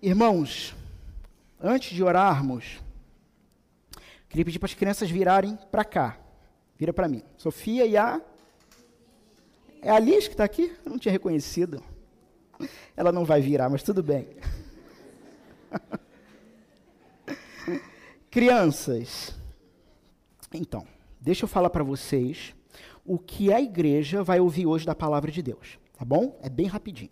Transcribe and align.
Irmãos, 0.00 0.76
antes 1.60 1.90
de 1.90 2.04
orarmos, 2.04 2.80
queria 4.28 4.44
pedir 4.44 4.60
para 4.60 4.66
as 4.66 4.74
crianças 4.74 5.10
virarem 5.10 5.58
para 5.72 5.84
cá. 5.84 6.16
Vira 6.76 6.92
para 6.92 7.08
mim. 7.08 7.24
Sofia 7.36 7.84
e 7.84 7.96
a. 7.96 8.22
É 9.82 9.90
a 9.90 9.98
Liz 9.98 10.28
que 10.28 10.34
está 10.34 10.44
aqui? 10.44 10.72
Eu 10.84 10.92
não 10.92 11.00
tinha 11.00 11.10
reconhecido. 11.10 11.82
Ela 12.96 13.10
não 13.10 13.24
vai 13.24 13.40
virar, 13.40 13.68
mas 13.68 13.82
tudo 13.82 14.00
bem. 14.00 14.28
Crianças, 18.30 19.34
então, 20.54 20.86
deixa 21.20 21.44
eu 21.44 21.48
falar 21.48 21.70
para 21.70 21.82
vocês 21.82 22.54
o 23.04 23.18
que 23.18 23.52
a 23.52 23.60
igreja 23.60 24.22
vai 24.22 24.38
ouvir 24.38 24.64
hoje 24.64 24.86
da 24.86 24.94
palavra 24.94 25.32
de 25.32 25.42
Deus, 25.42 25.76
tá 25.98 26.04
bom? 26.04 26.38
É 26.40 26.48
bem 26.48 26.66
rapidinho. 26.66 27.10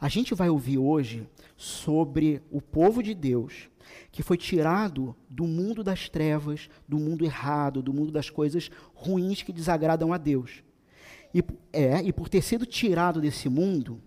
A 0.00 0.08
gente 0.08 0.34
vai 0.34 0.48
ouvir 0.48 0.78
hoje 0.78 1.28
sobre 1.56 2.42
o 2.50 2.60
povo 2.60 3.02
de 3.02 3.14
Deus 3.14 3.68
que 4.10 4.22
foi 4.22 4.36
tirado 4.36 5.14
do 5.28 5.46
mundo 5.46 5.82
das 5.84 6.08
trevas, 6.08 6.68
do 6.88 6.98
mundo 6.98 7.24
errado, 7.24 7.82
do 7.82 7.92
mundo 7.92 8.10
das 8.10 8.30
coisas 8.30 8.70
ruins 8.94 9.42
que 9.42 9.52
desagradam 9.52 10.12
a 10.12 10.18
Deus. 10.18 10.62
E, 11.34 11.44
é, 11.72 12.02
e 12.02 12.12
por 12.12 12.28
ter 12.28 12.42
sido 12.42 12.64
tirado 12.64 13.20
desse 13.20 13.48
mundo, 13.48 14.00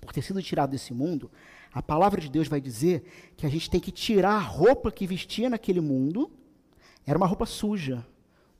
por 0.00 0.12
ter 0.12 0.22
sido 0.22 0.42
tirado 0.42 0.70
desse 0.70 0.92
mundo, 0.92 1.30
a 1.72 1.82
palavra 1.82 2.20
de 2.20 2.28
Deus 2.28 2.48
vai 2.48 2.60
dizer 2.60 3.04
que 3.36 3.46
a 3.46 3.48
gente 3.48 3.70
tem 3.70 3.80
que 3.80 3.90
tirar 3.90 4.34
a 4.34 4.40
roupa 4.40 4.92
que 4.92 5.06
vestia 5.06 5.48
naquele 5.48 5.80
mundo, 5.80 6.30
era 7.06 7.16
uma 7.16 7.26
roupa 7.26 7.46
suja, 7.46 8.06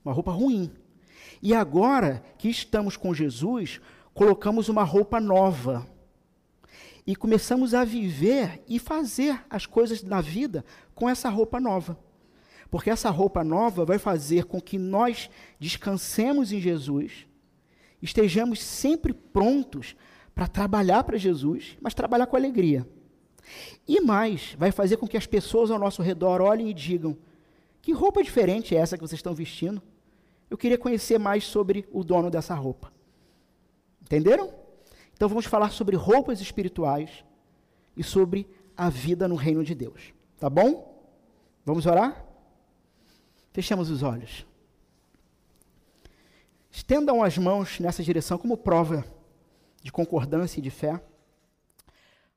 uma 0.05 0.15
roupa 0.15 0.33
ruim. 0.33 0.71
E 1.43 1.53
agora 1.53 2.25
que 2.39 2.49
estamos 2.49 2.97
com 2.97 3.13
Jesus, 3.13 3.81
colocamos 4.15 4.69
uma 4.69 4.85
roupa 4.85 5.21
nova, 5.21 5.87
e 7.07 7.17
começamos 7.17 7.75
a 7.75 7.85
viver 7.85 8.63
e 8.69 8.79
fazer 8.79 9.45
as 9.51 9.67
coisas 9.67 10.03
na 10.03 10.21
vida 10.21 10.65
com 10.95 11.09
essa 11.09 11.29
roupa 11.29 11.61
nova. 11.61 11.99
Porque 12.71 12.91
essa 12.91 13.11
roupa 13.11 13.45
nova 13.45 13.85
vai 13.85 13.99
fazer 13.99 14.45
com 14.45 14.61
que 14.61 14.79
nós 14.79 15.29
descansemos 15.59 16.53
em 16.53 16.61
Jesus, 16.61 17.27
estejamos 18.01 18.63
sempre 18.63 19.13
prontos 19.13 19.97
para 20.35 20.47
trabalhar 20.49 21.05
para 21.05 21.19
Jesus, 21.19 21.77
mas 21.81 21.93
trabalhar 21.93 22.27
com 22.27 22.37
alegria. 22.37 22.89
E 23.87 24.01
mais, 24.01 24.55
vai 24.59 24.73
fazer 24.73 24.97
com 24.97 25.07
que 25.07 25.17
as 25.17 25.27
pessoas 25.27 25.71
ao 25.71 25.79
nosso 25.79 26.01
redor 26.01 26.41
olhem 26.41 26.71
e 26.71 26.75
digam: 26.75 27.19
que 27.83 27.93
roupa 27.93 28.23
diferente 28.23 28.75
é 28.75 28.79
essa 28.79 28.97
que 28.97 29.03
vocês 29.03 29.19
estão 29.19 29.35
vestindo? 29.35 29.83
Eu 30.49 30.57
queria 30.57 30.79
conhecer 30.79 31.19
mais 31.19 31.45
sobre 31.45 31.87
o 31.91 32.05
dono 32.05 32.31
dessa 32.31 32.55
roupa. 32.55 32.93
Entenderam? 34.01 34.62
Então 35.23 35.29
vamos 35.29 35.47
falar 35.47 35.71
sobre 35.71 35.95
roupas 35.95 36.41
espirituais 36.41 37.25
e 37.97 38.03
sobre 38.03 38.45
a 38.77 38.91
vida 38.91 39.29
no 39.29 39.37
reino 39.37 39.63
de 39.63 39.73
Deus. 39.73 40.13
Tá 40.37 40.51
bom? 40.51 41.01
Vamos 41.65 41.87
orar? 41.87 42.27
Fechamos 43.53 43.89
os 43.89 44.03
olhos. 44.03 44.45
Estendam 46.73 47.23
as 47.23 47.39
mãos 47.39 47.79
nessa 47.79 48.03
direção 48.03 48.37
como 48.37 48.57
prova 48.57 49.05
de 49.81 49.93
concordância 49.93 50.59
e 50.59 50.63
de 50.63 50.71
fé. 50.71 51.01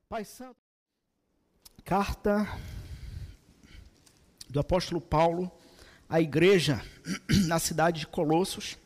Pai 0.08 0.24
Santo, 0.24 0.54
carta 1.82 2.46
do 4.48 4.60
apóstolo 4.60 5.00
Paulo 5.00 5.50
à 6.08 6.20
igreja 6.20 6.80
na 7.48 7.58
cidade 7.58 7.98
de 7.98 8.06
Colossos. 8.06 8.78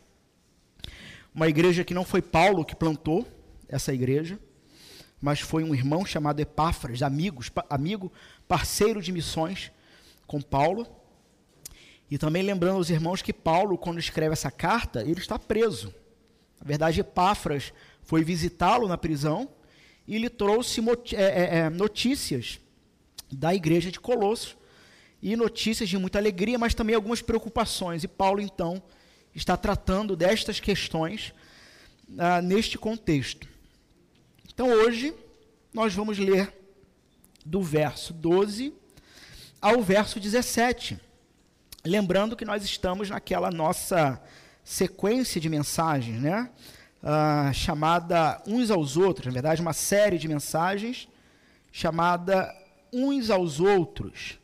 Uma 1.34 1.48
igreja 1.50 1.84
que 1.84 1.92
não 1.92 2.02
foi 2.06 2.22
Paulo 2.22 2.64
que 2.64 2.74
plantou, 2.74 3.28
essa 3.70 3.94
igreja, 3.94 4.38
mas 5.20 5.40
foi 5.40 5.62
um 5.62 5.74
irmão 5.74 6.04
chamado 6.04 6.40
Epáfras, 6.40 7.02
amigos, 7.02 7.50
amigo, 7.68 8.12
parceiro 8.48 9.00
de 9.00 9.12
missões 9.12 9.70
com 10.26 10.40
Paulo. 10.40 10.86
E 12.10 12.18
também 12.18 12.42
lembrando 12.42 12.76
aos 12.76 12.90
irmãos 12.90 13.22
que 13.22 13.32
Paulo, 13.32 13.78
quando 13.78 14.00
escreve 14.00 14.32
essa 14.32 14.50
carta, 14.50 15.02
ele 15.02 15.20
está 15.20 15.38
preso. 15.38 15.94
Na 16.60 16.66
verdade, 16.66 17.00
Epáfras 17.00 17.72
foi 18.02 18.24
visitá-lo 18.24 18.88
na 18.88 18.98
prisão 18.98 19.48
e 20.06 20.18
lhe 20.18 20.28
trouxe 20.28 20.80
é, 21.12 21.22
é, 21.22 21.58
é, 21.58 21.70
notícias 21.70 22.58
da 23.30 23.54
igreja 23.54 23.90
de 23.90 24.00
Colossos 24.00 24.56
e 25.22 25.36
notícias 25.36 25.88
de 25.88 25.96
muita 25.96 26.18
alegria, 26.18 26.58
mas 26.58 26.74
também 26.74 26.96
algumas 26.96 27.22
preocupações. 27.22 28.02
E 28.02 28.08
Paulo, 28.08 28.40
então, 28.40 28.82
está 29.34 29.56
tratando 29.56 30.16
destas 30.16 30.58
questões 30.58 31.32
ah, 32.18 32.42
neste 32.42 32.76
contexto. 32.78 33.48
Então 34.52 34.68
hoje 34.68 35.14
nós 35.72 35.94
vamos 35.94 36.18
ler 36.18 36.52
do 37.46 37.62
verso 37.62 38.12
12 38.12 38.74
ao 39.60 39.80
verso 39.80 40.18
17. 40.18 40.98
Lembrando 41.84 42.36
que 42.36 42.44
nós 42.44 42.64
estamos 42.64 43.08
naquela 43.08 43.50
nossa 43.50 44.20
sequência 44.64 45.40
de 45.40 45.48
mensagens, 45.48 46.20
né? 46.20 46.50
Uh, 47.00 47.54
chamada 47.54 48.42
Uns 48.46 48.70
aos 48.70 48.96
Outros, 48.96 49.26
na 49.26 49.32
verdade, 49.32 49.62
uma 49.62 49.72
série 49.72 50.18
de 50.18 50.28
mensagens 50.28 51.08
chamada 51.72 52.52
Uns 52.92 53.30
aos 53.30 53.60
Outros. 53.60 54.38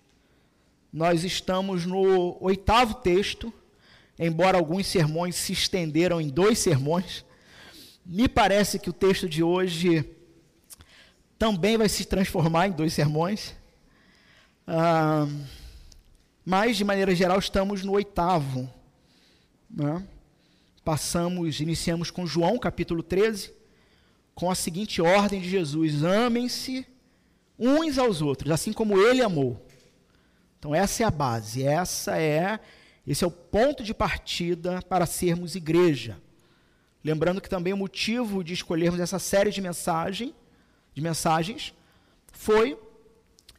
Nós 0.92 1.24
estamos 1.24 1.84
no 1.84 2.38
oitavo 2.40 2.94
texto, 2.94 3.52
embora 4.18 4.56
alguns 4.56 4.86
sermões 4.86 5.34
se 5.34 5.52
estenderam 5.52 6.20
em 6.20 6.28
dois 6.28 6.60
sermões, 6.60 7.24
me 8.06 8.28
parece 8.28 8.78
que 8.78 8.88
o 8.88 8.92
texto 8.92 9.28
de 9.28 9.42
hoje 9.42 10.08
também 11.36 11.76
vai 11.76 11.88
se 11.88 12.04
transformar 12.04 12.68
em 12.68 12.72
dois 12.72 12.92
sermões. 12.92 13.54
Ah, 14.66 15.26
mas, 16.44 16.76
de 16.76 16.84
maneira 16.84 17.14
geral, 17.14 17.38
estamos 17.40 17.82
no 17.82 17.92
oitavo. 17.92 18.70
Né? 19.68 20.06
Passamos, 20.84 21.60
iniciamos 21.60 22.10
com 22.10 22.24
João 22.26 22.56
capítulo 22.58 23.02
13, 23.02 23.52
com 24.36 24.48
a 24.48 24.54
seguinte 24.54 25.02
ordem 25.02 25.40
de 25.40 25.50
Jesus: 25.50 26.04
amem-se 26.04 26.86
uns 27.58 27.98
aos 27.98 28.22
outros, 28.22 28.52
assim 28.52 28.72
como 28.72 28.96
ele 28.96 29.20
amou. 29.20 29.60
Então, 30.60 30.72
essa 30.72 31.02
é 31.02 31.06
a 31.06 31.10
base, 31.10 31.64
essa 31.64 32.16
é, 32.16 32.60
esse 33.04 33.24
é 33.24 33.26
o 33.26 33.32
ponto 33.32 33.82
de 33.82 33.92
partida 33.92 34.80
para 34.82 35.06
sermos 35.06 35.56
igreja. 35.56 36.24
Lembrando 37.06 37.40
que 37.40 37.48
também 37.48 37.72
o 37.72 37.76
motivo 37.76 38.42
de 38.42 38.52
escolhermos 38.52 38.98
essa 38.98 39.20
série 39.20 39.52
de, 39.52 39.60
mensagem, 39.60 40.34
de 40.92 41.00
mensagens 41.00 41.72
foi, 42.32 42.76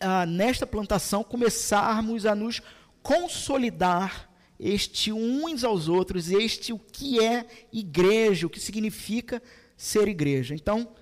ah, 0.01 0.25
nesta 0.25 0.67
plantação, 0.67 1.23
começarmos 1.23 2.25
a 2.25 2.35
nos 2.35 2.61
consolidar 3.01 4.29
este 4.59 5.13
uns 5.13 5.63
aos 5.63 5.87
outros, 5.87 6.29
este 6.29 6.73
o 6.73 6.77
que 6.77 7.23
é 7.23 7.45
igreja, 7.71 8.45
o 8.45 8.49
que 8.49 8.59
significa 8.59 9.41
ser 9.77 10.09
igreja. 10.09 10.53
Então, 10.53 10.93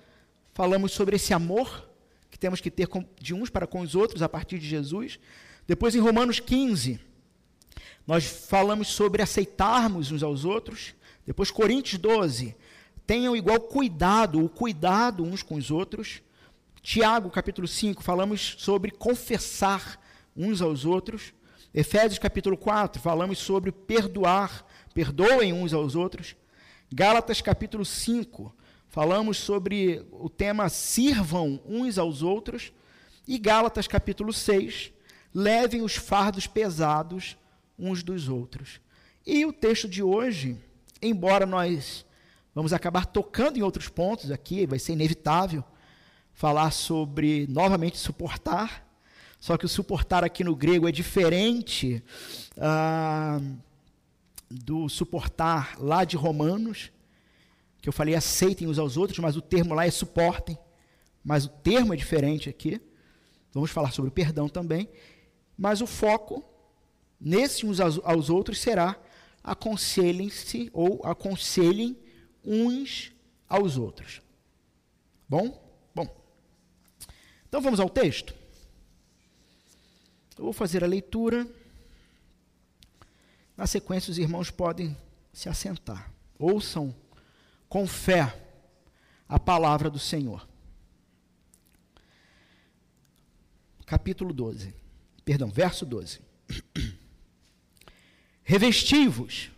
falamos 0.54 0.92
sobre 0.92 1.16
esse 1.16 1.34
amor 1.34 1.90
que 2.30 2.38
temos 2.38 2.60
que 2.60 2.70
ter 2.70 2.88
de 3.20 3.34
uns 3.34 3.50
para 3.50 3.66
com 3.66 3.80
os 3.80 3.96
outros 3.96 4.22
a 4.22 4.28
partir 4.28 4.60
de 4.60 4.68
Jesus. 4.68 5.18
Depois, 5.66 5.96
em 5.96 6.00
Romanos 6.00 6.38
15, 6.38 7.00
nós 8.06 8.24
falamos 8.24 8.86
sobre 8.86 9.20
aceitarmos 9.20 10.12
uns 10.12 10.22
aos 10.22 10.44
outros. 10.44 10.94
Depois, 11.26 11.50
Coríntios 11.50 12.00
12, 12.00 12.56
tenham 13.06 13.34
igual 13.34 13.60
cuidado, 13.60 14.44
o 14.44 14.48
cuidado 14.48 15.24
uns 15.24 15.42
com 15.42 15.56
os 15.56 15.70
outros. 15.70 16.22
Tiago, 16.80 17.28
capítulo 17.30 17.66
5, 17.66 18.02
falamos 18.02 18.54
sobre 18.58 18.92
confessar 18.92 20.00
uns 20.36 20.62
aos 20.62 20.84
outros. 20.84 21.34
Efésios, 21.74 22.18
capítulo 22.18 22.56
4, 22.56 23.02
falamos 23.02 23.38
sobre 23.38 23.72
perdoar, 23.72 24.64
perdoem 24.94 25.52
uns 25.52 25.74
aos 25.74 25.96
outros. 25.96 26.36
Gálatas, 26.92 27.40
capítulo 27.42 27.84
5, 27.84 28.54
falamos 28.88 29.36
sobre 29.36 30.06
o 30.12 30.30
tema 30.30 30.68
sirvam 30.68 31.60
uns 31.66 31.98
aos 31.98 32.22
outros. 32.22 32.72
E 33.26 33.36
Gálatas, 33.36 33.88
capítulo 33.88 34.32
6, 34.32 34.92
levem 35.34 35.82
os 35.82 35.96
fardos 35.96 36.46
pesados 36.46 37.36
uns 37.76 38.02
dos 38.02 38.28
outros. 38.28 38.80
E 39.26 39.44
o 39.44 39.52
texto 39.52 39.88
de 39.88 40.02
hoje 40.02 40.56
embora 41.02 41.46
nós 41.46 42.04
vamos 42.54 42.72
acabar 42.72 43.06
tocando 43.06 43.58
em 43.58 43.62
outros 43.62 43.88
pontos 43.88 44.30
aqui, 44.30 44.66
vai 44.66 44.78
ser 44.78 44.92
inevitável 44.92 45.62
falar 46.32 46.70
sobre 46.70 47.46
novamente 47.48 47.98
suportar. 47.98 48.86
Só 49.38 49.56
que 49.56 49.66
o 49.66 49.68
suportar 49.68 50.24
aqui 50.24 50.42
no 50.42 50.56
grego 50.56 50.88
é 50.88 50.92
diferente 50.92 52.02
ah, 52.58 53.40
do 54.50 54.88
suportar 54.88 55.76
lá 55.78 56.04
de 56.04 56.16
Romanos, 56.16 56.90
que 57.80 57.88
eu 57.88 57.92
falei 57.92 58.14
aceitem 58.14 58.68
uns 58.68 58.78
aos 58.78 58.96
outros, 58.96 59.18
mas 59.18 59.36
o 59.36 59.40
termo 59.40 59.74
lá 59.74 59.86
é 59.86 59.90
suportem. 59.90 60.58
Mas 61.24 61.44
o 61.44 61.48
termo 61.48 61.92
é 61.92 61.96
diferente 61.96 62.48
aqui. 62.48 62.80
Vamos 63.52 63.70
falar 63.70 63.92
sobre 63.92 64.08
o 64.10 64.12
perdão 64.12 64.48
também. 64.48 64.88
Mas 65.56 65.80
o 65.80 65.86
foco 65.86 66.44
nesse 67.20 67.66
uns 67.66 67.80
aos 67.80 68.30
outros 68.30 68.60
será 68.60 68.96
aconselhem-se 69.46 70.68
ou 70.72 71.00
aconselhem 71.06 71.96
uns 72.44 73.12
aos 73.48 73.76
outros. 73.76 74.20
Bom? 75.28 75.64
Bom. 75.94 76.08
Então 77.48 77.60
vamos 77.60 77.78
ao 77.78 77.88
texto. 77.88 78.34
Eu 80.36 80.44
vou 80.44 80.52
fazer 80.52 80.82
a 80.82 80.88
leitura. 80.88 81.46
Na 83.56 83.66
sequência, 83.66 84.10
os 84.10 84.18
irmãos 84.18 84.50
podem 84.50 84.96
se 85.32 85.48
assentar. 85.48 86.12
Ouçam 86.38 86.94
com 87.68 87.86
fé 87.86 88.42
a 89.28 89.38
palavra 89.38 89.88
do 89.88 89.98
Senhor. 89.98 90.46
Capítulo 93.86 94.34
12. 94.34 94.74
Perdão, 95.24 95.48
verso 95.48 95.86
12. 95.86 96.25
Revestivos. 98.56 99.50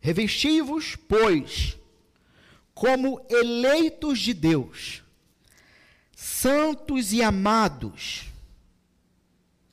Revestivos, 0.00 0.96
pois, 0.96 1.78
como 2.74 3.24
eleitos 3.30 4.18
de 4.18 4.34
Deus, 4.34 5.04
santos 6.12 7.12
e 7.12 7.22
amados, 7.22 8.24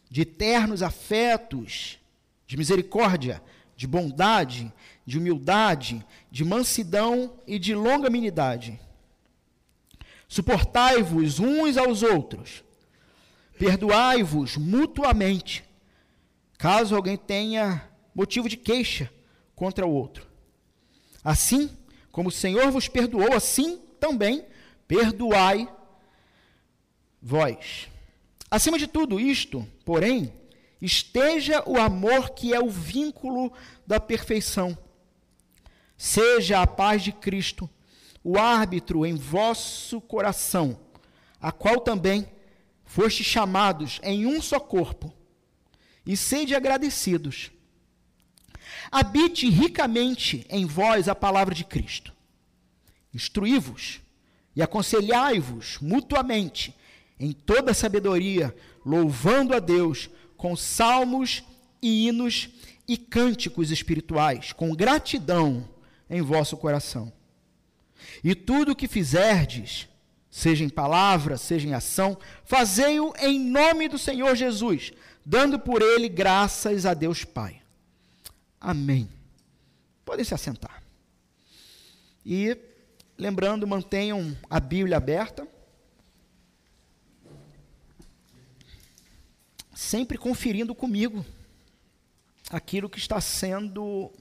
de 0.08 0.24
ternos 0.24 0.84
afetos, 0.84 1.98
de 2.46 2.58
misericórdia, 2.58 3.42
de 3.75 3.88
bondade, 3.88 4.72
de 5.04 5.18
humildade, 5.18 6.06
de 6.30 6.46
mansidão 6.46 7.40
e 7.48 7.58
de 7.58 7.74
longanimidade. 7.74 8.80
Suportai-vos 10.28 11.40
uns 11.40 11.75
aos 11.75 12.04
outros, 12.04 12.64
perdoai-vos 13.58 14.58
mutuamente, 14.58 15.73
caso 16.57 16.95
alguém 16.95 17.17
tenha 17.17 17.89
motivo 18.13 18.47
de 18.47 18.57
queixa 18.57 19.11
contra 19.55 19.85
o 19.85 19.94
outro. 19.94 20.27
Assim 21.23 21.69
como 22.11 22.29
o 22.29 22.31
Senhor 22.31 22.69
vos 22.71 22.88
perdoou, 22.88 23.33
assim 23.33 23.77
também 24.00 24.45
perdoai 24.88 25.67
vós. 27.21 27.88
Acima 28.51 28.77
de 28.77 28.88
tudo 28.88 29.19
isto, 29.19 29.67
porém, 29.83 30.31
esteja 30.81 31.63
o 31.65 31.77
amor 31.77 32.31
que 32.31 32.53
é 32.53 32.59
o 32.59 32.69
vínculo 32.69 33.51
da 33.88 34.00
perfeição. 34.00 34.77
Seja 35.97 36.61
a 36.61 36.67
paz 36.67 37.01
de 37.01 37.11
Cristo 37.11 37.69
o 38.23 38.38
árbitro 38.38 39.05
em 39.05 39.15
vosso 39.15 40.00
coração, 40.00 40.79
a 41.41 41.51
qual 41.51 41.81
também 41.81 42.25
foste 42.85 43.23
chamados 43.23 44.00
em 44.01 44.25
um 44.25 44.41
só 44.41 44.59
corpo, 44.59 45.13
e 46.05 46.17
sede 46.17 46.55
agradecidos. 46.55 47.51
Habite 48.91 49.50
ricamente 49.50 50.45
em 50.50 50.65
vós 50.65 51.07
a 51.07 51.15
palavra 51.15 51.55
de 51.55 51.63
Cristo. 51.63 52.13
Instruí-vos 53.13 54.01
e 54.55 54.61
aconselhai-vos 54.61 55.79
mutuamente 55.79 56.75
em 57.19 57.31
toda 57.31 57.73
sabedoria, 57.73 58.55
louvando 58.85 59.55
a 59.55 59.59
Deus 59.59 60.09
com 60.35 60.55
salmos 60.55 61.44
e 61.81 62.07
hinos 62.07 62.50
e 62.88 62.97
cânticos 62.97 63.71
espirituais, 63.71 64.51
com 64.51 64.75
gratidão 64.75 65.67
em 66.09 66.21
vosso 66.21 66.57
coração. 66.57 67.11
E 68.23 68.35
tudo 68.35 68.71
o 68.71 68.75
que 68.75 68.88
fizerdes, 68.88 69.88
seja 70.29 70.63
em 70.63 70.69
palavra, 70.69 71.38
seja 71.38 71.67
em 71.67 71.73
ação, 71.73 72.17
fazei-o 72.44 73.13
em 73.19 73.39
nome 73.39 73.88
do 73.88 73.97
Senhor 73.97 74.35
Jesus, 74.35 74.91
dando 75.25 75.60
por 75.60 75.81
ele 75.81 76.10
graças 76.10 76.86
a 76.86 76.94
Deus 76.94 77.24
Pai. 77.24 77.62
Amém. 78.60 79.10
Podem 80.06 80.24
se 80.24 80.34
assentar. 80.34 80.84
E, 82.25 82.58
lembrando, 83.18 83.68
mantenham 83.68 84.38
a 84.50 84.60
Bíblia 84.60 84.98
aberta. 84.98 85.48
Sempre 89.74 90.18
conferindo 90.18 90.74
comigo 90.74 91.25
aquilo 92.50 92.90
que 92.90 93.00
está 93.00 93.20
sendo 93.20 94.12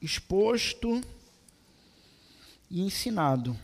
exposto 0.00 1.02
e 2.70 2.80
ensinado. 2.80 3.56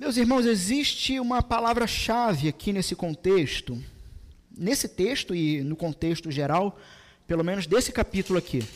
Meus 0.00 0.16
irmãos, 0.16 0.46
existe 0.46 1.20
uma 1.20 1.42
palavra-chave 1.42 2.48
aqui 2.48 2.72
nesse 2.72 2.96
contexto, 2.96 3.78
nesse 4.56 4.88
texto 4.88 5.34
e 5.34 5.60
no 5.60 5.76
contexto 5.76 6.30
geral, 6.30 6.80
pelo 7.26 7.44
menos 7.44 7.66
desse 7.66 7.92
capítulo 7.92 8.38
aqui. 8.38 8.66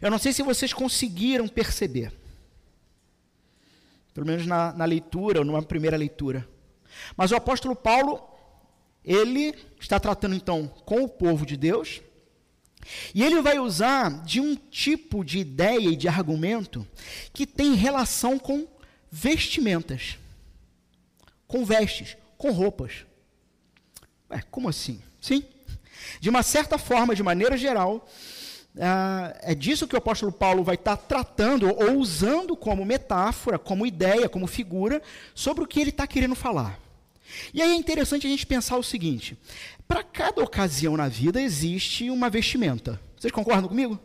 Eu 0.00 0.10
não 0.10 0.18
sei 0.18 0.32
se 0.32 0.42
vocês 0.42 0.72
conseguiram 0.72 1.46
perceber, 1.46 2.10
pelo 4.14 4.26
menos 4.26 4.46
na, 4.46 4.72
na 4.72 4.86
leitura, 4.86 5.40
ou 5.40 5.44
numa 5.44 5.62
primeira 5.62 5.98
leitura. 5.98 6.48
Mas 7.14 7.30
o 7.30 7.36
apóstolo 7.36 7.76
Paulo, 7.76 8.26
ele 9.04 9.54
está 9.78 10.00
tratando 10.00 10.34
então 10.34 10.68
com 10.86 11.02
o 11.02 11.08
povo 11.08 11.44
de 11.44 11.54
Deus, 11.54 12.00
e 13.14 13.22
ele 13.22 13.42
vai 13.42 13.58
usar 13.58 14.24
de 14.24 14.40
um 14.40 14.54
tipo 14.54 15.22
de 15.22 15.38
ideia 15.38 15.90
e 15.90 15.96
de 15.96 16.08
argumento 16.08 16.88
que 17.30 17.46
tem 17.46 17.74
relação 17.74 18.38
com 18.38 18.71
vestimentas. 19.12 20.18
Com 21.46 21.66
vestes, 21.66 22.16
com 22.38 22.50
roupas. 22.50 23.04
Ué, 24.30 24.42
como 24.50 24.70
assim? 24.70 25.02
Sim. 25.20 25.44
De 26.18 26.30
uma 26.30 26.42
certa 26.42 26.78
forma, 26.78 27.14
de 27.14 27.22
maneira 27.22 27.56
geral, 27.58 28.08
ah, 28.80 29.36
é 29.42 29.54
disso 29.54 29.86
que 29.86 29.94
o 29.94 29.98
apóstolo 29.98 30.32
Paulo 30.32 30.64
vai 30.64 30.76
estar 30.76 30.96
tratando 30.96 31.68
ou 31.68 31.98
usando 31.98 32.56
como 32.56 32.86
metáfora, 32.86 33.58
como 33.58 33.86
ideia, 33.86 34.30
como 34.30 34.46
figura, 34.46 35.02
sobre 35.34 35.62
o 35.62 35.66
que 35.66 35.78
ele 35.78 35.90
está 35.90 36.06
querendo 36.06 36.34
falar. 36.34 36.80
E 37.52 37.60
aí 37.60 37.70
é 37.70 37.74
interessante 37.74 38.26
a 38.26 38.30
gente 38.30 38.46
pensar 38.46 38.78
o 38.78 38.82
seguinte: 38.82 39.36
para 39.86 40.02
cada 40.02 40.42
ocasião 40.42 40.96
na 40.96 41.08
vida 41.08 41.40
existe 41.40 42.10
uma 42.10 42.30
vestimenta. 42.30 42.98
Vocês 43.16 43.32
concordam 43.32 43.68
comigo? 43.68 44.00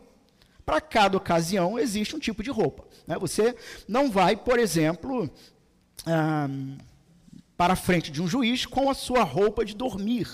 Para 0.68 0.82
cada 0.82 1.16
ocasião 1.16 1.78
existe 1.78 2.14
um 2.14 2.18
tipo 2.18 2.42
de 2.42 2.50
roupa. 2.50 2.84
Né? 3.06 3.16
Você 3.18 3.56
não 3.88 4.10
vai, 4.10 4.36
por 4.36 4.58
exemplo, 4.58 5.30
para 7.56 7.72
a 7.72 7.76
frente 7.76 8.12
de 8.12 8.20
um 8.20 8.28
juiz 8.28 8.66
com 8.66 8.90
a 8.90 8.92
sua 8.92 9.22
roupa 9.22 9.64
de 9.64 9.74
dormir. 9.74 10.28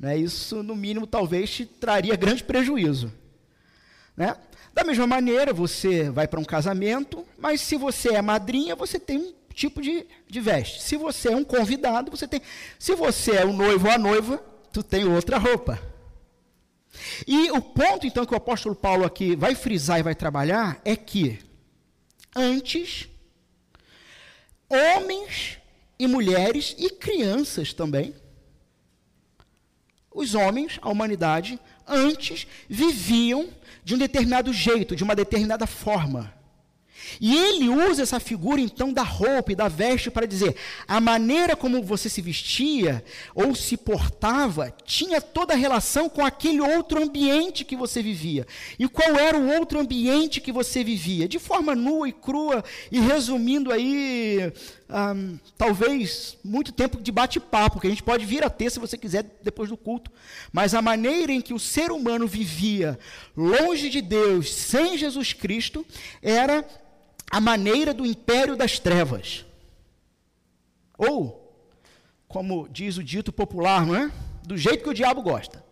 Né? 0.00 0.16
Isso, 0.16 0.62
no 0.62 0.74
mínimo, 0.74 1.06
talvez 1.06 1.50
te 1.50 1.66
traria 1.66 2.16
grande 2.16 2.42
prejuízo. 2.42 3.12
Né? 4.16 4.34
Da 4.72 4.82
mesma 4.82 5.06
maneira, 5.06 5.52
você 5.52 6.08
vai 6.08 6.26
para 6.26 6.40
um 6.40 6.44
casamento, 6.44 7.22
mas 7.36 7.60
se 7.60 7.76
você 7.76 8.14
é 8.14 8.22
madrinha, 8.22 8.74
você 8.74 8.98
tem 8.98 9.18
um 9.18 9.34
tipo 9.52 9.82
de, 9.82 10.06
de 10.26 10.40
veste. 10.40 10.82
Se 10.82 10.96
você 10.96 11.28
é 11.28 11.36
um 11.36 11.44
convidado, 11.44 12.10
você 12.10 12.26
tem. 12.26 12.40
Se 12.78 12.94
você 12.94 13.32
é 13.32 13.44
o 13.44 13.52
noivo 13.52 13.88
ou 13.88 13.92
a 13.92 13.98
noiva, 13.98 14.42
tu 14.72 14.82
tem 14.82 15.04
outra 15.04 15.36
roupa. 15.36 15.78
E 17.26 17.50
o 17.50 17.60
ponto, 17.60 18.06
então, 18.06 18.24
que 18.24 18.34
o 18.34 18.36
apóstolo 18.36 18.74
Paulo 18.74 19.04
aqui 19.04 19.34
vai 19.34 19.54
frisar 19.54 19.98
e 19.98 20.02
vai 20.02 20.14
trabalhar 20.14 20.80
é 20.84 20.96
que, 20.96 21.38
antes, 22.34 23.08
homens 24.68 25.58
e 25.98 26.06
mulheres 26.06 26.74
e 26.78 26.90
crianças 26.90 27.72
também, 27.72 28.14
os 30.12 30.34
homens, 30.34 30.78
a 30.82 30.88
humanidade, 30.88 31.58
antes 31.86 32.46
viviam 32.68 33.48
de 33.84 33.94
um 33.94 33.98
determinado 33.98 34.52
jeito, 34.52 34.96
de 34.96 35.04
uma 35.04 35.14
determinada 35.14 35.66
forma. 35.66 36.37
E 37.20 37.36
ele 37.36 37.68
usa 37.68 38.02
essa 38.02 38.20
figura 38.20 38.60
então 38.60 38.92
da 38.92 39.02
roupa 39.02 39.52
e 39.52 39.56
da 39.56 39.68
veste 39.68 40.10
para 40.10 40.26
dizer: 40.26 40.56
a 40.86 41.00
maneira 41.00 41.56
como 41.56 41.82
você 41.82 42.08
se 42.08 42.20
vestia 42.20 43.04
ou 43.34 43.54
se 43.54 43.76
portava 43.76 44.74
tinha 44.84 45.20
toda 45.20 45.54
a 45.54 45.56
relação 45.56 46.08
com 46.08 46.24
aquele 46.24 46.60
outro 46.60 47.02
ambiente 47.02 47.64
que 47.64 47.76
você 47.76 48.02
vivia. 48.02 48.46
E 48.78 48.88
qual 48.88 49.16
era 49.16 49.38
o 49.38 49.48
outro 49.58 49.78
ambiente 49.78 50.40
que 50.40 50.52
você 50.52 50.84
vivia? 50.84 51.28
De 51.28 51.38
forma 51.38 51.74
nua 51.74 52.08
e 52.08 52.12
crua, 52.12 52.64
e 52.90 53.00
resumindo 53.00 53.72
aí, 53.72 54.52
um, 54.88 55.38
talvez 55.56 56.36
muito 56.44 56.72
tempo 56.72 57.00
de 57.00 57.12
bate-papo, 57.12 57.80
que 57.80 57.86
a 57.86 57.90
gente 57.90 58.02
pode 58.02 58.24
vir 58.24 58.44
a 58.44 58.50
ter 58.50 58.70
se 58.70 58.78
você 58.78 58.96
quiser 58.96 59.24
depois 59.42 59.68
do 59.68 59.76
culto. 59.76 60.10
Mas 60.52 60.74
a 60.74 60.82
maneira 60.82 61.32
em 61.32 61.40
que 61.40 61.54
o 61.54 61.58
ser 61.58 61.90
humano 61.90 62.26
vivia 62.26 62.98
longe 63.36 63.88
de 63.88 64.00
Deus, 64.00 64.52
sem 64.52 64.96
Jesus 64.96 65.32
Cristo, 65.32 65.84
era 66.22 66.64
a 67.30 67.40
maneira 67.40 67.92
do 67.92 68.06
império 68.06 68.56
das 68.56 68.78
trevas. 68.78 69.44
Ou, 70.96 71.54
como 72.26 72.68
diz 72.68 72.96
o 72.96 73.04
dito 73.04 73.32
popular, 73.32 73.86
não 73.86 73.94
é? 73.94 74.10
Do 74.44 74.56
jeito 74.56 74.82
que 74.82 74.90
o 74.90 74.94
diabo 74.94 75.22
gosta. 75.22 75.64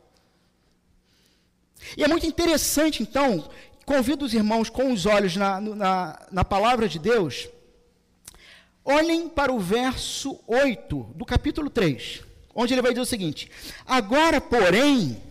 E 1.97 2.05
é 2.05 2.09
muito 2.09 2.27
interessante, 2.27 3.03
então, 3.03 3.49
convido 3.85 4.25
os 4.25 4.35
irmãos 4.35 4.69
com 4.69 4.93
os 4.93 5.07
olhos 5.07 5.37
na, 5.37 5.61
na, 5.61 6.27
na 6.31 6.45
palavra 6.45 6.89
de 6.89 6.99
Deus, 6.99 7.49
olhem 8.85 9.29
para 9.29 9.53
o 9.53 9.59
verso 9.59 10.39
8 10.47 11.15
do 11.15 11.25
capítulo 11.25 11.71
3, 11.71 12.23
onde 12.55 12.75
ele 12.75 12.83
vai 12.83 12.93
dizer 12.93 13.03
o 13.03 13.07
seguinte: 13.07 13.51
Agora, 13.87 14.41
porém, 14.41 15.23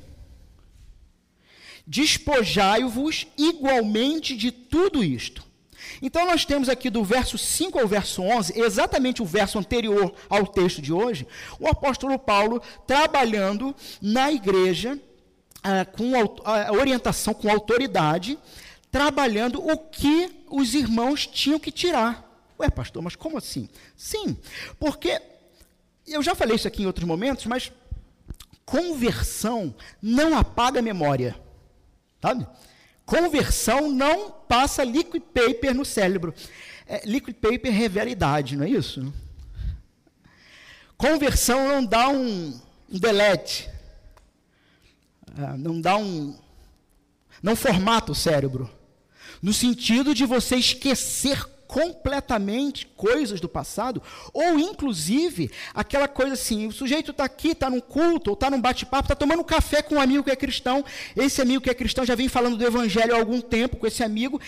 Despojai-vos 1.87 3.27
igualmente 3.37 4.35
de 4.35 4.51
tudo 4.51 5.03
isto. 5.03 5.44
Então, 6.01 6.25
nós 6.25 6.45
temos 6.45 6.69
aqui 6.69 6.89
do 6.89 7.03
verso 7.03 7.37
5 7.37 7.79
ao 7.79 7.87
verso 7.87 8.21
11, 8.21 8.59
exatamente 8.59 9.21
o 9.21 9.25
verso 9.25 9.57
anterior 9.59 10.13
ao 10.29 10.45
texto 10.45 10.81
de 10.81 10.93
hoje, 10.93 11.27
o 11.59 11.67
apóstolo 11.67 12.17
Paulo 12.19 12.61
trabalhando 12.85 13.75
na 14.01 14.31
igreja 14.31 14.99
ah, 15.63 15.85
com 15.85 16.13
a 16.43 16.71
orientação, 16.71 17.33
com 17.33 17.49
autoridade, 17.49 18.37
trabalhando 18.91 19.65
o 19.65 19.77
que 19.77 20.29
os 20.49 20.73
irmãos 20.73 21.25
tinham 21.25 21.59
que 21.59 21.71
tirar. 21.71 22.23
Ué, 22.59 22.69
pastor, 22.69 23.01
mas 23.01 23.15
como 23.15 23.37
assim? 23.37 23.67
Sim, 23.97 24.37
porque 24.79 25.21
eu 26.07 26.21
já 26.21 26.35
falei 26.35 26.55
isso 26.55 26.67
aqui 26.67 26.83
em 26.83 26.85
outros 26.85 27.05
momentos, 27.05 27.45
mas 27.45 27.71
conversão 28.65 29.75
não 30.01 30.37
apaga 30.37 30.79
a 30.79 30.83
memória. 30.83 31.35
Sabe? 32.21 32.47
Conversão 33.05 33.91
não 33.91 34.31
passa 34.31 34.83
liquid 34.83 35.21
paper 35.21 35.75
no 35.75 35.85
cérebro. 35.85 36.33
É, 36.87 37.05
liquid 37.05 37.35
paper 37.35 37.71
revela 37.71 38.09
idade, 38.09 38.55
não 38.55 38.65
é 38.65 38.69
isso? 38.69 39.13
Conversão 40.97 41.67
não 41.67 41.85
dá 41.85 42.07
um, 42.07 42.59
um 42.89 42.99
delete. 42.99 43.69
É, 45.37 45.57
não 45.57 45.79
dá 45.79 45.97
um. 45.97 46.37
Não 47.43 47.55
formata 47.55 48.11
o 48.11 48.15
cérebro. 48.15 48.69
No 49.41 49.53
sentido 49.53 50.13
de 50.15 50.25
você 50.25 50.55
esquecer 50.55 51.45
completamente 51.67 52.85
coisas 52.95 53.39
do 53.39 53.49
passado, 53.49 54.01
ou 54.33 54.59
inclusive 54.59 55.51
aquela 55.73 56.07
coisa 56.07 56.33
assim: 56.33 56.67
o 56.67 56.71
sujeito 56.71 57.11
está 57.11 57.25
aqui, 57.25 57.49
está 57.49 57.69
num 57.69 57.79
culto, 57.79 58.31
ou 58.31 58.33
está 58.33 58.49
num 58.49 58.61
bate-papo, 58.61 59.05
está 59.05 59.15
tomando 59.15 59.39
um 59.41 59.45
café 59.45 59.81
com 59.81 59.95
um 59.95 60.01
amigo 60.01 60.23
que 60.23 60.31
é 60.31 60.35
cristão. 60.35 60.83
Esse 61.15 61.41
amigo 61.41 61.61
que 61.61 61.69
é 61.69 61.73
cristão 61.73 62.05
já 62.05 62.15
vem 62.15 62.27
falando 62.27 62.57
do 62.57 62.65
evangelho 62.65 63.15
há 63.15 63.17
algum 63.17 63.41
tempo 63.41 63.77
com 63.77 63.87
esse 63.87 64.03
amigo, 64.03 64.39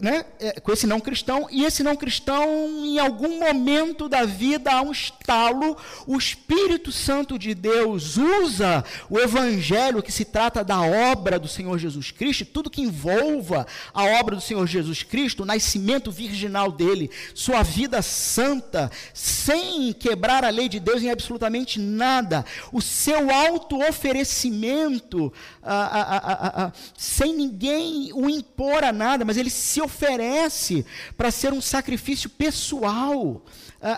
né, 0.00 0.24
é, 0.40 0.60
com 0.60 0.72
esse 0.72 0.86
não 0.86 1.00
cristão, 1.00 1.48
e 1.50 1.64
esse 1.64 1.82
não 1.82 1.96
cristão, 1.96 2.46
em 2.84 2.98
algum 2.98 3.40
momento 3.40 4.08
da 4.08 4.24
vida, 4.24 4.72
há 4.72 4.82
um 4.82 4.92
estalo, 4.92 5.76
o 6.06 6.16
Espírito 6.16 6.92
Santo 6.92 7.38
de 7.38 7.54
Deus 7.54 8.16
usa 8.16 8.84
o 9.10 9.18
evangelho 9.18 10.02
que 10.02 10.12
se 10.12 10.24
trata 10.24 10.62
da 10.62 10.80
obra 10.80 11.38
do 11.38 11.48
Senhor 11.48 11.78
Jesus 11.78 12.10
Cristo, 12.10 12.44
tudo 12.44 12.70
que 12.70 12.82
envolva 12.82 13.66
a 13.92 14.04
obra 14.20 14.36
do 14.36 14.42
Senhor 14.42 14.66
Jesus 14.66 15.02
Cristo, 15.02 15.42
o 15.42 15.46
nascimento 15.46 16.10
virginal 16.10 16.51
dele, 16.70 17.10
sua 17.34 17.62
vida 17.62 18.02
santa, 18.02 18.90
sem 19.14 19.92
quebrar 19.92 20.44
a 20.44 20.50
lei 20.50 20.68
de 20.68 20.78
Deus 20.78 21.02
em 21.02 21.10
absolutamente 21.10 21.80
nada, 21.80 22.44
o 22.70 22.80
seu 22.80 23.30
auto-oferecimento, 23.30 25.32
ah, 25.62 25.88
ah, 25.92 26.64
ah, 26.64 26.72
sem 26.96 27.34
ninguém 27.34 28.12
o 28.12 28.28
impor 28.28 28.84
a 28.84 28.92
nada, 28.92 29.24
mas 29.24 29.36
ele 29.36 29.50
se 29.50 29.80
oferece 29.80 30.84
para 31.16 31.30
ser 31.30 31.52
um 31.52 31.60
sacrifício 31.60 32.28
pessoal, 32.28 33.44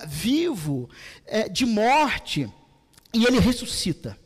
vivo, 0.06 0.88
eh, 1.26 1.48
de 1.48 1.66
morte, 1.66 2.50
e 3.12 3.24
ele 3.24 3.38
ressuscita. 3.38 4.18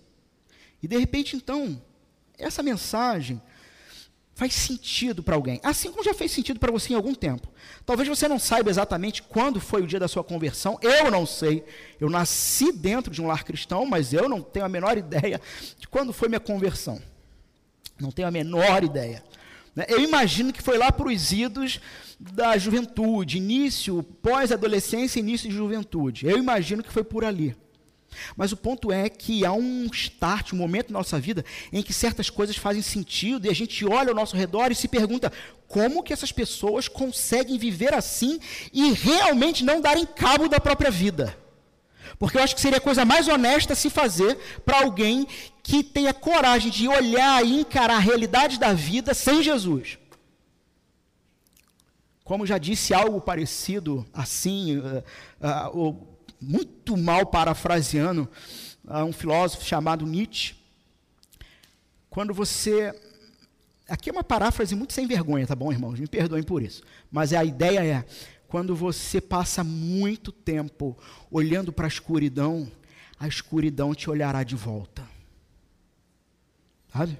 E 0.82 0.86
de 0.86 0.96
repente, 0.96 1.34
então, 1.34 1.80
essa 2.38 2.62
mensagem 2.62 3.42
faz 4.38 4.54
sentido 4.54 5.20
para 5.20 5.34
alguém, 5.34 5.58
assim 5.64 5.90
como 5.90 6.04
já 6.04 6.14
fez 6.14 6.30
sentido 6.30 6.60
para 6.60 6.70
você 6.70 6.92
em 6.92 6.96
algum 6.96 7.12
tempo. 7.12 7.48
Talvez 7.84 8.08
você 8.08 8.28
não 8.28 8.38
saiba 8.38 8.70
exatamente 8.70 9.20
quando 9.20 9.60
foi 9.60 9.82
o 9.82 9.86
dia 9.86 9.98
da 9.98 10.06
sua 10.06 10.22
conversão, 10.22 10.78
eu 10.80 11.10
não 11.10 11.26
sei. 11.26 11.64
Eu 11.98 12.08
nasci 12.08 12.70
dentro 12.70 13.12
de 13.12 13.20
um 13.20 13.26
lar 13.26 13.42
cristão, 13.42 13.84
mas 13.84 14.12
eu 14.12 14.28
não 14.28 14.40
tenho 14.40 14.64
a 14.64 14.68
menor 14.68 14.96
ideia 14.96 15.40
de 15.76 15.88
quando 15.88 16.12
foi 16.12 16.28
minha 16.28 16.38
conversão. 16.38 17.02
Não 17.98 18.12
tenho 18.12 18.28
a 18.28 18.30
menor 18.30 18.84
ideia. 18.84 19.24
Né? 19.74 19.86
Eu 19.88 19.98
imagino 19.98 20.52
que 20.52 20.62
foi 20.62 20.78
lá 20.78 20.92
para 20.92 21.08
os 21.08 21.32
idos 21.32 21.80
da 22.20 22.56
juventude, 22.56 23.38
início, 23.38 24.04
pós-adolescência, 24.22 25.18
início 25.18 25.48
de 25.48 25.56
juventude. 25.56 26.28
Eu 26.28 26.38
imagino 26.38 26.80
que 26.80 26.92
foi 26.92 27.02
por 27.02 27.24
ali. 27.24 27.56
Mas 28.36 28.52
o 28.52 28.56
ponto 28.56 28.92
é 28.92 29.08
que 29.08 29.44
há 29.44 29.52
um 29.52 29.88
start, 29.92 30.52
um 30.52 30.56
momento 30.56 30.92
na 30.92 30.98
nossa 30.98 31.18
vida 31.18 31.44
em 31.72 31.82
que 31.82 31.92
certas 31.92 32.30
coisas 32.30 32.56
fazem 32.56 32.82
sentido 32.82 33.46
e 33.46 33.50
a 33.50 33.54
gente 33.54 33.84
olha 33.84 34.10
ao 34.10 34.14
nosso 34.14 34.36
redor 34.36 34.70
e 34.70 34.74
se 34.74 34.88
pergunta 34.88 35.32
como 35.66 36.02
que 36.02 36.12
essas 36.12 36.32
pessoas 36.32 36.88
conseguem 36.88 37.58
viver 37.58 37.92
assim 37.94 38.38
e 38.72 38.92
realmente 38.92 39.64
não 39.64 39.80
darem 39.80 40.06
cabo 40.06 40.48
da 40.48 40.58
própria 40.58 40.90
vida. 40.90 41.36
Porque 42.18 42.36
eu 42.36 42.42
acho 42.42 42.54
que 42.54 42.60
seria 42.60 42.78
a 42.78 42.80
coisa 42.80 43.04
mais 43.04 43.28
honesta 43.28 43.74
se 43.74 43.90
fazer 43.90 44.36
para 44.64 44.80
alguém 44.80 45.26
que 45.62 45.84
tenha 45.84 46.14
coragem 46.14 46.70
de 46.70 46.88
olhar 46.88 47.44
e 47.44 47.60
encarar 47.60 47.96
a 47.96 48.00
realidade 48.00 48.58
da 48.58 48.72
vida 48.72 49.14
sem 49.14 49.42
Jesus. 49.42 49.98
Como 52.24 52.46
já 52.46 52.58
disse 52.58 52.92
algo 52.92 53.20
parecido 53.20 54.06
assim, 54.12 54.78
uh, 54.78 55.02
uh, 55.78 56.17
muito 56.40 56.96
mal 56.96 57.26
parafraseando 57.26 58.28
a 58.86 59.04
um 59.04 59.12
filósofo 59.12 59.64
chamado 59.64 60.06
Nietzsche. 60.06 60.54
Quando 62.08 62.32
você. 62.32 62.94
Aqui 63.88 64.10
é 64.10 64.12
uma 64.12 64.24
paráfrase 64.24 64.74
muito 64.74 64.92
sem 64.92 65.06
vergonha, 65.06 65.46
tá 65.46 65.54
bom, 65.54 65.72
irmãos? 65.72 65.98
Me 65.98 66.06
perdoem 66.06 66.42
por 66.42 66.62
isso. 66.62 66.82
Mas 67.10 67.32
a 67.32 67.44
ideia 67.44 67.84
é: 67.84 68.04
quando 68.46 68.74
você 68.74 69.20
passa 69.20 69.62
muito 69.62 70.32
tempo 70.32 70.96
olhando 71.30 71.72
para 71.72 71.86
a 71.86 71.88
escuridão, 71.88 72.70
a 73.18 73.28
escuridão 73.28 73.94
te 73.94 74.08
olhará 74.10 74.42
de 74.42 74.56
volta. 74.56 75.06
Sabe? 76.92 77.18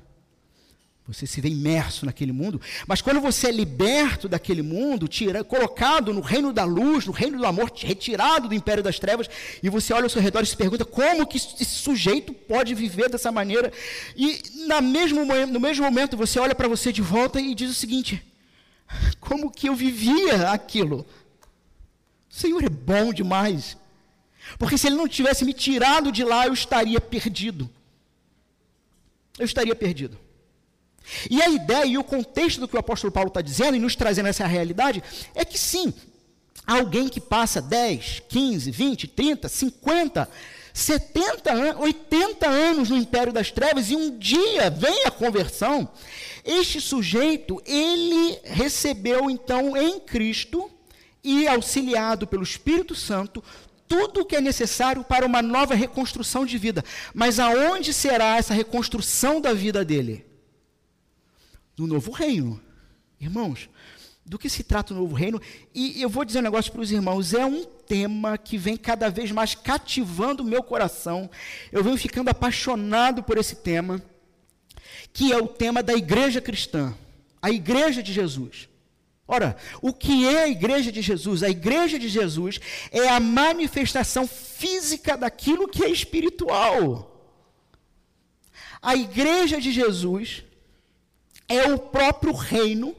Você 1.09 1.27
se 1.27 1.41
vê 1.41 1.49
imerso 1.49 2.05
naquele 2.05 2.33
mundo, 2.33 2.61
mas 2.87 3.01
quando 3.01 3.19
você 3.19 3.49
é 3.49 3.51
liberto 3.51 4.29
daquele 4.29 4.61
mundo, 4.61 5.09
tira, 5.09 5.43
colocado 5.43 6.13
no 6.13 6.21
reino 6.21 6.53
da 6.53 6.65
luz, 6.65 7.07
no 7.07 7.13
reino 7.13 7.39
do 7.39 7.47
amor, 7.47 7.73
retirado 7.75 8.47
do 8.47 8.55
império 8.55 8.83
das 8.83 8.99
trevas, 8.99 9.27
e 9.63 9.71
você 9.71 9.95
olha 9.95 10.05
ao 10.05 10.11
seu 10.11 10.21
redor 10.21 10.43
e 10.43 10.47
se 10.47 10.55
pergunta 10.55 10.85
como 10.85 11.27
que 11.27 11.39
esse 11.39 11.65
sujeito 11.65 12.35
pode 12.35 12.75
viver 12.75 13.09
dessa 13.09 13.33
maneira, 13.33 13.73
e 14.15 14.39
na 14.67 14.83
mesmo, 14.83 15.25
no 15.25 15.59
mesmo 15.59 15.83
momento 15.83 16.15
você 16.15 16.39
olha 16.39 16.55
para 16.55 16.69
você 16.69 16.93
de 16.93 17.01
volta 17.01 17.41
e 17.41 17.55
diz 17.55 17.71
o 17.71 17.75
seguinte: 17.75 18.23
como 19.19 19.51
que 19.51 19.71
eu 19.71 19.75
vivia 19.75 20.51
aquilo? 20.51 21.07
O 22.31 22.35
Senhor 22.35 22.63
é 22.63 22.69
bom 22.69 23.15
demais, 23.15 23.79
porque 24.59 24.77
se 24.77 24.89
Ele 24.89 24.97
não 24.97 25.09
tivesse 25.09 25.43
me 25.47 25.55
tirado 25.55 26.13
de 26.13 26.23
lá, 26.23 26.47
eu 26.47 26.53
estaria 26.53 27.01
perdido. 27.01 27.71
Eu 29.39 29.47
estaria 29.47 29.75
perdido. 29.75 30.28
E 31.31 31.41
a 31.43 31.49
ideia 31.49 31.87
e 31.87 31.99
o 31.99 32.05
contexto 32.05 32.61
do 32.61 32.69
que 32.69 32.77
o 32.77 32.79
apóstolo 32.79 33.13
Paulo 33.13 33.29
está 33.29 33.41
dizendo 33.41 33.77
e 33.77 33.81
nos 33.81 33.97
trazendo 33.97 34.29
essa 34.29 34.47
realidade 34.47 35.03
é 35.35 35.45
que 35.45 35.59
sim, 35.59 35.93
alguém 36.67 37.09
que 37.09 37.21
passa 37.21 37.61
10, 37.63 38.23
15, 38.29 38.71
20, 38.71 39.09
30, 39.09 39.49
50, 39.49 40.29
70, 40.73 41.79
80 41.79 42.49
anos 42.49 42.91
no 42.91 42.97
império 42.97 43.33
das 43.33 43.51
trevas 43.51 43.91
e 43.91 43.97
um 43.97 44.17
dia 44.17 44.71
vem 44.71 45.05
a 45.05 45.11
conversão, 45.11 45.89
este 46.45 46.81
sujeito, 46.81 47.61
ele 47.67 48.39
recebeu 48.45 49.29
então 49.29 49.77
em 49.77 49.99
Cristo 50.01 50.71
e 51.23 51.49
auxiliado 51.49 52.27
pelo 52.27 52.43
Espírito 52.43 52.95
Santo 52.95 53.43
tudo 53.89 54.21
o 54.21 54.25
que 54.25 54.37
é 54.37 54.41
necessário 54.41 55.03
para 55.03 55.27
uma 55.27 55.43
nova 55.43 55.75
reconstrução 55.75 56.45
de 56.45 56.59
vida. 56.59 56.85
Mas 57.15 57.41
aonde 57.41 57.93
será 57.93 58.37
essa 58.37 58.55
reconstrução 58.55 59.41
da 59.41 59.53
vida 59.53 59.85
dele? 59.85 60.28
No 61.79 61.87
novo 61.87 62.11
reino. 62.11 62.61
Irmãos, 63.21 63.69
do 64.25 64.39
que 64.39 64.51
se 64.51 64.63
trata 64.63 64.93
o 64.93 64.97
novo 64.97 65.15
reino? 65.15 65.41
E 65.75 66.01
eu 66.03 66.09
vou 66.09 66.25
dizer 66.25 66.41
um 66.41 66.43
negócio 66.43 66.71
para 66.71 66.83
os 66.83 66.93
irmãos: 66.93 67.33
é 67.33 67.47
um 67.47 67.65
tema 67.65 68.37
que 68.37 68.59
vem 68.59 68.77
cada 68.77 69.09
vez 69.09 69.31
mais 69.31 69.55
cativando 69.55 70.43
o 70.43 70.47
meu 70.47 70.63
coração. 70.63 71.31
Eu 71.73 71.83
venho 71.83 71.97
ficando 71.97 72.29
apaixonado 72.29 73.23
por 73.23 73.39
esse 73.39 73.57
tema, 73.57 74.03
que 75.13 75.33
é 75.33 75.39
o 75.39 75.49
tema 75.49 75.83
da 75.83 75.95
igreja 75.95 76.41
cristã, 76.41 76.95
a 77.41 77.51
igreja 77.51 78.03
de 78.03 78.13
Jesus. 78.13 78.69
Ora, 79.31 79.57
o 79.83 79.93
que 79.93 80.27
é 80.27 80.45
a 80.45 80.49
igreja 80.49 80.91
de 80.91 81.03
Jesus? 81.03 81.43
A 81.43 81.51
igreja 81.51 81.99
de 81.99 82.09
Jesus 82.09 82.59
é 82.91 83.09
a 83.09 83.21
manifestação 83.21 84.27
física 84.27 85.19
daquilo 85.19 85.69
que 85.69 85.85
é 85.85 85.91
espiritual. 85.91 87.15
A 88.81 88.97
igreja 88.97 89.61
de 89.61 89.71
Jesus 89.71 90.45
é 91.49 91.73
o 91.73 91.79
próprio 91.79 92.33
reino 92.33 92.95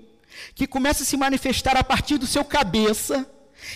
que 0.55 0.65
começa 0.67 1.03
a 1.03 1.05
se 1.05 1.17
manifestar 1.17 1.77
a 1.77 1.83
partir 1.83 2.17
do 2.17 2.27
seu 2.27 2.43
cabeça. 2.43 3.29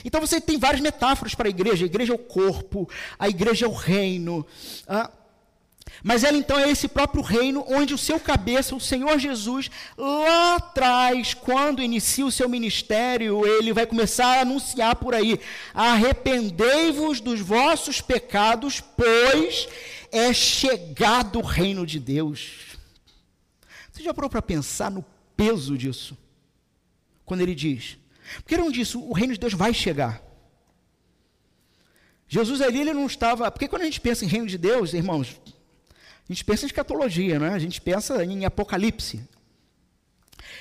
Então 0.03 0.19
você 0.19 0.39
tem 0.41 0.57
várias 0.57 0.81
metáforas 0.81 1.35
para 1.35 1.47
a 1.47 1.49
igreja. 1.49 1.85
A 1.85 1.87
igreja 1.87 2.13
é 2.13 2.15
o 2.15 2.19
corpo, 2.19 2.89
a 3.19 3.29
igreja 3.29 3.65
é 3.65 3.69
o 3.69 3.73
reino. 3.73 4.45
Ah, 4.87 5.11
mas 6.01 6.23
ela 6.23 6.37
então 6.37 6.57
é 6.57 6.69
esse 6.69 6.87
próprio 6.87 7.23
reino 7.23 7.63
onde 7.67 7.93
o 7.93 7.97
seu 7.97 8.19
cabeça, 8.19 8.75
o 8.75 8.79
Senhor 8.79 9.19
Jesus, 9.19 9.69
lá 9.97 10.55
atrás, 10.55 11.33
quando 11.33 11.81
inicia 11.81 12.25
o 12.25 12.31
seu 12.31 12.49
ministério, 12.49 13.45
ele 13.45 13.71
vai 13.71 13.85
começar 13.85 14.37
a 14.37 14.41
anunciar 14.41 14.95
por 14.95 15.13
aí: 15.13 15.39
arrependei-vos 15.73 17.19
dos 17.19 17.39
vossos 17.39 18.01
pecados, 18.01 18.81
pois 18.81 19.67
é 20.11 20.33
chegado 20.33 21.39
o 21.39 21.43
reino 21.43 21.85
de 21.85 21.99
Deus. 21.99 22.72
Você 24.03 24.07
já 24.07 24.13
parou 24.13 24.29
para 24.29 24.41
pensar 24.41 24.91
no 24.91 25.01
peso 25.37 25.77
disso? 25.77 26.17
Quando 27.23 27.39
ele 27.39 27.55
diz. 27.55 27.97
Porque 28.39 28.57
não 28.57 28.69
disse, 28.69 28.97
o 28.97 29.13
reino 29.13 29.31
de 29.31 29.39
Deus 29.39 29.53
vai 29.53 29.73
chegar. 29.73 30.21
Jesus 32.27 32.59
ali, 32.59 32.81
ele 32.81 32.93
não 32.93 33.05
estava. 33.05 33.49
Porque 33.49 33.65
quando 33.65 33.83
a 33.83 33.85
gente 33.85 34.01
pensa 34.01 34.25
em 34.25 34.27
reino 34.27 34.45
de 34.45 34.57
Deus, 34.57 34.93
irmãos, 34.93 35.39
a 36.29 36.33
gente 36.33 36.43
pensa 36.43 36.65
em 36.65 36.67
escatologia, 36.67 37.39
não 37.39 37.45
é? 37.45 37.53
A 37.53 37.59
gente 37.59 37.79
pensa 37.79 38.25
em 38.25 38.43
apocalipse. 38.43 39.25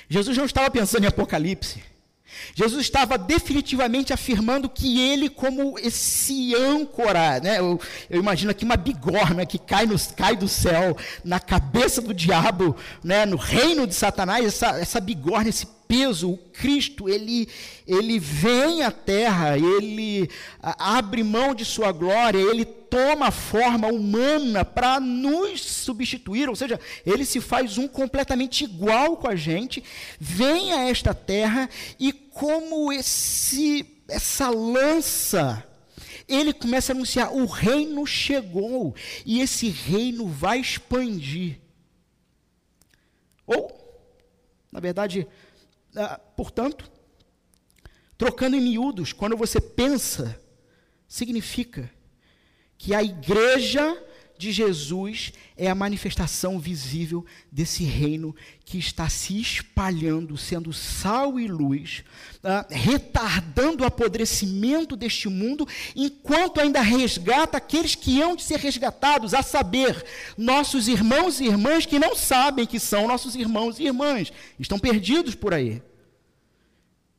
Jesus 0.07 0.37
não 0.37 0.45
estava 0.45 0.71
pensando 0.71 1.03
em 1.03 1.07
apocalipse. 1.07 1.83
Jesus 2.55 2.81
estava 2.81 3.17
definitivamente 3.17 4.13
afirmando 4.13 4.69
que 4.69 4.99
ele, 4.99 5.29
como 5.29 5.77
esse 5.79 6.55
âncora, 6.55 7.39
né, 7.39 7.59
eu, 7.59 7.79
eu, 8.09 8.19
imagino 8.19 8.51
aqui 8.51 8.65
uma 8.65 8.77
bigorna 8.77 9.45
que 9.45 9.57
cai, 9.57 9.85
no, 9.85 9.95
cai 10.15 10.35
do 10.35 10.47
céu 10.47 10.95
na 11.23 11.39
cabeça 11.39 12.01
do 12.01 12.13
diabo, 12.13 12.75
né, 13.03 13.25
no 13.25 13.37
reino 13.37 13.87
de 13.87 13.93
Satanás, 13.93 14.45
essa, 14.45 14.79
essa 14.79 14.99
bigorna, 14.99 15.49
esse 15.49 15.67
peso, 15.93 16.31
o 16.31 16.37
Cristo, 16.37 17.07
ele, 17.07 17.47
ele 17.85 18.17
vem 18.17 18.81
à 18.81 18.89
terra, 18.89 19.55
ele 19.59 20.27
abre 20.59 21.23
mão 21.23 21.53
de 21.53 21.63
sua 21.63 21.91
glória, 21.91 22.39
ele 22.39 22.65
toma 22.65 23.29
forma 23.29 23.89
humana 23.89 24.65
para 24.65 24.99
nos 24.99 25.61
substituir, 25.61 26.49
ou 26.49 26.55
seja, 26.55 26.79
ele 27.05 27.23
se 27.23 27.39
faz 27.39 27.77
um 27.77 27.87
completamente 27.87 28.63
igual 28.63 29.17
com 29.17 29.27
a 29.27 29.35
gente, 29.35 29.83
vem 30.19 30.73
a 30.73 30.89
esta 30.89 31.13
terra 31.13 31.69
e 31.99 32.11
como 32.11 32.91
esse 32.91 33.85
essa 34.09 34.49
lança 34.49 35.63
ele 36.27 36.53
começa 36.53 36.91
a 36.91 36.95
anunciar: 36.95 37.31
o 37.31 37.45
reino 37.45 38.05
chegou 38.07 38.95
e 39.25 39.41
esse 39.41 39.69
reino 39.69 40.27
vai 40.27 40.59
expandir. 40.59 41.59
Ou, 43.45 43.71
na 44.71 44.79
verdade, 44.79 45.27
portanto, 46.35 46.89
trocando 48.17 48.55
em 48.55 48.61
miúdos, 48.61 49.13
quando 49.13 49.37
você 49.37 49.59
pensa, 49.59 50.39
significa 51.07 51.89
que 52.77 52.93
a 52.93 53.03
igreja 53.03 54.01
de 54.43 54.51
Jesus 54.51 55.31
é 55.55 55.69
a 55.69 55.75
manifestação 55.75 56.59
visível 56.59 57.25
desse 57.49 57.85
reino 57.85 58.35
que 58.65 58.77
está 58.77 59.07
se 59.07 59.39
espalhando, 59.39 60.37
sendo 60.37 60.73
sal 60.73 61.39
e 61.39 61.47
luz, 61.47 62.03
uh, 62.43 62.67
retardando 62.69 63.83
o 63.83 63.87
apodrecimento 63.87 64.97
deste 64.97 65.29
mundo, 65.29 65.65
enquanto 65.95 66.59
ainda 66.59 66.81
resgata 66.81 67.57
aqueles 67.57 67.95
que 67.95 68.21
hão 68.21 68.35
de 68.35 68.43
ser 68.43 68.59
resgatados, 68.59 69.33
a 69.33 69.41
saber, 69.41 70.03
nossos 70.37 70.89
irmãos 70.89 71.39
e 71.39 71.45
irmãs 71.45 71.85
que 71.85 71.97
não 71.97 72.13
sabem 72.13 72.65
que 72.65 72.79
são 72.79 73.07
nossos 73.07 73.35
irmãos 73.35 73.79
e 73.79 73.83
irmãs, 73.83 74.33
estão 74.59 74.77
perdidos 74.77 75.35
por 75.35 75.53
aí. 75.53 75.81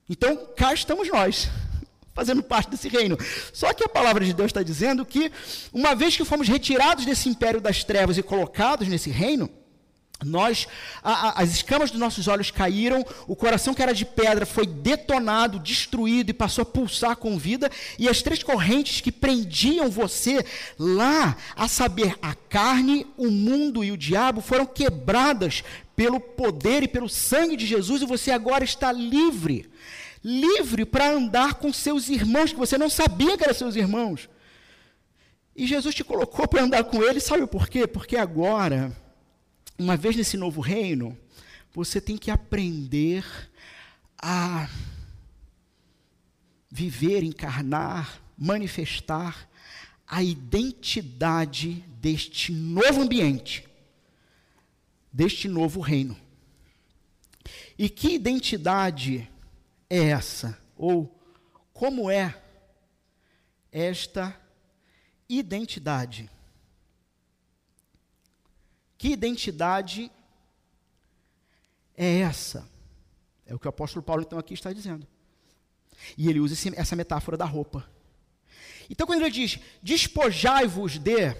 Então, 0.09 0.37
cá 0.55 0.75
estamos 0.75 1.09
nós 1.09 1.49
fazendo 2.15 2.43
parte 2.43 2.71
desse 2.71 2.89
reino. 2.89 3.19
Só 3.53 3.73
que 3.75 3.85
a 3.85 3.89
palavra 3.89 4.25
de 4.25 4.33
Deus 4.33 4.47
está 4.47 4.63
dizendo 4.63 5.05
que, 5.05 5.31
uma 5.73 5.95
vez 5.95 6.17
que 6.17 6.25
fomos 6.25 6.49
retirados 6.49 7.05
desse 7.05 7.29
império 7.29 7.61
das 7.61 7.83
trevas 7.83 8.17
e 8.17 8.23
colocados 8.23 8.89
nesse 8.89 9.11
reino, 9.11 9.51
nós, 10.23 10.69
a, 11.03 11.13
a, 11.13 11.43
as 11.43 11.51
escamas 11.51 11.91
dos 11.91 11.99
nossos 11.99 12.29
olhos 12.29 12.51
caíram, 12.51 13.05
o 13.27 13.35
coração 13.35 13.75
que 13.75 13.83
era 13.83 13.93
de 13.93 14.05
pedra 14.05 14.47
foi 14.47 14.65
detonado, 14.65 15.59
destruído 15.59 16.31
e 16.31 16.35
passou 16.35 16.63
a 16.63 16.67
pulsar 16.67 17.17
com 17.17 17.37
vida, 17.37 17.71
e 17.99 18.09
as 18.09 18.23
três 18.23 18.43
correntes 18.43 19.01
que 19.01 19.11
prendiam 19.11 19.91
você 19.91 20.45
lá, 20.79 21.37
a 21.57 21.67
saber, 21.67 22.17
a 22.23 22.35
carne, 22.35 23.07
o 23.17 23.29
mundo 23.29 23.83
e 23.83 23.91
o 23.91 23.97
diabo, 23.97 24.41
foram 24.41 24.65
quebradas 24.65 25.65
pelo 25.97 26.19
poder 26.21 26.85
e 26.85 26.89
pelo 26.89 27.09
sangue 27.09 27.57
de 27.57 27.67
Jesus, 27.67 28.03
e 28.03 28.07
você 28.07 28.31
agora 28.31 28.65
está 28.65 28.93
livre 28.93 29.69
livre 30.25 30.87
para 30.87 31.11
andar 31.11 31.55
com 31.55 31.71
seus 31.71 32.09
irmãos, 32.09 32.51
que 32.51 32.59
você 32.59 32.79
não 32.79 32.89
sabia 32.89 33.37
que 33.37 33.45
eram 33.45 33.53
seus 33.53 33.77
irmãos. 33.77 34.31
E 35.55 35.67
Jesus 35.67 35.95
te 35.95 36.03
colocou 36.03 36.49
para 36.49 36.63
andar 36.63 36.83
com 36.85 37.03
eles, 37.03 37.23
sabe 37.23 37.47
por 37.47 37.69
quê? 37.69 37.87
Porque 37.87 38.17
agora, 38.17 38.97
uma 39.79 39.97
vez 39.97 40.17
nesse 40.17 40.39
novo 40.39 40.63
reino, 40.63 41.17
você 41.73 42.01
tem 42.01 42.17
que 42.17 42.31
aprender 42.31 43.25
a 44.19 44.69
viver, 46.71 47.23
encarnar, 47.23 48.21
manifestar 48.37 49.49
a 50.07 50.23
identidade 50.23 51.85
deste 52.01 52.51
novo 52.51 53.03
ambiente, 53.03 53.69
deste 55.13 55.49
novo 55.49 55.81
reino. 55.81 56.17
E 57.79 57.89
que 57.89 58.15
identidade 58.15 59.29
é 59.89 60.09
essa? 60.09 60.59
Ou 60.77 61.21
como 61.73 62.11
é 62.11 62.41
esta 63.71 64.39
identidade? 65.29 66.31
Que 68.97 69.09
identidade 69.09 70.11
é 71.97 72.21
essa? 72.21 72.69
É 73.47 73.55
o 73.55 73.59
que 73.59 73.67
o 73.67 73.71
apóstolo 73.71 74.03
Paulo 74.03 74.23
então 74.23 74.39
aqui 74.39 74.55
está 74.55 74.73
dizendo. 74.73 75.07
E 76.17 76.29
ele 76.29 76.41
usa 76.41 76.73
essa 76.77 76.97
metáfora 76.97 77.37
da 77.37 77.45
roupa. 77.45 77.89
Então, 78.89 79.07
quando 79.07 79.23
ele 79.23 79.31
diz: 79.31 79.59
despojai-vos 79.83 80.99
de 80.99 81.35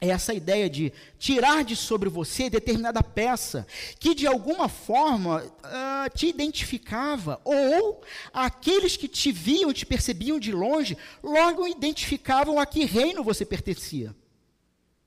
é 0.00 0.08
essa 0.08 0.32
ideia 0.32 0.70
de 0.70 0.92
tirar 1.18 1.64
de 1.64 1.74
sobre 1.74 2.08
você 2.08 2.48
determinada 2.48 3.02
peça 3.02 3.66
que 3.98 4.14
de 4.14 4.26
alguma 4.26 4.68
forma 4.68 5.42
uh, 5.42 6.16
te 6.16 6.28
identificava, 6.28 7.40
ou 7.44 8.00
aqueles 8.32 8.96
que 8.96 9.08
te 9.08 9.32
viam, 9.32 9.72
te 9.72 9.84
percebiam 9.84 10.38
de 10.38 10.52
longe, 10.52 10.96
logo 11.22 11.66
identificavam 11.66 12.60
a 12.60 12.66
que 12.66 12.84
reino 12.84 13.24
você 13.24 13.44
pertencia. 13.44 14.14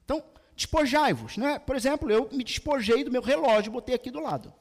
Então, 0.03 0.21
despojai-vos. 0.55 1.37
Né? 1.37 1.57
Por 1.59 1.77
exemplo, 1.77 2.11
eu 2.11 2.27
me 2.29 2.43
despojei 2.43 3.03
do 3.05 3.11
meu 3.11 3.21
relógio, 3.21 3.71
botei 3.71 3.95
aqui 3.95 4.11
do 4.11 4.19
lado, 4.19 4.53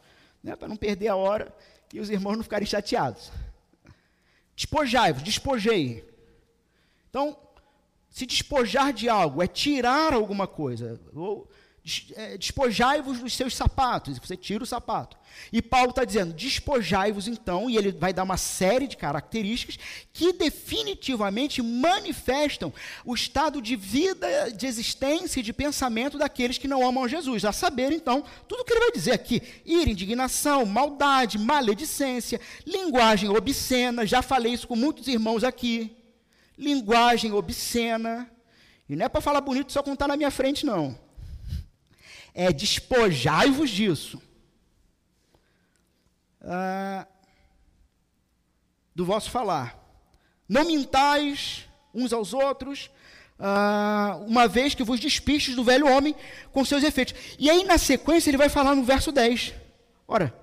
né? 0.42 0.54
para 0.54 0.68
não 0.68 0.76
perder 0.76 1.08
a 1.08 1.16
hora 1.16 1.52
e 1.92 1.98
os 1.98 2.08
irmãos 2.08 2.36
não 2.36 2.44
ficarem 2.44 2.66
chateados. 2.66 3.32
Despojai-vos, 4.54 5.24
despojei. 5.24 6.08
Então, 7.08 7.36
se 8.10 8.26
despojar 8.26 8.92
de 8.92 9.08
algo 9.08 9.42
é 9.42 9.46
tirar 9.46 10.12
alguma 10.12 10.46
coisa. 10.46 11.00
Ou 11.14 11.48
é, 12.14 12.36
despojai-vos 12.36 13.20
dos 13.20 13.32
seus 13.32 13.56
sapatos. 13.56 14.18
Você 14.18 14.36
tira 14.36 14.62
o 14.62 14.66
sapato. 14.66 15.16
E 15.50 15.62
Paulo 15.62 15.90
está 15.90 16.04
dizendo: 16.04 16.34
despojai-vos 16.34 17.26
então, 17.26 17.70
e 17.70 17.76
ele 17.76 17.90
vai 17.90 18.12
dar 18.12 18.22
uma 18.22 18.36
série 18.36 18.86
de 18.86 18.96
características 18.96 19.78
que 20.12 20.32
definitivamente 20.32 21.62
manifestam 21.62 22.72
o 23.04 23.14
estado 23.14 23.62
de 23.62 23.76
vida, 23.76 24.52
de 24.52 24.66
existência 24.66 25.40
e 25.40 25.42
de 25.42 25.52
pensamento 25.52 26.18
daqueles 26.18 26.58
que 26.58 26.68
não 26.68 26.86
amam 26.86 27.08
Jesus. 27.08 27.44
A 27.44 27.52
saber, 27.52 27.92
então, 27.92 28.22
tudo 28.46 28.60
o 28.60 28.64
que 28.64 28.72
ele 28.72 28.80
vai 28.80 28.92
dizer 28.92 29.12
aqui: 29.12 29.42
ira, 29.64 29.90
indignação, 29.90 30.66
maldade, 30.66 31.38
maledicência, 31.38 32.40
linguagem 32.66 33.30
obscena. 33.30 34.06
Já 34.06 34.20
falei 34.20 34.52
isso 34.52 34.68
com 34.68 34.76
muitos 34.76 35.08
irmãos 35.08 35.44
aqui 35.44 35.96
linguagem 36.60 37.32
obscena. 37.32 38.30
E 38.88 38.94
não 38.94 39.06
é 39.06 39.08
para 39.08 39.20
falar 39.20 39.40
bonito 39.40 39.72
só 39.72 39.82
contar 39.82 40.06
na 40.06 40.16
minha 40.16 40.30
frente, 40.30 40.66
não. 40.66 40.98
É 42.34 42.52
despojai-vos 42.52 43.70
disso. 43.70 44.20
Ah, 46.42 47.06
do 48.94 49.04
vosso 49.04 49.30
falar. 49.30 49.78
Não 50.48 50.64
mintais 50.64 51.66
uns 51.94 52.12
aos 52.12 52.32
outros, 52.32 52.90
ah, 53.38 54.20
uma 54.26 54.46
vez 54.46 54.74
que 54.74 54.84
vos 54.84 55.00
despistes 55.00 55.54
do 55.54 55.64
velho 55.64 55.88
homem 55.88 56.14
com 56.52 56.64
seus 56.64 56.84
efeitos. 56.84 57.14
E 57.38 57.48
aí, 57.48 57.64
na 57.64 57.78
sequência, 57.78 58.30
ele 58.30 58.36
vai 58.36 58.48
falar 58.48 58.74
no 58.74 58.84
verso 58.84 59.10
10. 59.10 59.54
Ora, 60.06 60.34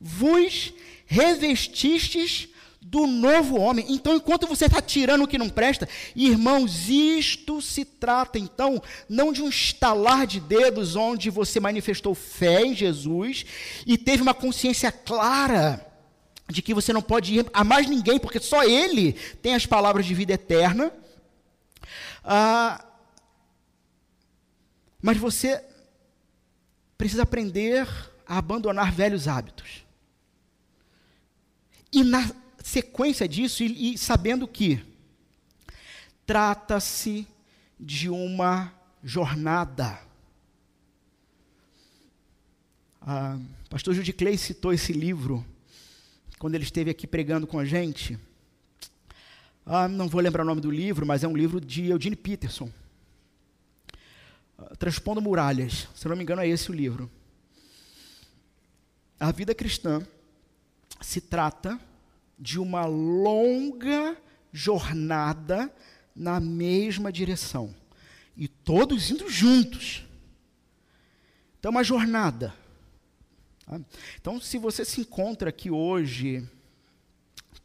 vos 0.00 0.72
revestistes 1.06 2.48
do 2.84 3.06
novo 3.06 3.58
homem. 3.58 3.86
Então, 3.88 4.16
enquanto 4.16 4.46
você 4.46 4.66
está 4.66 4.82
tirando 4.82 5.22
o 5.22 5.28
que 5.28 5.38
não 5.38 5.48
presta, 5.48 5.88
irmãos, 6.16 6.88
isto 6.88 7.62
se 7.62 7.84
trata 7.84 8.38
então 8.38 8.82
não 9.08 9.32
de 9.32 9.40
um 9.40 9.48
estalar 9.48 10.26
de 10.26 10.40
dedos 10.40 10.96
onde 10.96 11.30
você 11.30 11.60
manifestou 11.60 12.14
fé 12.14 12.66
em 12.66 12.74
Jesus 12.74 13.46
e 13.86 13.96
teve 13.96 14.22
uma 14.22 14.34
consciência 14.34 14.90
clara 14.90 15.86
de 16.48 16.60
que 16.60 16.74
você 16.74 16.92
não 16.92 17.00
pode 17.00 17.34
ir 17.34 17.46
a 17.54 17.62
mais 17.62 17.88
ninguém, 17.88 18.18
porque 18.18 18.40
só 18.40 18.64
Ele 18.64 19.12
tem 19.40 19.54
as 19.54 19.64
palavras 19.64 20.04
de 20.04 20.12
vida 20.12 20.32
eterna. 20.32 20.92
Ah, 22.24 22.84
mas 25.00 25.16
você 25.16 25.64
precisa 26.98 27.22
aprender 27.22 27.88
a 28.26 28.38
abandonar 28.38 28.92
velhos 28.92 29.28
hábitos. 29.28 29.84
E 31.92 32.02
na 32.02 32.41
sequência 32.62 33.28
disso 33.28 33.62
e, 33.62 33.94
e 33.94 33.98
sabendo 33.98 34.46
que 34.46 34.84
trata-se 36.24 37.26
de 37.78 38.08
uma 38.08 38.72
jornada. 39.02 40.00
Ah, 43.00 43.38
pastor 43.68 43.94
Judy 43.94 44.12
Clay 44.12 44.38
citou 44.38 44.72
esse 44.72 44.92
livro 44.92 45.44
quando 46.38 46.54
ele 46.54 46.64
esteve 46.64 46.90
aqui 46.90 47.06
pregando 47.06 47.46
com 47.46 47.58
a 47.58 47.64
gente. 47.64 48.18
Ah, 49.66 49.88
não 49.88 50.08
vou 50.08 50.20
lembrar 50.20 50.42
o 50.42 50.46
nome 50.46 50.60
do 50.60 50.70
livro, 50.70 51.04
mas 51.04 51.24
é 51.24 51.28
um 51.28 51.36
livro 51.36 51.60
de 51.60 51.86
Eugene 51.86 52.16
Peterson. 52.16 52.70
Ah, 54.56 54.76
Transpondo 54.76 55.20
Muralhas. 55.20 55.88
Se 55.94 56.08
não 56.08 56.16
me 56.16 56.22
engano, 56.22 56.42
é 56.42 56.48
esse 56.48 56.70
o 56.70 56.74
livro. 56.74 57.10
A 59.18 59.30
vida 59.32 59.54
cristã 59.54 60.06
se 61.00 61.20
trata 61.20 61.78
de 62.42 62.58
uma 62.58 62.84
longa 62.86 64.16
jornada 64.52 65.72
na 66.14 66.40
mesma 66.40 67.12
direção. 67.12 67.72
E 68.36 68.48
todos 68.48 69.12
indo 69.12 69.30
juntos. 69.30 70.04
Então, 71.56 71.68
é 71.68 71.70
uma 71.70 71.84
jornada. 71.84 72.52
Tá? 73.64 73.80
Então, 74.20 74.40
se 74.40 74.58
você 74.58 74.84
se 74.84 75.00
encontra 75.00 75.50
aqui 75.50 75.70
hoje, 75.70 76.44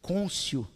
côncio 0.00 0.66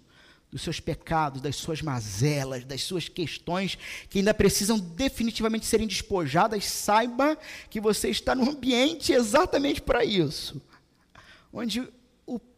dos 0.50 0.62
seus 0.62 0.80
pecados, 0.80 1.40
das 1.40 1.54
suas 1.54 1.80
mazelas, 1.80 2.64
das 2.64 2.82
suas 2.82 3.08
questões 3.08 3.78
que 4.10 4.18
ainda 4.18 4.34
precisam 4.34 4.80
definitivamente 4.80 5.64
serem 5.64 5.86
despojadas, 5.86 6.64
saiba 6.64 7.38
que 7.70 7.80
você 7.80 8.10
está 8.10 8.34
no 8.34 8.50
ambiente 8.50 9.12
exatamente 9.12 9.80
para 9.80 10.04
isso. 10.04 10.60
Onde 11.52 11.88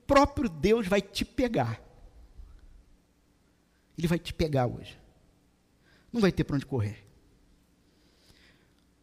próprio 0.07 0.49
Deus 0.49 0.87
vai 0.87 1.01
te 1.01 1.25
pegar. 1.25 1.81
Ele 3.97 4.09
vai 4.09 4.19
te 4.19 4.33
pegar 4.33 4.67
hoje. 4.67 4.99
Não 6.13 6.21
vai 6.21 6.33
ter 6.33 6.45
para 6.45 6.57
onde 6.57 6.67
correr. 6.67 7.05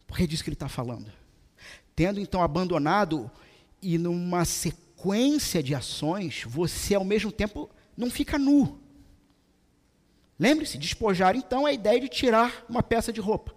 Porque 0.07 0.23
é 0.23 0.27
disso 0.27 0.43
que 0.43 0.49
ele 0.49 0.55
está 0.55 0.69
falando. 0.69 1.11
Tendo 1.95 2.19
então 2.19 2.41
abandonado 2.41 3.29
e 3.81 3.97
numa 3.97 4.45
sequência 4.45 5.63
de 5.63 5.73
ações, 5.73 6.43
você 6.45 6.95
ao 6.95 7.03
mesmo 7.05 7.31
tempo 7.31 7.69
não 7.95 8.09
fica 8.09 8.37
nu. 8.37 8.79
Lembre-se, 10.37 10.77
despojar 10.77 11.35
então 11.35 11.67
é 11.67 11.71
a 11.71 11.73
ideia 11.73 11.99
de 11.99 12.09
tirar 12.09 12.65
uma 12.67 12.81
peça 12.81 13.13
de 13.13 13.21
roupa. 13.21 13.53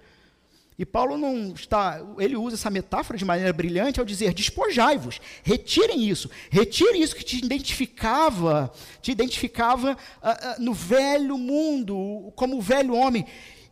E 0.77 0.85
Paulo 0.85 1.17
não 1.17 1.53
está, 1.53 2.05
ele 2.19 2.37
usa 2.37 2.57
essa 2.57 2.69
metáfora 2.69 3.17
de 3.17 3.25
maneira 3.25 3.53
brilhante 3.53 4.01
ao 4.01 4.07
dizer: 4.07 4.35
despojai-vos, 4.35 5.21
retirem 5.45 6.09
isso, 6.09 6.29
retire 6.51 7.01
isso 7.01 7.15
que 7.15 7.25
te 7.25 7.39
identificava, 7.39 8.73
te 9.01 9.13
identificava 9.13 9.93
uh, 9.93 10.29
uh, 10.29 10.63
no 10.63 10.75
velho 10.75 11.39
mundo, 11.39 12.33
como 12.35 12.57
o 12.57 12.63
velho 12.63 12.95
homem, 12.95 13.25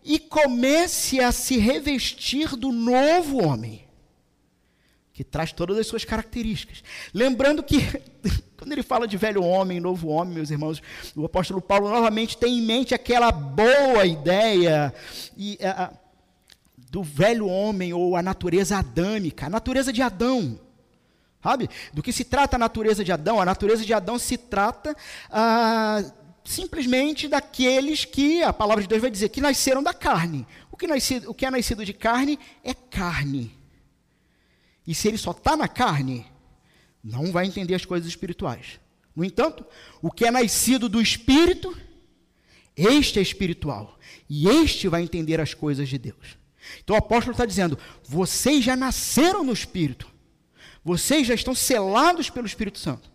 e 0.04 0.18
comece 0.18 1.20
a 1.20 1.32
se 1.32 1.58
revestir 1.58 2.56
do 2.56 2.70
novo 2.70 3.44
homem 3.44 3.82
que 5.12 5.22
traz 5.22 5.52
todas 5.52 5.76
as 5.76 5.86
suas 5.86 6.04
características. 6.04 6.82
Lembrando 7.12 7.62
que, 7.62 7.76
quando 8.56 8.72
ele 8.72 8.82
fala 8.82 9.06
de 9.06 9.16
velho 9.16 9.44
homem, 9.44 9.78
novo 9.78 10.08
homem, 10.08 10.34
meus 10.34 10.50
irmãos, 10.50 10.82
o 11.14 11.24
apóstolo 11.24 11.60
Paulo 11.60 11.90
novamente 11.90 12.36
tem 12.36 12.58
em 12.58 12.62
mente 12.62 12.94
aquela 12.94 13.30
boa 13.30 14.06
ideia 14.06 14.92
e, 15.36 15.58
a, 15.62 15.92
do 16.76 17.02
velho 17.02 17.46
homem 17.46 17.92
ou 17.92 18.16
a 18.16 18.22
natureza 18.22 18.78
adâmica, 18.78 19.46
a 19.46 19.50
natureza 19.50 19.92
de 19.92 20.02
Adão. 20.02 20.58
Sabe? 21.42 21.68
Do 21.92 22.02
que 22.02 22.12
se 22.12 22.24
trata 22.24 22.56
a 22.56 22.58
natureza 22.58 23.04
de 23.04 23.10
Adão? 23.10 23.40
A 23.40 23.44
natureza 23.44 23.84
de 23.84 23.92
Adão 23.92 24.18
se 24.18 24.36
trata 24.36 24.96
ah, 25.30 26.04
simplesmente 26.44 27.26
daqueles 27.26 28.04
que, 28.04 28.42
a 28.42 28.52
palavra 28.52 28.82
de 28.82 28.88
Deus 28.88 29.02
vai 29.02 29.10
dizer, 29.10 29.28
que 29.28 29.40
nasceram 29.40 29.82
da 29.82 29.92
carne. 29.92 30.46
O 30.70 30.76
que, 30.76 30.86
nascido, 30.86 31.30
o 31.30 31.34
que 31.34 31.44
é 31.44 31.50
nascido 31.50 31.84
de 31.84 31.92
carne 31.92 32.38
é 32.62 32.72
carne. 32.72 33.56
E 34.86 34.94
se 34.94 35.08
ele 35.08 35.18
só 35.18 35.32
está 35.32 35.56
na 35.56 35.66
carne, 35.66 36.26
não 37.02 37.32
vai 37.32 37.46
entender 37.46 37.74
as 37.74 37.84
coisas 37.84 38.08
espirituais. 38.08 38.80
No 39.14 39.24
entanto, 39.24 39.64
o 40.00 40.10
que 40.10 40.24
é 40.24 40.30
nascido 40.30 40.88
do 40.88 41.00
espírito, 41.00 41.76
este 42.76 43.18
é 43.18 43.22
espiritual. 43.22 43.98
E 44.28 44.48
este 44.48 44.88
vai 44.88 45.02
entender 45.02 45.40
as 45.40 45.54
coisas 45.54 45.88
de 45.88 45.98
Deus. 45.98 46.41
Então 46.82 46.96
o 46.96 46.98
apóstolo 46.98 47.32
está 47.32 47.44
dizendo: 47.44 47.78
vocês 48.04 48.64
já 48.64 48.76
nasceram 48.76 49.44
no 49.44 49.52
espírito. 49.52 50.12
Vocês 50.84 51.26
já 51.26 51.34
estão 51.34 51.54
selados 51.54 52.28
pelo 52.28 52.46
Espírito 52.46 52.78
Santo. 52.78 53.10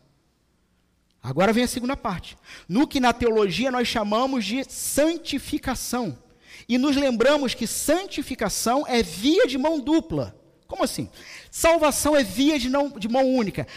Agora 1.22 1.52
vem 1.52 1.66
a 1.66 1.68
segunda 1.68 1.98
parte. 1.98 2.38
No 2.68 2.88
que 2.88 3.00
na 3.00 3.12
teologia 3.12 3.70
nós 3.70 3.88
chamamos 3.88 4.46
de 4.46 4.64
santificação. 4.64 6.18
E 6.70 6.78
nos 6.78 6.96
lembramos 6.96 7.54
que 7.54 7.68
santificação 7.68 8.86
é 8.88 9.04
via 9.04 9.46
de 9.48 9.58
mão 9.58 9.80
dupla. 9.80 10.36
Como 10.66 10.84
assim? 10.84 11.10
Salvação 11.52 12.16
é 12.16 12.24
via 12.24 12.58
de, 12.58 12.70
não, 12.70 12.90
de 12.90 13.10
mão 13.10 13.26
única. 13.26 13.68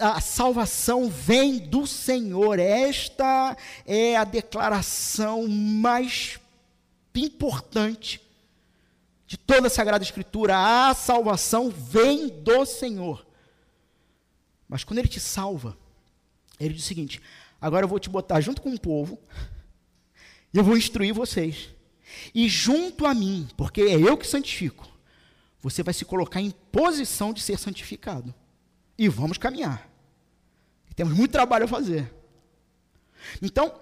A 0.00 0.20
salvação 0.20 1.08
vem 1.08 1.58
do 1.58 1.86
Senhor. 1.86 2.58
Esta 2.58 3.56
é 3.86 4.16
a 4.16 4.24
declaração 4.24 5.46
mais 5.46 6.38
importante 7.14 8.27
de 9.28 9.36
toda 9.36 9.66
a 9.66 9.70
Sagrada 9.70 10.02
Escritura. 10.02 10.56
A 10.56 10.94
salvação 10.94 11.70
vem 11.70 12.28
do 12.28 12.64
Senhor. 12.64 13.24
Mas 14.66 14.82
quando 14.82 14.98
Ele 14.98 15.08
te 15.08 15.20
salva, 15.20 15.76
Ele 16.58 16.74
diz 16.74 16.82
o 16.82 16.88
seguinte: 16.88 17.22
agora 17.60 17.84
eu 17.84 17.88
vou 17.88 18.00
te 18.00 18.08
botar 18.08 18.40
junto 18.40 18.62
com 18.62 18.74
o 18.74 18.80
povo, 18.80 19.20
e 20.52 20.56
eu 20.56 20.64
vou 20.64 20.76
instruir 20.76 21.12
vocês. 21.12 21.68
E 22.34 22.48
junto 22.48 23.04
a 23.04 23.12
mim, 23.12 23.46
porque 23.54 23.82
é 23.82 24.00
eu 24.00 24.16
que 24.16 24.26
santifico, 24.26 24.88
você 25.60 25.82
vai 25.82 25.92
se 25.92 26.06
colocar 26.06 26.40
em 26.40 26.50
posição 26.50 27.34
de 27.34 27.42
ser 27.42 27.58
santificado. 27.58 28.34
E 28.96 29.08
vamos 29.08 29.36
caminhar. 29.36 29.88
E 30.90 30.94
temos 30.94 31.14
muito 31.14 31.32
trabalho 31.32 31.66
a 31.66 31.68
fazer. 31.68 32.12
Então, 33.42 33.78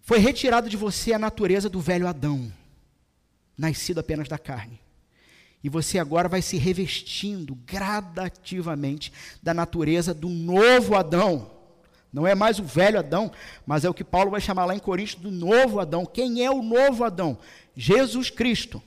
foi 0.00 0.18
retirado 0.18 0.70
de 0.70 0.76
você 0.76 1.12
a 1.12 1.18
natureza 1.18 1.68
do 1.68 1.80
velho 1.80 2.06
Adão, 2.06 2.52
nascido 3.56 3.98
apenas 3.98 4.28
da 4.28 4.38
carne. 4.38 4.80
E 5.62 5.68
você 5.68 5.98
agora 5.98 6.28
vai 6.28 6.42
se 6.42 6.56
revestindo 6.56 7.54
gradativamente 7.66 9.12
da 9.42 9.52
natureza 9.52 10.14
do 10.14 10.28
novo 10.28 10.94
Adão. 10.94 11.50
Não 12.12 12.26
é 12.26 12.34
mais 12.34 12.58
o 12.58 12.64
velho 12.64 12.98
Adão, 12.98 13.32
mas 13.66 13.84
é 13.84 13.90
o 13.90 13.94
que 13.94 14.04
Paulo 14.04 14.30
vai 14.30 14.40
chamar 14.40 14.64
lá 14.66 14.74
em 14.74 14.78
Coríntios 14.78 15.20
do 15.20 15.30
novo 15.30 15.80
Adão. 15.80 16.06
Quem 16.06 16.44
é 16.44 16.50
o 16.50 16.62
novo 16.62 17.04
Adão? 17.04 17.38
Jesus 17.74 18.30
Cristo. 18.30 18.82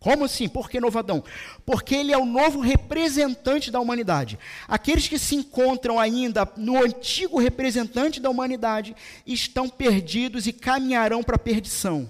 Como 0.00 0.24
assim? 0.24 0.48
Por 0.48 0.70
que 0.70 0.80
novo 0.80 0.98
Adão? 0.98 1.24
Porque 1.66 1.94
ele 1.94 2.12
é 2.12 2.18
o 2.18 2.26
novo 2.26 2.60
representante 2.60 3.70
da 3.70 3.80
humanidade. 3.80 4.38
Aqueles 4.66 5.08
que 5.08 5.18
se 5.18 5.34
encontram 5.34 5.98
ainda 5.98 6.48
no 6.56 6.82
antigo 6.82 7.38
representante 7.38 8.20
da 8.20 8.30
humanidade 8.30 8.94
estão 9.26 9.68
perdidos 9.68 10.46
e 10.46 10.52
caminharão 10.52 11.22
para 11.22 11.36
a 11.36 11.38
perdição. 11.38 12.08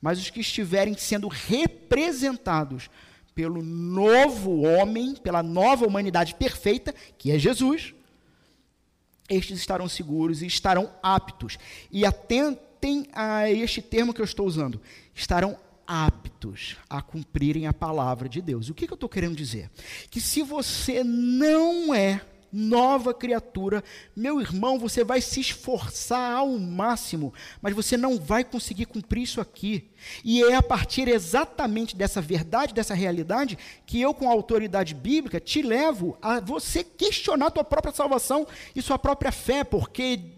Mas 0.00 0.18
os 0.18 0.30
que 0.30 0.40
estiverem 0.40 0.96
sendo 0.96 1.28
representados 1.28 2.90
pelo 3.34 3.62
novo 3.62 4.62
homem, 4.62 5.14
pela 5.14 5.42
nova 5.42 5.86
humanidade 5.86 6.34
perfeita, 6.34 6.94
que 7.18 7.30
é 7.30 7.38
Jesus, 7.38 7.94
estes 9.28 9.58
estarão 9.58 9.88
seguros 9.88 10.42
e 10.42 10.46
estarão 10.46 10.90
aptos. 11.02 11.58
E 11.90 12.06
atentem 12.06 13.06
a 13.12 13.50
este 13.50 13.82
termo 13.82 14.14
que 14.14 14.20
eu 14.20 14.24
estou 14.24 14.46
usando: 14.46 14.80
estarão 15.14 15.58
aptos 15.86 16.76
a 16.88 17.00
cumprirem 17.02 17.66
a 17.66 17.72
palavra 17.72 18.28
de 18.28 18.40
Deus. 18.40 18.68
O 18.68 18.74
que, 18.74 18.86
que 18.86 18.92
eu 18.92 18.96
estou 18.96 19.08
querendo 19.08 19.36
dizer? 19.36 19.70
Que 20.10 20.20
se 20.20 20.42
você 20.42 21.04
não 21.04 21.94
é 21.94 22.20
nova 22.52 23.12
criatura, 23.12 23.82
meu 24.14 24.40
irmão, 24.40 24.78
você 24.78 25.04
vai 25.04 25.20
se 25.20 25.40
esforçar 25.40 26.36
ao 26.36 26.58
máximo, 26.58 27.32
mas 27.60 27.74
você 27.74 27.96
não 27.96 28.18
vai 28.18 28.44
conseguir 28.44 28.86
cumprir 28.86 29.22
isso 29.22 29.40
aqui. 29.40 29.90
E 30.24 30.42
é 30.42 30.54
a 30.54 30.62
partir 30.62 31.08
exatamente 31.08 31.96
dessa 31.96 32.20
verdade, 32.20 32.74
dessa 32.74 32.94
realidade, 32.94 33.58
que 33.84 34.00
eu, 34.00 34.14
com 34.14 34.28
a 34.28 34.32
autoridade 34.32 34.94
bíblica, 34.94 35.40
te 35.40 35.62
levo 35.62 36.16
a 36.22 36.40
você 36.40 36.84
questionar 36.84 37.46
a 37.46 37.50
tua 37.50 37.64
própria 37.64 37.94
salvação 37.94 38.46
e 38.74 38.82
sua 38.82 38.98
própria 38.98 39.32
fé, 39.32 39.64
porque 39.64 40.35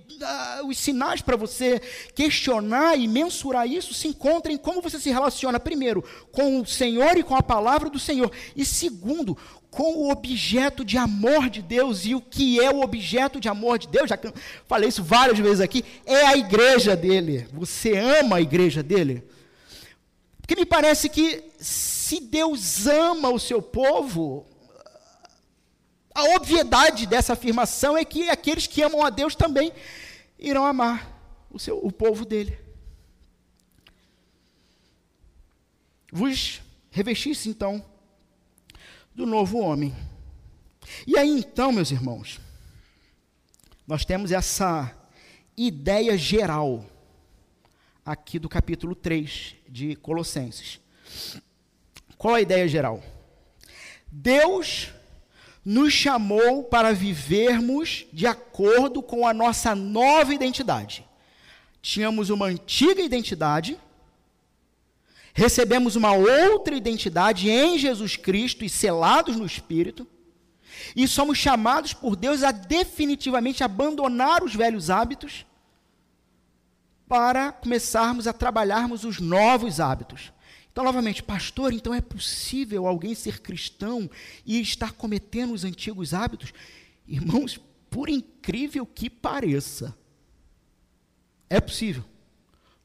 os 0.64 0.78
sinais 0.78 1.20
para 1.20 1.36
você 1.36 1.80
questionar 2.14 2.98
e 2.98 3.06
mensurar 3.06 3.66
isso 3.66 3.94
se 3.94 4.08
encontram 4.08 4.54
em 4.54 4.58
como 4.58 4.82
você 4.82 4.98
se 4.98 5.10
relaciona, 5.10 5.60
primeiro, 5.60 6.04
com 6.32 6.60
o 6.60 6.66
Senhor 6.66 7.16
e 7.16 7.22
com 7.22 7.36
a 7.36 7.42
palavra 7.42 7.90
do 7.90 7.98
Senhor, 7.98 8.30
e 8.56 8.64
segundo, 8.64 9.36
com 9.70 9.94
o 9.94 10.10
objeto 10.10 10.84
de 10.84 10.96
amor 10.96 11.48
de 11.48 11.62
Deus. 11.62 12.06
E 12.06 12.14
o 12.14 12.20
que 12.20 12.60
é 12.60 12.70
o 12.70 12.80
objeto 12.80 13.38
de 13.38 13.48
amor 13.48 13.78
de 13.78 13.88
Deus? 13.88 14.08
Já 14.08 14.18
falei 14.66 14.88
isso 14.88 15.02
várias 15.02 15.38
vezes 15.38 15.60
aqui, 15.60 15.84
é 16.06 16.26
a 16.26 16.36
igreja 16.36 16.96
dele. 16.96 17.46
Você 17.52 17.96
ama 17.96 18.36
a 18.36 18.40
igreja 18.40 18.82
dele? 18.82 19.22
Porque 20.40 20.56
me 20.56 20.64
parece 20.64 21.08
que 21.08 21.44
se 21.58 22.20
Deus 22.20 22.86
ama 22.86 23.28
o 23.28 23.38
seu 23.38 23.60
povo, 23.60 24.46
a 26.18 26.34
obviedade 26.34 27.06
dessa 27.06 27.34
afirmação 27.34 27.96
é 27.96 28.04
que 28.04 28.28
aqueles 28.28 28.66
que 28.66 28.82
amam 28.82 29.04
a 29.04 29.10
Deus 29.10 29.36
também 29.36 29.72
irão 30.36 30.66
amar 30.66 31.46
o, 31.48 31.60
seu, 31.60 31.78
o 31.78 31.92
povo 31.92 32.24
dele. 32.24 32.58
Vos 36.10 36.60
revestisse 36.90 37.48
então 37.48 37.84
do 39.14 39.24
novo 39.26 39.58
homem. 39.58 39.94
E 41.06 41.16
aí 41.16 41.38
então, 41.38 41.70
meus 41.70 41.92
irmãos, 41.92 42.40
nós 43.86 44.04
temos 44.04 44.32
essa 44.32 44.92
ideia 45.56 46.18
geral 46.18 46.84
aqui 48.04 48.40
do 48.40 48.48
capítulo 48.48 48.96
3 48.96 49.54
de 49.68 49.94
Colossenses. 49.94 50.80
Qual 52.16 52.34
a 52.34 52.40
ideia 52.40 52.66
geral? 52.66 53.04
Deus 54.10 54.90
nos 55.64 55.92
chamou 55.92 56.64
para 56.64 56.92
vivermos 56.92 58.06
de 58.12 58.26
acordo 58.26 59.02
com 59.02 59.26
a 59.26 59.34
nossa 59.34 59.74
nova 59.74 60.32
identidade. 60.32 61.04
Tínhamos 61.82 62.30
uma 62.30 62.46
antiga 62.46 63.02
identidade, 63.02 63.78
recebemos 65.32 65.94
uma 65.94 66.12
outra 66.12 66.74
identidade 66.74 67.48
em 67.50 67.78
Jesus 67.78 68.16
Cristo 68.16 68.64
e 68.64 68.68
selados 68.68 69.36
no 69.36 69.46
Espírito, 69.46 70.06
e 70.94 71.06
somos 71.06 71.38
chamados 71.38 71.92
por 71.92 72.16
Deus 72.16 72.42
a 72.42 72.50
definitivamente 72.50 73.62
abandonar 73.62 74.42
os 74.42 74.54
velhos 74.54 74.90
hábitos 74.90 75.44
para 77.08 77.52
começarmos 77.52 78.26
a 78.26 78.32
trabalharmos 78.32 79.04
os 79.04 79.18
novos 79.18 79.80
hábitos. 79.80 80.32
Então, 80.78 80.84
novamente, 80.84 81.24
pastor, 81.24 81.72
então 81.72 81.92
é 81.92 82.00
possível 82.00 82.86
alguém 82.86 83.12
ser 83.12 83.40
cristão 83.40 84.08
e 84.46 84.60
estar 84.60 84.92
cometendo 84.92 85.52
os 85.52 85.64
antigos 85.64 86.14
hábitos? 86.14 86.52
Irmãos, 87.04 87.58
por 87.90 88.08
incrível 88.08 88.86
que 88.86 89.10
pareça, 89.10 89.92
é 91.50 91.60
possível. 91.60 92.04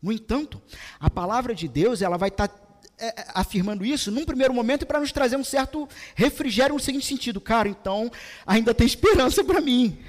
No 0.01 0.11
entanto, 0.11 0.59
a 0.99 1.07
palavra 1.07 1.53
de 1.53 1.67
Deus, 1.67 2.01
ela 2.01 2.17
vai 2.17 2.29
estar 2.29 2.49
é, 2.97 3.09
é, 3.09 3.27
afirmando 3.35 3.85
isso 3.85 4.09
num 4.09 4.25
primeiro 4.25 4.55
momento 4.55 4.87
para 4.87 4.99
nos 4.99 5.11
trazer 5.11 5.35
um 5.35 5.43
certo 5.43 5.87
refrigério 6.15 6.73
no 6.73 6.81
seguinte 6.81 7.05
sentido, 7.05 7.39
cara, 7.39 7.69
então 7.69 8.11
ainda 8.43 8.73
tem 8.73 8.87
esperança 8.87 9.43
para 9.43 9.61
mim. 9.61 9.99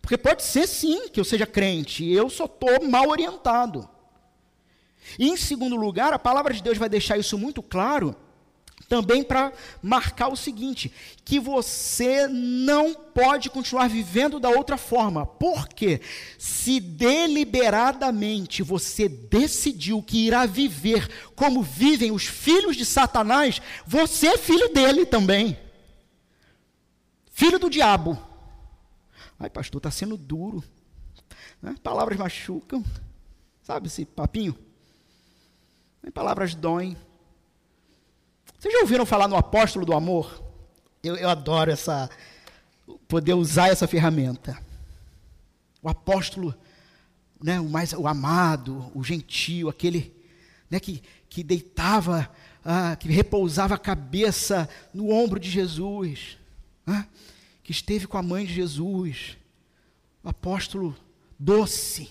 Porque 0.00 0.16
pode 0.16 0.44
ser 0.44 0.68
sim 0.68 1.08
que 1.08 1.18
eu 1.18 1.24
seja 1.24 1.48
crente, 1.48 2.08
eu 2.08 2.30
só 2.30 2.44
estou 2.44 2.88
mal 2.88 3.08
orientado. 3.08 3.97
E 5.18 5.28
em 5.28 5.36
segundo 5.36 5.76
lugar, 5.76 6.12
a 6.12 6.18
palavra 6.18 6.52
de 6.52 6.62
Deus 6.62 6.78
vai 6.78 6.88
deixar 6.88 7.16
isso 7.16 7.38
muito 7.38 7.62
claro 7.62 8.16
também 8.88 9.22
para 9.22 9.52
marcar 9.82 10.28
o 10.28 10.36
seguinte: 10.36 10.92
que 11.24 11.38
você 11.38 12.26
não 12.26 12.94
pode 12.94 13.50
continuar 13.50 13.88
vivendo 13.88 14.40
da 14.40 14.48
outra 14.48 14.76
forma. 14.76 15.26
Porque 15.26 16.00
se 16.38 16.80
deliberadamente 16.80 18.62
você 18.62 19.08
decidiu 19.08 20.02
que 20.02 20.26
irá 20.26 20.46
viver 20.46 21.30
como 21.36 21.62
vivem 21.62 22.10
os 22.10 22.24
filhos 22.24 22.76
de 22.76 22.84
Satanás, 22.84 23.60
você 23.86 24.28
é 24.28 24.38
filho 24.38 24.72
dele 24.72 25.04
também. 25.04 25.58
Filho 27.30 27.58
do 27.58 27.70
diabo. 27.70 28.18
Ai, 29.38 29.50
pastor, 29.50 29.78
está 29.78 29.90
sendo 29.90 30.16
duro. 30.16 30.64
Né? 31.62 31.76
Palavras 31.82 32.18
machucam. 32.18 32.84
Sabe 33.62 33.86
esse 33.86 34.04
papinho? 34.04 34.58
Nem 36.02 36.12
palavras 36.12 36.54
doem. 36.54 36.96
Vocês 38.58 38.72
já 38.72 38.80
ouviram 38.80 39.06
falar 39.06 39.28
no 39.28 39.36
apóstolo 39.36 39.84
do 39.84 39.92
amor? 39.92 40.42
Eu, 41.02 41.16
eu 41.16 41.28
adoro 41.28 41.70
essa 41.70 42.10
poder 43.06 43.34
usar 43.34 43.68
essa 43.68 43.86
ferramenta. 43.86 44.58
O 45.82 45.88
apóstolo, 45.88 46.54
né, 47.42 47.60
o 47.60 47.68
mais 47.68 47.92
o 47.92 48.06
amado, 48.06 48.90
o 48.94 49.02
gentil, 49.02 49.68
aquele 49.68 50.14
né, 50.70 50.80
que, 50.80 51.02
que 51.28 51.42
deitava, 51.42 52.30
ah, 52.64 52.96
que 52.96 53.08
repousava 53.08 53.74
a 53.74 53.78
cabeça 53.78 54.68
no 54.92 55.10
ombro 55.10 55.38
de 55.38 55.50
Jesus, 55.50 56.36
ah, 56.86 57.06
que 57.62 57.72
esteve 57.72 58.06
com 58.06 58.18
a 58.18 58.22
mãe 58.22 58.44
de 58.44 58.54
Jesus, 58.54 59.36
o 60.22 60.28
apóstolo 60.28 60.96
doce, 61.38 62.08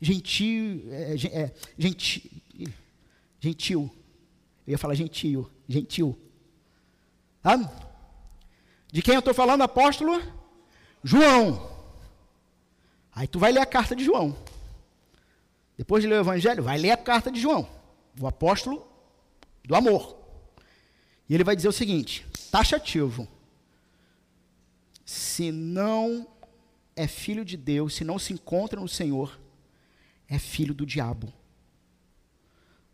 gentil, 0.00 0.82
é, 0.90 1.14
é, 1.32 1.54
gentil, 1.78 2.22
gentil. 3.40 3.90
Eu 4.66 4.72
ia 4.72 4.78
falar 4.78 4.94
gentil, 4.94 5.50
gentil. 5.68 6.18
De 8.92 9.02
quem 9.02 9.14
eu 9.14 9.20
estou 9.20 9.34
falando, 9.34 9.62
apóstolo? 9.62 10.20
João. 11.02 11.76
Aí 13.12 13.26
tu 13.26 13.38
vai 13.38 13.52
ler 13.52 13.60
a 13.60 13.66
carta 13.66 13.96
de 13.96 14.04
João. 14.04 14.36
Depois 15.76 16.02
de 16.02 16.08
ler 16.08 16.16
o 16.16 16.20
evangelho, 16.20 16.62
vai 16.62 16.76
ler 16.76 16.90
a 16.90 16.96
carta 16.96 17.30
de 17.30 17.40
João, 17.40 17.68
o 18.20 18.26
apóstolo 18.26 18.86
do 19.64 19.74
amor. 19.74 20.18
E 21.28 21.34
ele 21.34 21.44
vai 21.44 21.54
dizer 21.54 21.68
o 21.68 21.72
seguinte: 21.72 22.26
taxativo. 22.50 23.28
Se 25.04 25.50
não 25.50 26.28
é 26.94 27.06
filho 27.06 27.44
de 27.44 27.56
Deus, 27.56 27.94
se 27.94 28.04
não 28.04 28.18
se 28.18 28.32
encontra 28.32 28.78
no 28.78 28.88
Senhor, 28.88 29.40
é 30.28 30.38
filho 30.38 30.74
do 30.74 30.84
diabo 30.84 31.32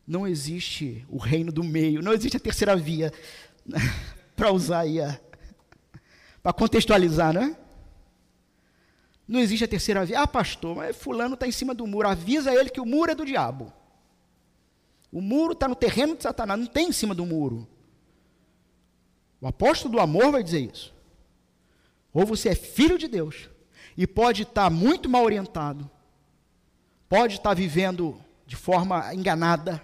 não 0.06 0.26
existe 0.26 1.04
o 1.08 1.16
reino 1.16 1.50
do 1.50 1.64
meio, 1.64 2.02
não 2.02 2.12
existe 2.12 2.36
a 2.36 2.40
terceira 2.40 2.76
via, 2.76 3.12
para 4.36 4.52
usar 4.52 4.80
aí, 4.80 4.98
para 6.42 6.52
contextualizar, 6.52 7.32
né? 7.32 7.56
Não 9.26 9.40
existe 9.40 9.64
a 9.64 9.68
terceira 9.68 10.04
via. 10.04 10.20
Ah, 10.20 10.26
pastor, 10.26 10.76
mas 10.76 10.94
fulano 10.94 11.34
está 11.34 11.46
em 11.46 11.52
cima 11.52 11.74
do 11.74 11.86
muro. 11.86 12.06
Avisa 12.06 12.54
ele 12.54 12.68
que 12.68 12.80
o 12.80 12.84
muro 12.84 13.10
é 13.10 13.14
do 13.14 13.24
diabo. 13.24 13.72
O 15.10 15.20
muro 15.20 15.52
está 15.52 15.66
no 15.66 15.74
terreno 15.74 16.14
de 16.16 16.22
Satanás, 16.22 16.60
não 16.60 16.66
tem 16.66 16.88
em 16.88 16.92
cima 16.92 17.14
do 17.14 17.24
muro. 17.24 17.66
O 19.40 19.46
apóstolo 19.46 19.92
do 19.92 20.00
amor 20.00 20.32
vai 20.32 20.42
dizer 20.42 20.60
isso. 20.60 20.92
Ou 22.12 22.26
você 22.26 22.50
é 22.50 22.54
filho 22.54 22.98
de 22.98 23.08
Deus 23.08 23.48
e 23.96 24.06
pode 24.06 24.42
estar 24.42 24.64
tá 24.64 24.70
muito 24.70 25.08
mal 25.08 25.24
orientado, 25.24 25.90
pode 27.08 27.34
estar 27.34 27.50
tá 27.50 27.54
vivendo 27.54 28.20
de 28.46 28.56
forma 28.56 29.14
enganada, 29.14 29.80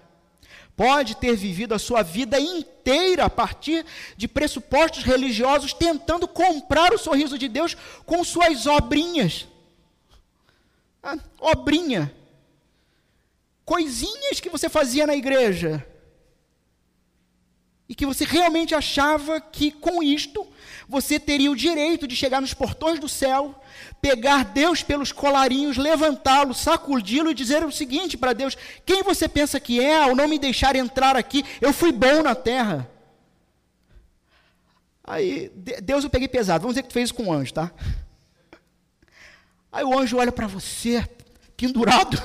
pode 0.77 1.17
ter 1.17 1.37
vivido 1.37 1.75
a 1.75 1.79
sua 1.79 2.03
vida 2.03 2.41
inteira 2.41 3.25
a 3.25 3.31
partir 3.31 3.85
de 4.17 4.27
pressupostos 4.27 5.03
religiosos, 5.03 5.73
tentando 5.73 6.27
comprar 6.27 6.93
o 6.93 6.99
sorriso 6.99 7.39
de 7.39 7.49
Deus 7.49 7.77
com 8.07 8.25
suas 8.25 8.67
obrinhas. 8.67 9.47
Ah, 11.03 11.19
obrinha. 11.39 12.15
Coisinhas 13.65 14.41
que 14.41 14.51
você 14.51 14.69
fazia 14.69 15.07
na 15.07 15.15
igreja. 15.15 15.87
E 17.89 17.95
que 17.95 18.07
você 18.07 18.25
realmente 18.25 18.75
achava 18.75 19.41
que 19.41 19.71
com 19.71 20.03
isto 20.03 20.50
você 20.91 21.21
teria 21.21 21.53
o 21.53 21.57
direito 21.57 22.05
de 22.05 22.17
chegar 22.17 22.41
nos 22.41 22.53
portões 22.53 22.99
do 22.99 23.09
céu, 23.09 23.55
pegar 24.03 24.45
Deus 24.45 24.83
pelos 24.83 25.13
colarinhos, 25.13 25.77
levantá-lo, 25.77 26.53
sacudi-lo 26.53 27.31
e 27.31 27.35
dizer 27.35 27.65
o 27.65 27.71
seguinte 27.71 28.19
para 28.19 28.33
Deus: 28.33 28.59
Quem 28.85 29.05
você 29.05 29.29
pensa 29.29 29.61
que 29.61 29.81
é 29.81 30.03
ao 30.03 30.17
não 30.17 30.27
me 30.27 30.37
deixar 30.37 30.75
entrar 30.75 31.17
aqui? 31.17 31.45
Eu 31.61 31.73
fui 31.73 31.93
bom 31.93 32.25
na 32.25 32.35
terra. 32.35 32.91
Aí, 35.05 35.49
Deus 35.81 36.03
eu 36.03 36.11
peguei 36.11 36.27
pesado, 36.27 36.63
vamos 36.63 36.75
dizer 36.75 36.83
que 36.83 36.89
tu 36.89 36.95
fez 36.95 37.05
isso 37.05 37.15
com 37.15 37.29
o 37.29 37.33
anjo, 37.33 37.55
tá? 37.55 37.71
Aí 39.71 39.85
o 39.85 39.97
anjo 39.97 40.19
olha 40.19 40.33
para 40.33 40.49
você, 40.49 41.09
pendurado, 41.57 42.21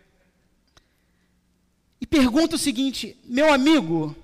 e 2.00 2.06
pergunta 2.06 2.56
o 2.56 2.58
seguinte: 2.58 3.20
Meu 3.22 3.52
amigo, 3.52 4.16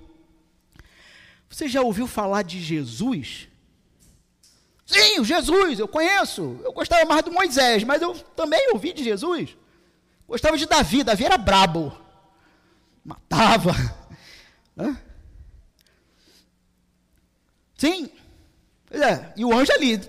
você 1.49 1.67
já 1.67 1.81
ouviu 1.81 2.07
falar 2.07 2.43
de 2.43 2.61
Jesus? 2.61 3.47
Sim, 4.85 5.23
Jesus, 5.23 5.79
eu 5.79 5.87
conheço. 5.87 6.59
Eu 6.63 6.71
gostava 6.71 7.05
mais 7.05 7.23
do 7.23 7.31
Moisés, 7.31 7.83
mas 7.83 8.01
eu 8.01 8.13
também 8.35 8.71
ouvi 8.71 8.93
de 8.93 9.03
Jesus. 9.03 9.55
Gostava 10.27 10.57
de 10.57 10.65
Davi, 10.65 11.03
Davi 11.03 11.25
era 11.25 11.37
brabo. 11.37 11.95
Matava. 13.03 13.71
Hã? 14.77 14.97
Sim. 17.77 18.09
É, 18.91 19.33
e 19.35 19.45
o 19.45 19.53
anjo 19.53 19.71
ali. 19.73 19.99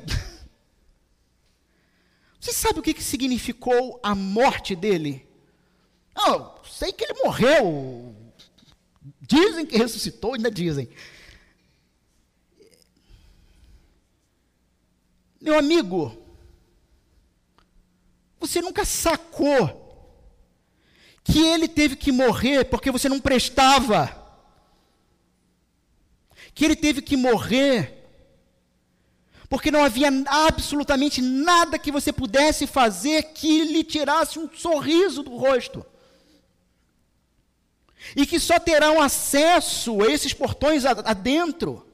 Você 2.41 2.53
sabe 2.53 2.79
o 2.79 2.83
que, 2.83 2.95
que 2.95 3.03
significou 3.03 4.01
a 4.03 4.15
morte 4.15 4.75
dele? 4.75 5.29
Não, 6.17 6.55
sei 6.65 6.93
que 6.93 7.05
ele 7.05 7.21
morreu. 7.23 8.15
Dizem 9.21 9.67
que 9.67 9.77
ressuscitou, 9.77 10.35
ainda 10.35 10.51
dizem. 10.51 10.89
Meu 15.41 15.57
amigo, 15.57 16.17
você 18.41 18.61
nunca 18.61 18.85
sacou 18.85 19.87
que 21.23 21.39
ele 21.39 21.69
teve 21.69 21.95
que 21.97 22.11
morrer 22.11 22.65
porque 22.65 22.91
você 22.91 23.09
não 23.09 23.21
prestava. 23.21 24.17
Que 26.55 26.65
ele 26.65 26.77
teve 26.77 27.03
que 27.03 27.17
morrer 27.17 27.95
porque 29.49 29.71
não 29.71 29.83
havia 29.83 30.09
absolutamente 30.27 31.23
nada 31.23 31.79
que 31.79 31.91
você 31.91 32.13
pudesse 32.13 32.67
fazer 32.67 33.23
que 33.33 33.65
lhe 33.65 33.83
tirasse 33.83 34.39
um 34.39 34.49
sorriso 34.55 35.23
do 35.23 35.37
rosto. 35.37 35.85
e 38.17 38.27
que 38.27 38.39
só 38.39 38.59
terão 38.59 39.01
acesso 39.01 40.03
a 40.03 40.07
esses 40.07 40.33
portões 40.33 40.85
adentro 40.85 41.88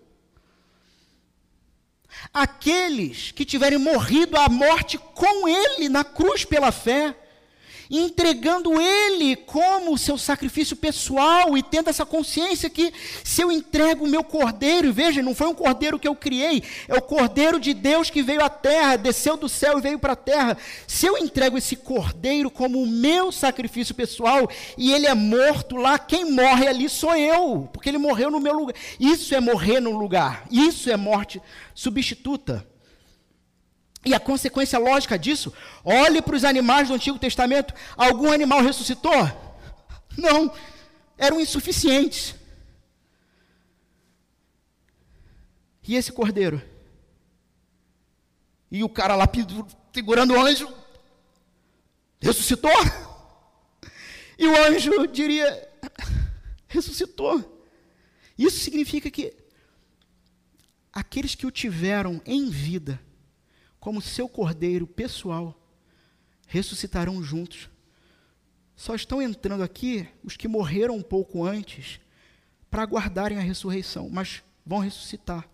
aqueles 2.32 3.30
que 3.32 3.44
tiverem 3.44 3.78
morrido 3.78 4.36
à 4.36 4.48
morte 4.48 4.98
com 4.98 5.48
ele 5.48 5.88
na 5.88 6.04
cruz 6.04 6.44
pela 6.44 6.72
fé 6.72 7.14
entregando 7.98 8.80
Ele 8.80 9.36
como 9.36 9.96
seu 9.98 10.18
sacrifício 10.18 10.76
pessoal 10.76 11.56
e 11.56 11.62
tendo 11.62 11.90
essa 11.90 12.04
consciência 12.04 12.70
que 12.70 12.92
se 13.22 13.42
eu 13.42 13.52
entrego 13.52 14.04
o 14.04 14.08
meu 14.08 14.24
cordeiro, 14.24 14.92
veja, 14.92 15.22
não 15.22 15.34
foi 15.34 15.46
um 15.46 15.54
cordeiro 15.54 15.98
que 15.98 16.08
eu 16.08 16.14
criei, 16.14 16.62
é 16.88 16.94
o 16.94 17.02
cordeiro 17.02 17.60
de 17.60 17.72
Deus 17.74 18.10
que 18.10 18.22
veio 18.22 18.44
à 18.44 18.48
terra, 18.48 18.96
desceu 18.96 19.36
do 19.36 19.48
céu 19.48 19.78
e 19.78 19.82
veio 19.82 19.98
para 19.98 20.14
a 20.14 20.16
terra. 20.16 20.56
Se 20.86 21.06
eu 21.06 21.16
entrego 21.18 21.58
esse 21.58 21.76
cordeiro 21.76 22.50
como 22.50 22.82
o 22.82 22.86
meu 22.86 23.30
sacrifício 23.30 23.94
pessoal 23.94 24.48
e 24.76 24.92
ele 24.92 25.06
é 25.06 25.14
morto 25.14 25.76
lá, 25.76 25.98
quem 25.98 26.30
morre 26.30 26.66
ali 26.66 26.88
sou 26.88 27.14
eu, 27.14 27.68
porque 27.72 27.88
ele 27.88 27.98
morreu 27.98 28.30
no 28.30 28.40
meu 28.40 28.54
lugar. 28.54 28.74
Isso 28.98 29.34
é 29.34 29.40
morrer 29.40 29.80
no 29.80 29.96
lugar, 29.96 30.46
isso 30.50 30.90
é 30.90 30.96
morte 30.96 31.40
substituta. 31.74 32.73
E 34.04 34.14
a 34.14 34.20
consequência 34.20 34.78
lógica 34.78 35.18
disso, 35.18 35.52
olhe 35.82 36.20
para 36.20 36.36
os 36.36 36.44
animais 36.44 36.88
do 36.88 36.94
Antigo 36.94 37.18
Testamento, 37.18 37.72
algum 37.96 38.30
animal 38.30 38.60
ressuscitou? 38.62 39.12
Não, 40.16 40.52
eram 41.16 41.40
insuficientes. 41.40 42.34
E 45.86 45.96
esse 45.96 46.12
cordeiro? 46.12 46.62
E 48.70 48.82
o 48.82 48.88
cara 48.88 49.14
lá 49.14 49.28
segurando 49.92 50.34
o 50.34 50.40
anjo, 50.40 50.68
ressuscitou? 52.20 52.72
E 54.38 54.46
o 54.46 54.56
anjo 54.66 55.06
diria: 55.06 55.68
ressuscitou. 56.66 57.62
Isso 58.36 58.58
significa 58.58 59.10
que 59.10 59.32
aqueles 60.92 61.34
que 61.34 61.46
o 61.46 61.50
tiveram 61.50 62.20
em 62.26 62.50
vida, 62.50 63.00
como 63.84 64.00
seu 64.00 64.26
cordeiro 64.26 64.86
pessoal, 64.86 65.54
ressuscitarão 66.46 67.22
juntos. 67.22 67.68
Só 68.74 68.94
estão 68.94 69.20
entrando 69.20 69.62
aqui 69.62 70.08
os 70.24 70.38
que 70.38 70.48
morreram 70.48 70.96
um 70.96 71.02
pouco 71.02 71.44
antes 71.44 72.00
para 72.70 72.80
aguardarem 72.80 73.36
a 73.36 73.42
ressurreição, 73.42 74.08
mas 74.08 74.42
vão 74.64 74.78
ressuscitar. 74.78 75.46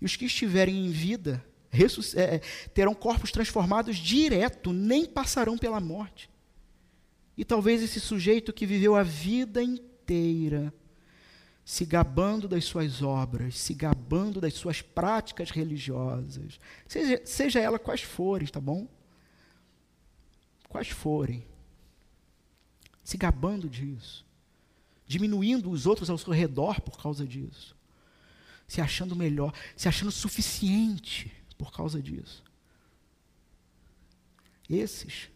E 0.00 0.06
os 0.06 0.16
que 0.16 0.24
estiverem 0.24 0.86
em 0.86 0.90
vida 0.90 1.44
é, 1.70 2.36
é, 2.36 2.38
terão 2.72 2.94
corpos 2.94 3.30
transformados 3.30 3.98
direto, 3.98 4.72
nem 4.72 5.04
passarão 5.04 5.58
pela 5.58 5.78
morte. 5.78 6.30
E 7.36 7.44
talvez 7.44 7.82
esse 7.82 8.00
sujeito 8.00 8.54
que 8.54 8.64
viveu 8.64 8.96
a 8.96 9.02
vida 9.02 9.62
inteira 9.62 10.72
se 11.66 11.84
gabando 11.84 12.46
das 12.46 12.64
suas 12.64 13.02
obras, 13.02 13.58
se 13.58 13.74
gabando 13.74 14.40
das 14.40 14.54
suas 14.54 14.82
práticas 14.82 15.50
religiosas, 15.50 16.60
seja, 16.86 17.20
seja 17.26 17.58
ela 17.58 17.76
quais 17.76 18.02
forem, 18.02 18.46
tá 18.46 18.60
bom? 18.60 18.86
Quais 20.68 20.90
forem, 20.90 21.44
se 23.02 23.16
gabando 23.16 23.68
disso, 23.68 24.24
diminuindo 25.08 25.68
os 25.68 25.86
outros 25.86 26.08
ao 26.08 26.16
seu 26.16 26.32
redor 26.32 26.80
por 26.80 27.02
causa 27.02 27.26
disso, 27.26 27.74
se 28.68 28.80
achando 28.80 29.16
melhor, 29.16 29.52
se 29.76 29.88
achando 29.88 30.12
suficiente 30.12 31.32
por 31.58 31.72
causa 31.72 32.00
disso. 32.00 32.44
Esses 34.70 35.28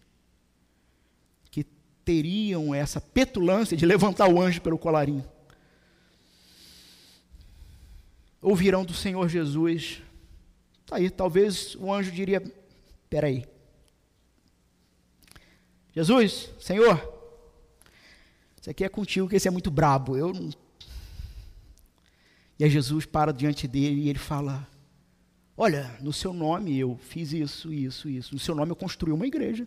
que 1.51 1.65
teriam 2.05 2.73
essa 2.73 3.01
petulância 3.01 3.77
de 3.77 3.85
levantar 3.85 4.29
o 4.29 4.41
anjo 4.41 4.61
pelo 4.61 4.79
colarinho 4.79 5.29
ouvirão 8.41 8.85
do 8.85 8.95
Senhor 8.95 9.29
Jesus. 9.29 10.03
Tá 10.87 10.97
aí, 10.97 11.11
talvez 11.11 11.75
o 11.77 11.93
anjo 11.93 12.11
diria: 12.11 12.43
espera 13.03 13.27
aí. 13.27 13.47
Jesus, 15.95 16.51
Senhor, 16.59 16.97
isso 18.61 18.71
aqui 18.71 18.85
é 18.85 18.89
contigo, 18.89 19.29
que 19.29 19.37
esse 19.37 19.49
é 19.49 19.51
muito 19.51 19.71
brabo. 19.71 20.17
Eu 20.17 20.33
não... 20.33 20.51
E 22.59 22.65
aí 22.65 22.71
Jesus 22.71 23.07
para 23.07 23.33
diante 23.33 23.67
dele 23.67 24.03
e 24.03 24.09
ele 24.09 24.19
fala: 24.19 24.69
Olha, 25.57 25.97
no 26.01 26.13
seu 26.13 26.33
nome 26.33 26.79
eu 26.79 26.97
fiz 26.97 27.33
isso, 27.33 27.73
isso, 27.73 28.09
isso. 28.09 28.35
No 28.35 28.41
seu 28.41 28.55
nome 28.55 28.71
eu 28.71 28.77
construí 28.77 29.13
uma 29.13 29.27
igreja. 29.27 29.67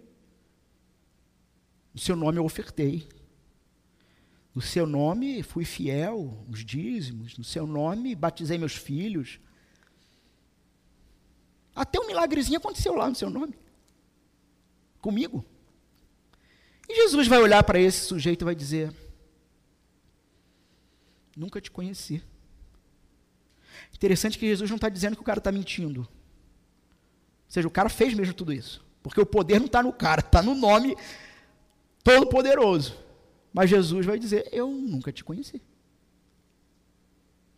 No 1.93 1.99
seu 1.99 2.15
nome 2.15 2.37
eu 2.37 2.45
ofertei. 2.45 3.07
No 4.53 4.61
seu 4.61 4.85
nome 4.85 5.41
fui 5.41 5.65
fiel, 5.65 6.45
os 6.49 6.63
dízimos. 6.63 7.37
No 7.37 7.43
seu 7.43 7.65
nome 7.65 8.13
batizei 8.13 8.57
meus 8.57 8.75
filhos. 8.75 9.39
Até 11.75 11.99
um 11.99 12.07
milagrezinho 12.07 12.59
aconteceu 12.59 12.95
lá 12.95 13.09
no 13.09 13.15
seu 13.15 13.29
nome. 13.29 13.55
Comigo. 15.01 15.43
E 16.87 16.95
Jesus 16.95 17.27
vai 17.27 17.39
olhar 17.39 17.63
para 17.63 17.79
esse 17.79 18.05
sujeito 18.05 18.43
e 18.43 18.45
vai 18.45 18.55
dizer: 18.55 18.93
Nunca 21.35 21.59
te 21.59 21.71
conheci. 21.71 22.21
Interessante 23.93 24.37
que 24.37 24.47
Jesus 24.47 24.69
não 24.69 24.75
está 24.75 24.89
dizendo 24.89 25.15
que 25.15 25.21
o 25.21 25.25
cara 25.25 25.39
está 25.39 25.51
mentindo. 25.51 26.01
Ou 26.01 26.07
seja, 27.47 27.67
o 27.67 27.71
cara 27.71 27.89
fez 27.89 28.13
mesmo 28.13 28.33
tudo 28.33 28.53
isso. 28.53 28.85
Porque 29.01 29.19
o 29.19 29.25
poder 29.25 29.59
não 29.59 29.65
está 29.65 29.81
no 29.81 29.91
cara, 29.91 30.21
está 30.21 30.41
no 30.41 30.53
nome 30.53 30.95
todo-poderoso. 32.03 32.95
Mas 33.53 33.69
Jesus 33.69 34.05
vai 34.05 34.17
dizer: 34.17 34.49
Eu 34.51 34.69
nunca 34.71 35.11
te 35.11 35.23
conheci. 35.23 35.61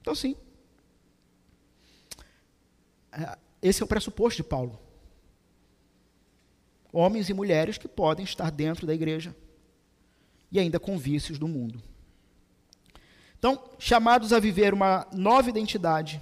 Então, 0.02 0.14
sim. 0.14 0.36
É, 3.12 3.38
esse 3.62 3.82
é 3.82 3.86
o 3.86 3.88
pressuposto 3.88 4.44
de 4.44 4.48
Paulo. 4.48 4.78
Homens 6.92 7.30
e 7.30 7.34
mulheres 7.34 7.78
que 7.78 7.88
podem 7.88 8.24
estar 8.24 8.52
dentro 8.52 8.86
da 8.86 8.94
igreja 8.94 9.36
e 10.52 10.60
ainda 10.60 10.80
com 10.80 10.98
vícios 10.98 11.40
do 11.40 11.48
mundo. 11.48 11.82
Então, 13.38 13.70
chamados 13.78 14.32
a 14.34 14.40
viver 14.40 14.74
uma 14.74 15.08
nova 15.14 15.50
identidade, 15.50 16.22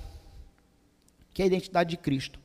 que 1.34 1.42
é 1.42 1.46
a 1.46 1.48
identidade 1.48 1.92
de 1.92 1.98
Cristo. 1.98 2.40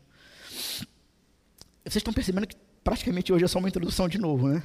Vocês 1.85 1.97
estão 1.97 2.13
percebendo 2.13 2.47
que 2.47 2.57
praticamente 2.85 3.33
hoje 3.33 3.45
é 3.45 3.49
só 3.49 3.59
uma 3.59 3.69
introdução 3.69 4.09
de 4.09 4.19
novo, 4.19 4.49
né? 4.49 4.63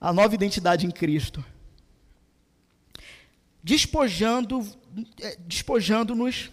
A 0.00 0.12
nova 0.12 0.34
identidade 0.34 0.86
em 0.86 0.90
Cristo. 0.90 1.44
Despojando, 3.62 4.66
é, 5.20 5.36
despojando-nos 5.36 6.50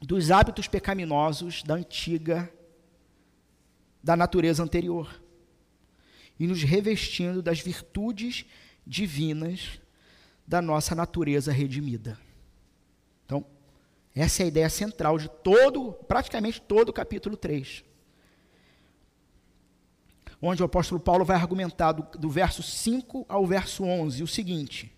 dos 0.00 0.30
hábitos 0.30 0.68
pecaminosos 0.68 1.62
da 1.62 1.74
antiga, 1.74 2.52
da 4.02 4.14
natureza 4.14 4.62
anterior, 4.62 5.22
e 6.38 6.46
nos 6.46 6.62
revestindo 6.62 7.42
das 7.42 7.60
virtudes 7.60 8.44
divinas 8.86 9.80
da 10.46 10.60
nossa 10.60 10.94
natureza 10.94 11.52
redimida. 11.52 12.18
Então, 13.24 13.44
essa 14.14 14.42
é 14.42 14.44
a 14.44 14.48
ideia 14.48 14.68
central 14.68 15.18
de 15.18 15.28
todo, 15.28 15.92
praticamente 15.92 16.60
todo 16.60 16.90
o 16.90 16.92
capítulo 16.92 17.36
3 17.36 17.84
onde 20.40 20.62
o 20.62 20.66
apóstolo 20.66 21.00
Paulo 21.00 21.24
vai 21.24 21.36
argumentar 21.36 21.92
do, 21.92 22.18
do 22.18 22.30
verso 22.30 22.62
5 22.62 23.26
ao 23.28 23.46
verso 23.46 23.84
11 23.84 24.22
o 24.22 24.26
seguinte: 24.26 24.92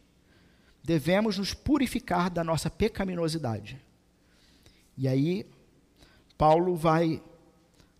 devemos 0.83 1.39
nos 1.39 1.53
purificar 1.53 2.31
da 2.31 2.45
nossa 2.45 2.71
pecaminosidade. 2.71 3.81
E 4.97 5.09
aí, 5.09 5.47
Paulo 6.37 6.77
vai 6.77 7.23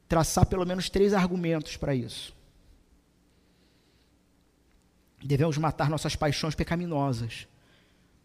traçar 0.07 0.47
pelo 0.47 0.67
menos 0.67 0.91
três 0.91 1.15
argumentos 1.15 1.77
para 1.77 1.95
isso. 1.95 2.35
Devemos 5.25 5.57
matar 5.57 5.89
nossas 5.89 6.15
paixões 6.15 6.55
pecaminosas. 6.55 7.47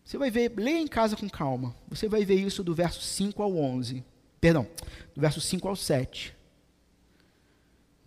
Você 0.04 0.18
vai 0.18 0.32
ver, 0.32 0.54
leia 0.58 0.80
em 0.80 0.88
casa 0.88 1.16
com 1.16 1.30
calma. 1.30 1.76
Você 1.90 2.08
vai 2.08 2.26
ver 2.26 2.36
isso 2.36 2.64
do 2.64 2.74
verso 2.74 3.02
5 3.02 3.42
ao 3.42 3.56
11. 3.56 4.04
Perdão, 4.40 4.68
do 5.14 5.22
verso 5.22 5.40
5 5.40 5.68
ao 5.68 5.76
7 5.76 6.37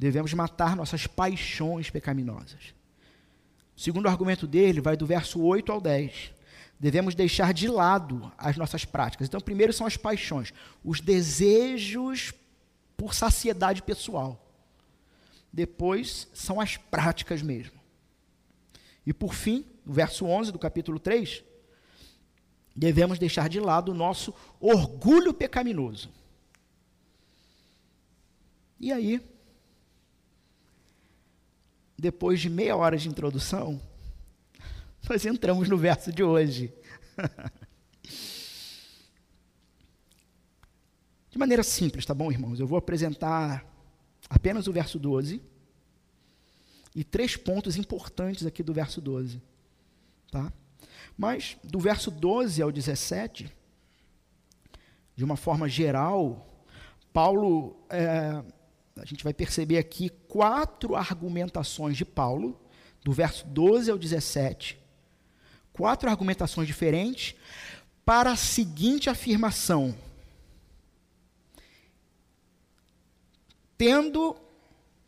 devemos 0.00 0.32
matar 0.32 0.74
nossas 0.74 1.06
paixões 1.06 1.90
pecaminosas. 1.90 2.72
O 3.76 3.80
segundo 3.80 4.08
argumento 4.08 4.46
dele 4.46 4.80
vai 4.80 4.96
do 4.96 5.04
verso 5.04 5.38
8 5.42 5.70
ao 5.70 5.78
10. 5.78 6.32
Devemos 6.78 7.14
deixar 7.14 7.52
de 7.52 7.68
lado 7.68 8.32
as 8.38 8.56
nossas 8.56 8.86
práticas. 8.86 9.28
Então, 9.28 9.38
primeiro 9.42 9.74
são 9.74 9.86
as 9.86 9.98
paixões, 9.98 10.54
os 10.82 11.02
desejos 11.02 12.32
por 12.96 13.12
saciedade 13.12 13.82
pessoal. 13.82 14.42
Depois 15.52 16.28
são 16.32 16.58
as 16.58 16.78
práticas 16.78 17.42
mesmo. 17.42 17.78
E 19.04 19.12
por 19.12 19.34
fim, 19.34 19.66
no 19.84 19.92
verso 19.92 20.24
11 20.24 20.50
do 20.50 20.58
capítulo 20.58 20.98
3, 20.98 21.44
devemos 22.74 23.18
deixar 23.18 23.50
de 23.50 23.60
lado 23.60 23.92
o 23.92 23.94
nosso 23.94 24.34
orgulho 24.58 25.34
pecaminoso. 25.34 26.08
E 28.78 28.90
aí, 28.90 29.20
depois 32.00 32.40
de 32.40 32.48
meia 32.48 32.76
hora 32.76 32.96
de 32.96 33.08
introdução, 33.08 33.80
nós 35.08 35.24
entramos 35.24 35.68
no 35.68 35.76
verso 35.76 36.12
de 36.12 36.22
hoje. 36.22 36.72
De 41.30 41.38
maneira 41.38 41.62
simples, 41.62 42.04
tá 42.04 42.12
bom, 42.12 42.32
irmãos? 42.32 42.58
Eu 42.58 42.66
vou 42.66 42.76
apresentar 42.76 43.64
apenas 44.28 44.66
o 44.66 44.72
verso 44.72 44.98
12 44.98 45.40
e 46.92 47.04
três 47.04 47.36
pontos 47.36 47.76
importantes 47.76 48.44
aqui 48.44 48.64
do 48.64 48.74
verso 48.74 49.00
12. 49.00 49.40
Tá? 50.28 50.52
Mas 51.16 51.56
do 51.62 51.78
verso 51.78 52.10
12 52.10 52.60
ao 52.60 52.72
17, 52.72 53.48
de 55.14 55.24
uma 55.24 55.36
forma 55.36 55.68
geral, 55.68 56.64
Paulo, 57.12 57.76
é, 57.88 58.42
a 59.00 59.06
gente 59.06 59.24
vai 59.24 59.32
perceber 59.32 59.78
aqui 59.78 60.10
quatro 60.28 60.94
argumentações 60.94 61.96
de 61.96 62.04
Paulo, 62.04 62.60
do 63.02 63.12
verso 63.12 63.46
12 63.46 63.90
ao 63.90 63.96
17, 63.96 64.78
quatro 65.72 66.10
argumentações 66.10 66.66
diferentes, 66.66 67.34
para 68.04 68.32
a 68.32 68.36
seguinte 68.36 69.08
afirmação: 69.08 69.94
tendo 73.78 74.36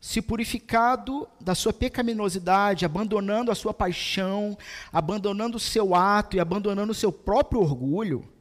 se 0.01 0.23
purificado 0.23 1.29
da 1.41 1.55
sua 1.55 1.73
pecaminosidade, 1.73 2.85
abandonando 2.85 3.53
a 3.53 3.55
sua 3.55 3.75
paixão, 3.75 4.57
abandonando 4.93 5.59
o 5.59 5.61
seu 5.61 5.95
ato 5.95 6.37
e 6.37 6.41
abandonando 6.41 6.91
o 6.91 6.95
seu 6.95 7.13
próprio 7.13 7.61
orgulho. 7.61 8.32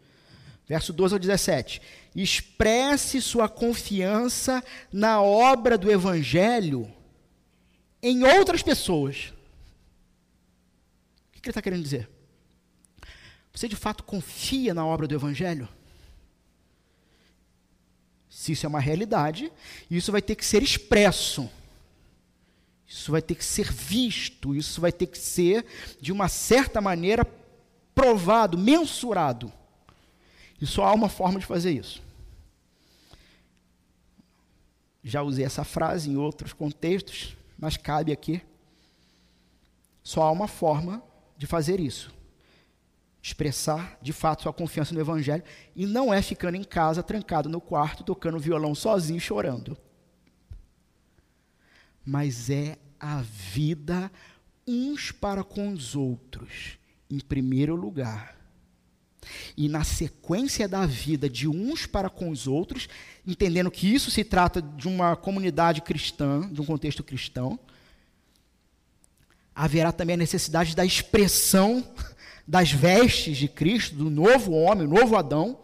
Verso 0.67 0.93
12 0.93 1.15
ao 1.15 1.19
17. 1.19 1.81
Expresse 2.15 3.21
sua 3.21 3.49
confiança 3.49 4.63
na 4.91 5.21
obra 5.21 5.77
do 5.77 5.91
Evangelho 5.91 6.91
em 8.01 8.23
outras 8.23 8.61
pessoas. 8.61 9.33
O 11.29 11.41
que 11.41 11.47
ele 11.47 11.51
está 11.51 11.61
querendo 11.61 11.83
dizer? 11.83 12.09
Você 13.53 13.67
de 13.67 13.75
fato 13.75 14.03
confia 14.03 14.73
na 14.73 14.85
obra 14.85 15.07
do 15.07 15.15
Evangelho? 15.15 15.67
Se 18.29 18.53
isso 18.53 18.65
é 18.65 18.69
uma 18.69 18.79
realidade, 18.79 19.51
isso 19.89 20.11
vai 20.11 20.21
ter 20.21 20.35
que 20.35 20.45
ser 20.45 20.63
expresso. 20.63 21.49
Isso 22.87 23.11
vai 23.11 23.21
ter 23.21 23.35
que 23.35 23.45
ser 23.45 23.71
visto, 23.71 24.55
isso 24.55 24.81
vai 24.81 24.91
ter 24.91 25.07
que 25.07 25.17
ser, 25.17 25.65
de 25.99 26.11
uma 26.11 26.27
certa 26.27 26.81
maneira, 26.81 27.25
provado, 27.93 28.57
mensurado. 28.57 29.51
E 30.61 30.65
só 30.65 30.85
há 30.85 30.93
uma 30.93 31.09
forma 31.09 31.39
de 31.39 31.45
fazer 31.45 31.71
isso. 31.71 32.01
Já 35.03 35.23
usei 35.23 35.43
essa 35.43 35.63
frase 35.63 36.09
em 36.09 36.15
outros 36.15 36.53
contextos, 36.53 37.35
mas 37.57 37.75
cabe 37.75 38.11
aqui. 38.11 38.41
Só 40.03 40.21
há 40.21 40.31
uma 40.31 40.47
forma 40.47 41.03
de 41.35 41.47
fazer 41.47 41.79
isso 41.79 42.13
expressar 43.21 43.97
de 44.01 44.11
fato 44.11 44.43
sua 44.43 44.53
confiança 44.53 44.93
no 44.93 44.99
Evangelho 44.99 45.43
e 45.75 45.85
não 45.85 46.13
é 46.13 46.21
ficando 46.21 46.55
em 46.55 46.63
casa, 46.63 47.03
trancado 47.03 47.47
no 47.47 47.61
quarto, 47.61 48.03
tocando 48.03 48.39
violão 48.39 48.73
sozinho, 48.73 49.19
chorando. 49.19 49.77
Mas 52.03 52.49
é 52.49 52.77
a 52.99 53.21
vida 53.21 54.11
uns 54.67 55.11
para 55.11 55.43
com 55.43 55.71
os 55.71 55.95
outros, 55.95 56.79
em 57.09 57.19
primeiro 57.19 57.75
lugar. 57.75 58.35
E 59.55 59.69
na 59.69 59.83
sequência 59.83 60.67
da 60.67 60.85
vida 60.85 61.29
de 61.29 61.47
uns 61.47 61.85
para 61.85 62.09
com 62.09 62.29
os 62.29 62.47
outros, 62.47 62.87
entendendo 63.25 63.71
que 63.71 63.93
isso 63.93 64.09
se 64.09 64.23
trata 64.23 64.61
de 64.61 64.87
uma 64.87 65.15
comunidade 65.15 65.81
cristã, 65.81 66.49
de 66.51 66.61
um 66.61 66.65
contexto 66.65 67.03
cristão, 67.03 67.59
haverá 69.53 69.91
também 69.91 70.15
a 70.15 70.17
necessidade 70.17 70.75
da 70.75 70.85
expressão 70.85 71.85
das 72.47 72.71
vestes 72.71 73.37
de 73.37 73.47
Cristo, 73.47 73.95
do 73.95 74.09
novo 74.09 74.51
homem, 74.51 74.87
o 74.87 74.89
novo 74.89 75.15
Adão, 75.15 75.59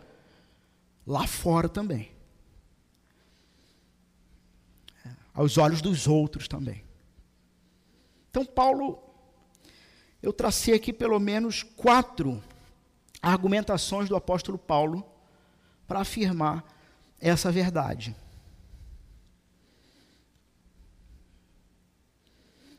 lá 1.05 1.26
fora 1.26 1.68
também. 1.68 2.12
É, 5.05 5.10
aos 5.34 5.58
olhos 5.58 5.82
dos 5.82 6.08
outros 6.08 6.47
também. 6.47 6.84
Então, 8.30 8.45
Paulo, 8.45 8.99
eu 10.22 10.32
tracei 10.32 10.76
aqui 10.76 10.93
pelo 10.93 11.20
menos 11.20 11.64
quatro 11.64 12.43
argumentações 13.22 14.09
do 14.09 14.15
apóstolo 14.15 14.57
Paulo 14.57 15.05
para 15.88 16.01
afirmar 16.01 16.63
essa 17.20 17.51
verdade. 17.51 18.15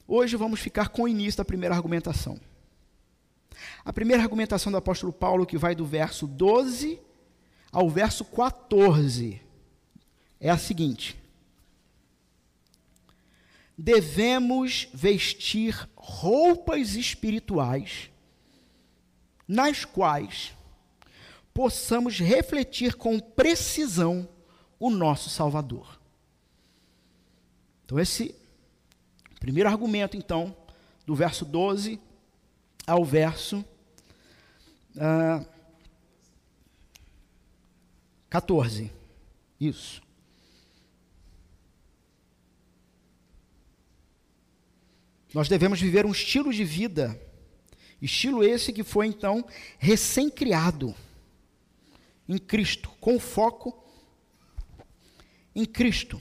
Hoje 0.06 0.36
vamos 0.36 0.60
ficar 0.60 0.88
com 0.88 1.02
o 1.02 1.08
início 1.08 1.38
da 1.38 1.44
primeira 1.44 1.74
argumentação. 1.74 2.40
A 3.84 3.92
primeira 3.92 4.22
argumentação 4.22 4.72
do 4.72 4.78
apóstolo 4.78 5.12
Paulo, 5.12 5.44
que 5.44 5.58
vai 5.58 5.74
do 5.74 5.84
verso 5.84 6.26
12 6.26 7.00
ao 7.70 7.90
verso 7.90 8.24
14, 8.24 9.42
é 10.40 10.48
a 10.48 10.56
seguinte: 10.56 11.18
Devemos 13.76 14.88
vestir 14.94 15.88
roupas 15.94 16.94
espirituais, 16.94 18.10
nas 19.48 19.84
quais 19.84 20.54
possamos 21.54 22.20
refletir 22.20 22.94
com 22.94 23.18
precisão 23.18 24.28
o 24.78 24.90
nosso 24.90 25.30
Salvador. 25.30 25.98
Então, 27.84 27.98
esse 27.98 28.34
primeiro 29.40 29.68
argumento, 29.68 30.16
então, 30.16 30.54
do 31.06 31.14
verso 31.14 31.44
12 31.44 31.98
ao 32.86 33.04
verso 33.04 33.58
uh, 34.94 35.00
ah, 35.00 35.44
14. 38.28 38.92
Isso. 39.58 40.02
Nós 45.34 45.48
devemos 45.48 45.80
viver 45.80 46.06
um 46.06 46.12
estilo 46.12 46.52
de 46.52 46.64
vida, 46.64 47.20
estilo 48.00 48.44
esse 48.44 48.72
que 48.72 48.82
foi 48.82 49.06
então 49.06 49.44
recém-criado 49.78 50.94
em 52.28 52.38
Cristo, 52.38 52.90
com 53.00 53.18
foco 53.18 53.84
em 55.54 55.64
Cristo. 55.64 56.20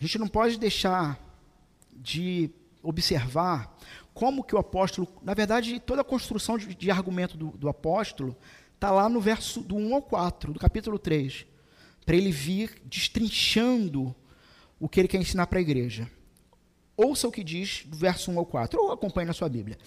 A 0.00 0.04
gente 0.04 0.18
não 0.18 0.28
pode 0.28 0.58
deixar 0.58 1.18
de 1.92 2.50
observar 2.82 3.76
como 4.14 4.44
que 4.44 4.54
o 4.54 4.58
apóstolo, 4.58 5.08
na 5.22 5.34
verdade, 5.34 5.80
toda 5.80 6.02
a 6.02 6.04
construção 6.04 6.56
de, 6.56 6.74
de 6.74 6.90
argumento 6.90 7.36
do, 7.36 7.48
do 7.50 7.68
apóstolo 7.68 8.36
está 8.74 8.90
lá 8.90 9.08
no 9.08 9.20
verso 9.20 9.60
do 9.60 9.76
1 9.76 9.94
ao 9.94 10.02
4, 10.02 10.52
do 10.52 10.60
capítulo 10.60 10.98
3, 10.98 11.46
para 12.06 12.16
ele 12.16 12.30
vir 12.30 12.80
destrinchando 12.84 14.14
o 14.78 14.88
que 14.88 15.00
ele 15.00 15.08
quer 15.08 15.20
ensinar 15.20 15.48
para 15.48 15.58
a 15.58 15.62
igreja. 15.62 16.08
Ouça 16.98 17.28
o 17.28 17.30
que 17.30 17.44
diz 17.44 17.84
do 17.86 17.96
verso 17.96 18.28
1 18.28 18.38
ao 18.40 18.44
4, 18.44 18.82
ou 18.82 18.90
acompanhe 18.90 19.28
na 19.28 19.32
sua 19.32 19.48
Bíblia. 19.48 19.78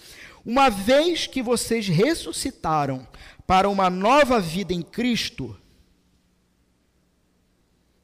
Uma 0.46 0.70
vez 0.70 1.26
que 1.26 1.42
vocês 1.42 1.86
ressuscitaram 1.86 3.06
para 3.46 3.68
uma 3.68 3.90
nova 3.90 4.40
vida 4.40 4.72
em 4.72 4.80
Cristo, 4.80 5.54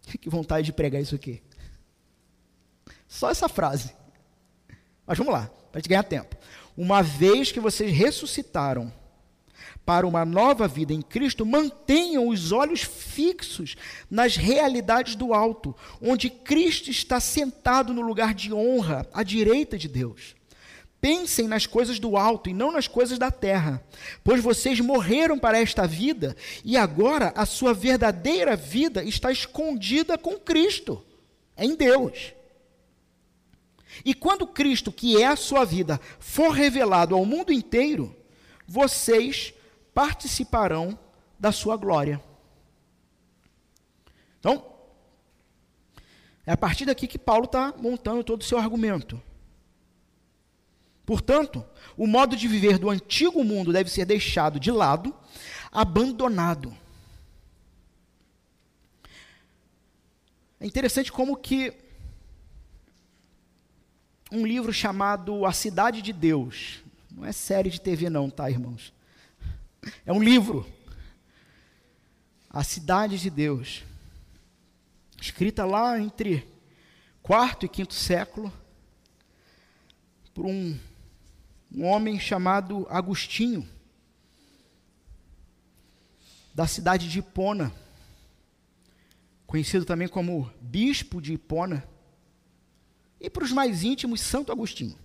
que 0.20 0.28
vontade 0.28 0.66
de 0.66 0.74
pregar 0.74 1.00
isso 1.00 1.14
aqui. 1.14 1.42
Só 3.08 3.30
essa 3.30 3.48
frase. 3.48 3.96
Mas 5.06 5.16
vamos 5.16 5.32
lá, 5.32 5.50
para 5.72 5.80
gente 5.80 5.88
ganhar 5.88 6.02
tempo. 6.02 6.36
Uma 6.76 7.02
vez 7.02 7.50
que 7.50 7.60
vocês 7.60 7.90
ressuscitaram 7.90 8.92
para 9.88 10.06
uma 10.06 10.22
nova 10.22 10.68
vida 10.68 10.92
em 10.92 11.00
Cristo, 11.00 11.46
mantenham 11.46 12.28
os 12.28 12.52
olhos 12.52 12.82
fixos 12.82 13.74
nas 14.10 14.36
realidades 14.36 15.14
do 15.14 15.32
alto, 15.32 15.74
onde 15.98 16.28
Cristo 16.28 16.90
está 16.90 17.18
sentado 17.18 17.94
no 17.94 18.02
lugar 18.02 18.34
de 18.34 18.52
honra, 18.52 19.08
à 19.14 19.22
direita 19.22 19.78
de 19.78 19.88
Deus. 19.88 20.36
Pensem 21.00 21.48
nas 21.48 21.64
coisas 21.64 21.98
do 21.98 22.18
alto 22.18 22.50
e 22.50 22.52
não 22.52 22.70
nas 22.70 22.86
coisas 22.86 23.18
da 23.18 23.30
terra, 23.30 23.82
pois 24.22 24.42
vocês 24.42 24.78
morreram 24.78 25.38
para 25.38 25.58
esta 25.58 25.86
vida 25.86 26.36
e 26.62 26.76
agora 26.76 27.32
a 27.34 27.46
sua 27.46 27.72
verdadeira 27.72 28.54
vida 28.56 29.02
está 29.02 29.32
escondida 29.32 30.18
com 30.18 30.38
Cristo, 30.38 31.02
em 31.56 31.74
Deus. 31.74 32.34
E 34.04 34.12
quando 34.12 34.46
Cristo, 34.46 34.92
que 34.92 35.16
é 35.22 35.28
a 35.28 35.34
sua 35.34 35.64
vida, 35.64 35.98
for 36.20 36.50
revelado 36.50 37.14
ao 37.14 37.24
mundo 37.24 37.50
inteiro, 37.50 38.14
vocês 38.66 39.54
participarão 39.94 40.98
da 41.38 41.52
sua 41.52 41.76
glória. 41.76 42.22
Então, 44.38 44.64
é 46.46 46.52
a 46.52 46.56
partir 46.56 46.86
daqui 46.86 47.06
que 47.06 47.18
Paulo 47.18 47.44
está 47.44 47.74
montando 47.76 48.24
todo 48.24 48.40
o 48.40 48.44
seu 48.44 48.58
argumento. 48.58 49.20
Portanto, 51.04 51.64
o 51.96 52.06
modo 52.06 52.36
de 52.36 52.46
viver 52.46 52.78
do 52.78 52.90
antigo 52.90 53.42
mundo 53.42 53.72
deve 53.72 53.90
ser 53.90 54.04
deixado 54.04 54.60
de 54.60 54.70
lado, 54.70 55.14
abandonado. 55.72 56.76
É 60.60 60.66
interessante 60.66 61.10
como 61.10 61.36
que 61.36 61.72
um 64.30 64.46
livro 64.46 64.72
chamado 64.72 65.46
A 65.46 65.52
Cidade 65.52 66.02
de 66.02 66.12
Deus. 66.12 66.82
Não 67.10 67.24
é 67.24 67.32
série 67.32 67.70
de 67.70 67.80
TV, 67.80 68.10
não, 68.10 68.28
tá, 68.28 68.50
irmãos? 68.50 68.92
É 70.04 70.12
um 70.12 70.22
livro. 70.22 70.66
A 72.50 72.64
Cidade 72.64 73.18
de 73.18 73.30
Deus. 73.30 73.84
Escrita 75.20 75.64
lá 75.64 76.00
entre 76.00 76.46
quarto 77.22 77.66
e 77.66 77.68
quinto 77.68 77.92
século 77.92 78.52
por 80.32 80.46
um, 80.46 80.78
um 81.72 81.84
homem 81.84 82.18
chamado 82.18 82.86
Agostinho, 82.88 83.68
da 86.54 86.66
cidade 86.66 87.10
de 87.10 87.18
Hipona, 87.18 87.74
conhecido 89.48 89.84
também 89.84 90.06
como 90.06 90.48
Bispo 90.60 91.20
de 91.20 91.32
Hipona, 91.32 91.86
e 93.20 93.28
para 93.28 93.42
os 93.42 93.50
mais 93.50 93.82
íntimos, 93.82 94.20
Santo 94.20 94.52
Agostinho. 94.52 94.96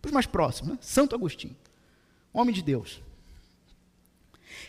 Para 0.00 0.08
os 0.08 0.12
mais 0.12 0.26
próximos, 0.26 0.72
né? 0.72 0.78
Santo 0.80 1.14
Agostinho, 1.14 1.56
homem 2.32 2.54
de 2.54 2.62
Deus. 2.62 3.02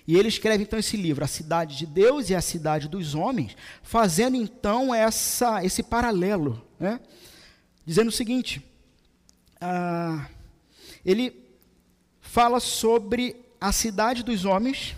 E 0.07 0.17
ele 0.17 0.27
escreve 0.27 0.63
então 0.63 0.79
esse 0.79 0.97
livro, 0.97 1.23
A 1.23 1.27
Cidade 1.27 1.77
de 1.77 1.85
Deus 1.85 2.29
e 2.29 2.35
a 2.35 2.41
Cidade 2.41 2.87
dos 2.87 3.15
Homens, 3.15 3.55
fazendo 3.81 4.35
então 4.35 4.93
essa, 4.93 5.63
esse 5.63 5.81
paralelo, 5.83 6.63
né? 6.79 6.99
dizendo 7.85 8.09
o 8.09 8.11
seguinte: 8.11 8.61
ah, 9.61 10.27
ele 11.05 11.45
fala 12.19 12.59
sobre 12.59 13.35
a 13.61 13.71
cidade 13.71 14.23
dos 14.23 14.45
homens, 14.45 14.95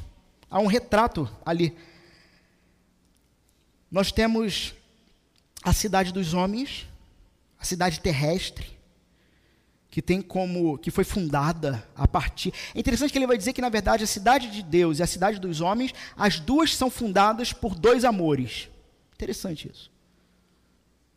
há 0.50 0.60
um 0.60 0.68
retrato 0.68 1.30
ali. 1.46 1.78
Nós 3.92 4.12
temos 4.12 4.74
a 5.64 5.74
cidade 5.74 6.12
dos 6.12 6.34
homens, 6.34 6.88
a 7.60 7.66
cidade 7.66 8.00
terrestre, 8.00 8.77
que 9.98 10.02
tem 10.04 10.22
como 10.22 10.78
que 10.78 10.92
foi 10.92 11.04
fundada 11.04 11.84
a 11.96 12.08
partir. 12.08 12.54
É 12.76 12.80
interessante 12.80 13.12
que 13.12 13.18
ele 13.18 13.26
vai 13.26 13.36
dizer 13.36 13.52
que 13.52 13.62
na 13.62 13.68
verdade 13.68 14.04
a 14.04 14.08
cidade 14.08 14.52
de 14.52 14.62
Deus 14.62 15.00
e 15.00 15.02
a 15.02 15.08
cidade 15.08 15.40
dos 15.40 15.60
homens, 15.60 15.92
as 16.16 16.40
duas 16.40 16.76
são 16.76 16.88
fundadas 16.88 17.52
por 17.52 17.74
dois 17.74 18.06
amores. 18.06 18.70
Interessante 19.16 19.68
isso. 19.68 19.92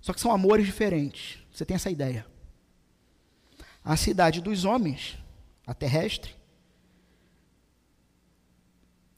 Só 0.01 0.15
que 0.15 0.21
são 0.21 0.33
amores 0.33 0.65
diferentes. 0.65 1.41
Você 1.53 1.67
tem 1.67 1.75
essa 1.75 1.91
ideia? 1.91 2.27
A 3.85 3.99
cidade 3.99 4.41
dos 4.41 4.65
homens, 4.65 5.19
a 5.67 5.75
terrestre, 5.75 6.35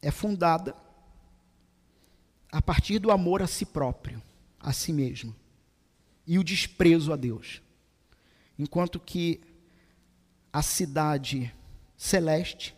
é 0.02 0.10
fundada 0.10 0.74
a 2.50 2.60
partir 2.60 2.98
do 2.98 3.12
amor 3.12 3.42
a 3.42 3.46
si 3.46 3.64
próprio, 3.64 4.20
a 4.58 4.72
si 4.72 4.92
mesmo, 4.92 5.32
e 6.26 6.36
o 6.36 6.42
desprezo 6.42 7.12
a 7.12 7.16
Deus. 7.16 7.62
Enquanto 8.58 8.98
que 8.98 9.51
a 10.52 10.60
cidade 10.62 11.52
celeste 11.96 12.74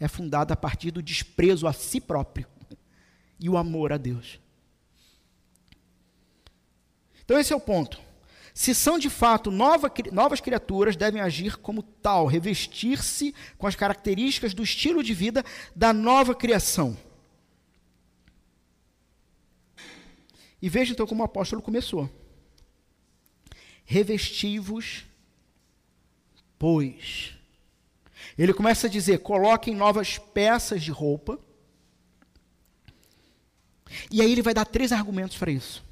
é 0.00 0.08
fundada 0.08 0.54
a 0.54 0.56
partir 0.56 0.90
do 0.90 1.02
desprezo 1.02 1.66
a 1.66 1.72
si 1.72 2.00
próprio 2.00 2.46
e 3.38 3.48
o 3.48 3.56
amor 3.56 3.92
a 3.92 3.96
Deus. 3.96 4.40
Então, 7.24 7.38
esse 7.38 7.52
é 7.52 7.56
o 7.56 7.60
ponto. 7.60 8.00
Se 8.54 8.74
são 8.74 8.98
de 8.98 9.10
fato 9.10 9.50
nova, 9.50 9.92
novas 10.10 10.40
criaturas, 10.40 10.96
devem 10.96 11.20
agir 11.20 11.56
como 11.58 11.82
tal, 11.82 12.26
revestir-se 12.26 13.34
com 13.56 13.66
as 13.66 13.76
características 13.76 14.54
do 14.54 14.62
estilo 14.62 15.02
de 15.02 15.14
vida 15.14 15.44
da 15.76 15.92
nova 15.92 16.34
criação. 16.34 16.96
E 20.60 20.68
veja 20.68 20.92
então 20.92 21.06
como 21.06 21.22
o 21.22 21.24
apóstolo 21.24 21.62
começou. 21.62 22.10
Revestivos, 23.84 25.04
pois. 26.58 27.34
Ele 28.36 28.52
começa 28.52 28.86
a 28.86 28.90
dizer: 28.90 29.18
coloquem 29.18 29.74
novas 29.74 30.18
peças 30.18 30.82
de 30.82 30.90
roupa. 30.90 31.38
E 34.10 34.20
aí 34.20 34.30
ele 34.30 34.42
vai 34.42 34.52
dar 34.52 34.66
três 34.66 34.92
argumentos 34.92 35.36
para 35.36 35.50
isso. 35.50 35.82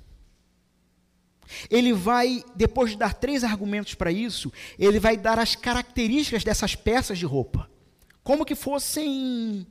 Ele 1.70 1.92
vai, 1.92 2.44
depois 2.54 2.90
de 2.90 2.96
dar 2.96 3.14
três 3.14 3.44
argumentos 3.44 3.94
para 3.94 4.10
isso, 4.10 4.52
ele 4.78 4.98
vai 4.98 5.16
dar 5.16 5.38
as 5.38 5.54
características 5.54 6.44
dessas 6.44 6.74
peças 6.74 7.18
de 7.18 7.24
roupa, 7.24 7.70
como 8.22 8.44
que 8.44 8.54
fossem 8.54 9.66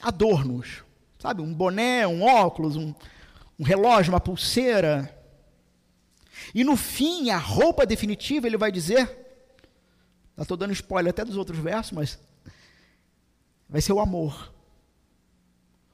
adornos, 0.00 0.84
sabe? 1.18 1.42
Um 1.42 1.52
boné, 1.52 2.06
um 2.06 2.22
óculos, 2.22 2.76
um, 2.76 2.94
um 3.58 3.64
relógio, 3.64 4.12
uma 4.12 4.20
pulseira. 4.20 5.12
E 6.54 6.62
no 6.62 6.76
fim, 6.76 7.30
a 7.30 7.38
roupa 7.38 7.84
definitiva, 7.84 8.46
ele 8.46 8.56
vai 8.56 8.70
dizer, 8.70 9.23
estou 10.42 10.56
dando 10.56 10.72
spoiler 10.72 11.10
até 11.10 11.24
dos 11.24 11.36
outros 11.36 11.58
versos, 11.58 11.92
mas 11.92 12.18
vai 13.68 13.80
ser 13.80 13.92
o 13.92 14.00
amor. 14.00 14.52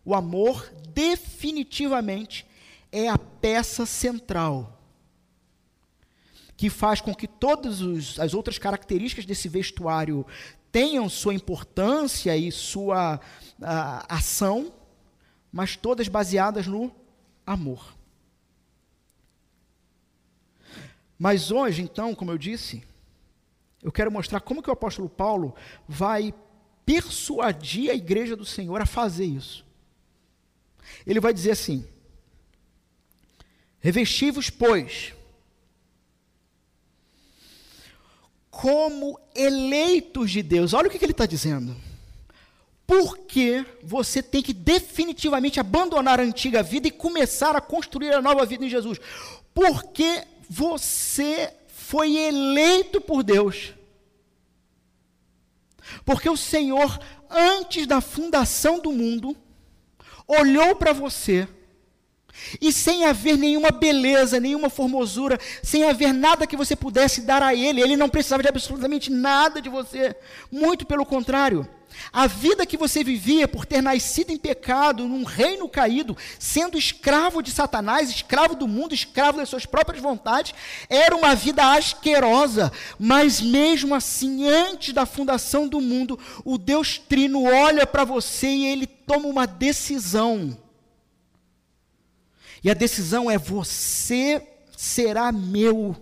O 0.04 0.14
amor 0.14 0.72
definitivamente 0.88 2.46
é 2.90 3.08
a 3.08 3.18
peça 3.18 3.84
central 3.84 4.78
que 6.56 6.68
faz 6.68 7.00
com 7.00 7.14
que 7.14 7.26
todas 7.26 8.18
as 8.18 8.34
outras 8.34 8.58
características 8.58 9.24
desse 9.24 9.48
vestuário 9.48 10.26
tenham 10.70 11.08
sua 11.08 11.34
importância 11.34 12.36
e 12.36 12.52
sua 12.52 13.20
ação, 14.08 14.72
mas 15.50 15.76
todas 15.76 16.08
baseadas 16.08 16.66
no 16.66 16.94
amor. 17.46 17.94
Mas 21.18 21.50
hoje, 21.50 21.82
então, 21.82 22.14
como 22.14 22.30
eu 22.30 22.38
disse, 22.38 22.82
eu 23.82 23.90
quero 23.90 24.10
mostrar 24.10 24.40
como 24.40 24.62
que 24.62 24.70
o 24.70 24.72
apóstolo 24.72 25.08
Paulo 25.08 25.54
vai 25.88 26.34
persuadir 26.84 27.90
a 27.90 27.94
igreja 27.94 28.36
do 28.36 28.44
Senhor 28.44 28.80
a 28.80 28.86
fazer 28.86 29.24
isso. 29.24 29.64
Ele 31.06 31.20
vai 31.20 31.32
dizer 31.32 31.52
assim: 31.52 31.86
Revestivos, 33.80 34.50
pois, 34.50 35.14
como 38.50 39.18
eleitos 39.34 40.30
de 40.30 40.42
Deus. 40.42 40.74
Olha 40.74 40.88
o 40.88 40.90
que, 40.90 40.98
que 40.98 41.04
ele 41.04 41.12
está 41.12 41.24
dizendo. 41.24 41.74
Porque 42.86 43.64
você 43.82 44.22
tem 44.22 44.42
que 44.42 44.52
definitivamente 44.52 45.60
abandonar 45.60 46.20
a 46.20 46.24
antiga 46.24 46.62
vida 46.62 46.88
e 46.88 46.90
começar 46.90 47.56
a 47.56 47.60
construir 47.60 48.12
a 48.12 48.20
nova 48.20 48.44
vida 48.44 48.64
em 48.64 48.68
Jesus. 48.68 48.98
Porque 49.54 50.24
você 50.48 51.54
foi 51.90 52.16
eleito 52.16 53.00
por 53.00 53.24
Deus. 53.24 53.74
Porque 56.04 56.30
o 56.30 56.36
Senhor, 56.36 57.00
antes 57.28 57.84
da 57.84 58.00
fundação 58.00 58.78
do 58.78 58.92
mundo, 58.92 59.36
olhou 60.24 60.76
para 60.76 60.92
você 60.92 61.48
e 62.60 62.72
sem 62.72 63.04
haver 63.04 63.36
nenhuma 63.36 63.70
beleza, 63.70 64.40
nenhuma 64.40 64.70
formosura, 64.70 65.38
sem 65.62 65.84
haver 65.84 66.12
nada 66.12 66.46
que 66.46 66.56
você 66.56 66.74
pudesse 66.74 67.22
dar 67.22 67.42
a 67.42 67.54
ele, 67.54 67.80
ele 67.80 67.96
não 67.96 68.08
precisava 68.08 68.42
de 68.42 68.48
absolutamente 68.48 69.10
nada 69.10 69.60
de 69.60 69.68
você. 69.68 70.14
Muito 70.50 70.86
pelo 70.86 71.04
contrário. 71.04 71.68
A 72.12 72.26
vida 72.26 72.66
que 72.66 72.76
você 72.76 73.04
vivia 73.04 73.46
por 73.46 73.66
ter 73.66 73.82
nascido 73.82 74.30
em 74.30 74.36
pecado, 74.36 75.06
num 75.06 75.24
reino 75.24 75.68
caído, 75.68 76.16
sendo 76.38 76.78
escravo 76.78 77.42
de 77.42 77.50
Satanás, 77.50 78.10
escravo 78.10 78.54
do 78.54 78.66
mundo, 78.66 78.94
escravo 78.94 79.38
das 79.38 79.48
suas 79.48 79.66
próprias 79.66 80.02
vontades, 80.02 80.54
era 80.88 81.14
uma 81.14 81.34
vida 81.34 81.72
asquerosa. 81.72 82.72
Mas 82.98 83.40
mesmo 83.40 83.94
assim, 83.94 84.48
antes 84.48 84.94
da 84.94 85.06
fundação 85.06 85.68
do 85.68 85.80
mundo, 85.80 86.18
o 86.44 86.56
Deus 86.56 86.98
Trino 86.98 87.44
olha 87.44 87.86
para 87.86 88.04
você 88.04 88.48
e 88.48 88.66
ele 88.66 88.86
toma 88.86 89.28
uma 89.28 89.46
decisão 89.46 90.56
e 92.62 92.70
a 92.70 92.74
decisão 92.74 93.30
é: 93.30 93.38
você 93.38 94.46
será 94.76 95.30
meu. 95.32 95.96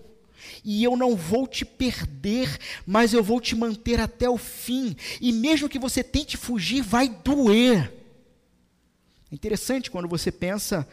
E 0.65 0.83
eu 0.85 0.97
não 0.97 1.17
vou 1.17 1.47
te 1.47 1.65
perder, 1.65 2.59
mas 2.87 3.13
eu 3.13 3.23
vou 3.23 3.41
te 3.41 3.55
manter 3.55 4.01
até 4.01 4.29
o 4.29 4.37
fim. 4.37 4.97
E 5.21 5.33
mesmo 5.33 5.69
que 5.69 5.79
você 5.79 6.03
tente 6.03 6.37
fugir, 6.37 6.83
vai 6.83 7.09
doer. 7.09 7.93
É 9.31 9.35
interessante 9.35 9.91
quando 9.91 10.09
você 10.09 10.33
pensa, 10.33 10.87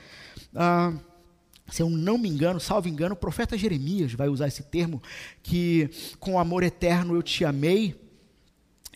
ah, 0.54 0.94
se 1.70 1.82
eu 1.82 1.90
não 1.90 2.18
me 2.18 2.30
engano, 2.30 2.60
salvo 2.60 2.88
engano, 2.88 3.16
o 3.16 3.18
profeta 3.18 3.58
Jeremias 3.58 4.14
vai 4.14 4.30
usar 4.30 4.48
esse 4.48 4.64
termo, 4.64 5.02
que 5.42 5.90
com 6.20 6.38
amor 6.38 6.64
eterno 6.64 7.16
eu 7.16 7.24
te 7.24 7.44
amei, 7.44 7.96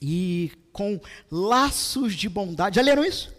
e 0.01 0.51
com 0.71 0.99
laços 1.29 2.15
de 2.15 2.29
bondade. 2.29 2.77
Já 2.77 2.81
leram 2.81 3.03
isso? 3.03 3.33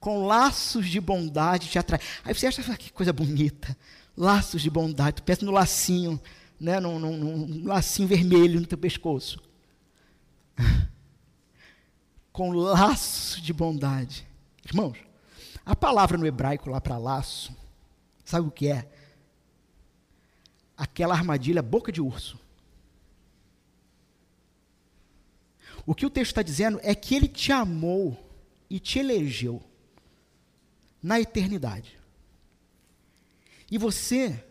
Com 0.00 0.26
laços 0.26 0.86
de 0.88 1.00
bondade 1.00 1.68
te 1.68 1.78
atrai. 1.78 2.00
Aí 2.24 2.34
você 2.34 2.46
acha 2.46 2.72
ah, 2.72 2.76
que 2.76 2.92
coisa 2.92 3.12
bonita, 3.12 3.76
laços 4.16 4.62
de 4.62 4.70
bondade, 4.70 5.16
tu 5.16 5.22
pensa 5.22 5.44
no 5.44 5.52
lacinho, 5.52 6.20
né, 6.60 6.80
num, 6.80 6.98
num, 6.98 7.16
num 7.16 7.66
lacinho 7.66 8.08
vermelho 8.08 8.60
no 8.60 8.66
teu 8.66 8.78
pescoço. 8.78 9.42
com 12.32 12.52
laços 12.52 13.42
de 13.42 13.52
bondade. 13.52 14.26
Irmãos, 14.64 14.96
a 15.66 15.74
palavra 15.74 16.16
no 16.16 16.26
hebraico 16.26 16.70
lá 16.70 16.80
para 16.80 16.96
laço, 16.96 17.52
sabe 18.24 18.46
o 18.46 18.50
que 18.50 18.68
é? 18.68 18.88
aquela 20.78 21.12
armadilha 21.12 21.60
boca 21.60 21.90
de 21.90 22.00
urso. 22.00 22.38
O 25.84 25.94
que 25.94 26.06
o 26.06 26.10
texto 26.10 26.30
está 26.30 26.42
dizendo 26.42 26.78
é 26.82 26.94
que 26.94 27.16
ele 27.16 27.26
te 27.26 27.50
amou 27.50 28.16
e 28.70 28.78
te 28.78 29.00
elegeu 29.00 29.60
na 31.08 31.18
eternidade. 31.18 31.98
E 33.70 33.78
você 33.78 34.44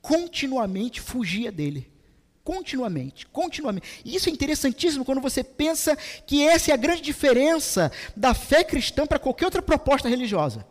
continuamente 0.00 1.00
fugia 1.00 1.50
dele. 1.50 1.90
Continuamente, 2.44 3.26
continuamente. 3.26 4.00
E 4.04 4.14
isso 4.14 4.28
é 4.28 4.32
interessantíssimo 4.32 5.04
quando 5.04 5.20
você 5.20 5.42
pensa 5.42 5.96
que 6.24 6.46
essa 6.46 6.70
é 6.70 6.74
a 6.74 6.76
grande 6.76 7.02
diferença 7.02 7.90
da 8.14 8.32
fé 8.32 8.62
cristã 8.62 9.04
para 9.04 9.18
qualquer 9.18 9.46
outra 9.46 9.60
proposta 9.60 10.08
religiosa. 10.08 10.64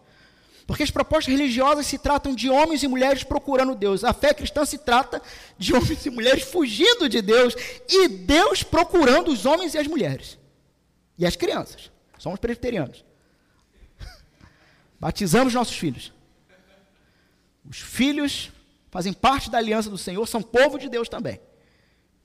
Porque 0.65 0.83
as 0.83 0.89
propostas 0.89 1.33
religiosas 1.33 1.85
se 1.85 1.97
tratam 1.97 2.33
de 2.33 2.49
homens 2.49 2.81
e 2.81 2.87
mulheres 2.87 3.25
procurando 3.25 3.75
Deus. 3.75 4.05
A 4.05 4.13
fé 4.13 4.33
cristã 4.33 4.63
se 4.63 4.77
trata 4.77 5.21
de 5.57 5.73
homens 5.73 6.05
e 6.05 6.09
mulheres 6.09 6.43
fugindo 6.43 7.09
de 7.09 7.21
Deus 7.21 7.53
e 7.89 8.07
Deus 8.07 8.63
procurando 8.63 9.29
os 9.29 9.45
homens 9.45 9.73
e 9.73 9.77
as 9.77 9.87
mulheres. 9.87 10.37
E 11.17 11.25
as 11.25 11.35
crianças. 11.35 11.91
Somos 12.17 12.39
presbiterianos. 12.39 13.03
Batizamos 15.05 15.53
nossos 15.53 15.77
filhos. 15.77 16.11
Os 17.63 17.77
filhos 17.77 18.51
fazem 18.89 19.13
parte 19.13 19.51
da 19.51 19.59
aliança 19.59 19.87
do 19.87 19.99
Senhor, 19.99 20.25
são 20.25 20.41
povo 20.41 20.79
de 20.79 20.89
Deus 20.89 21.07
também. 21.07 21.39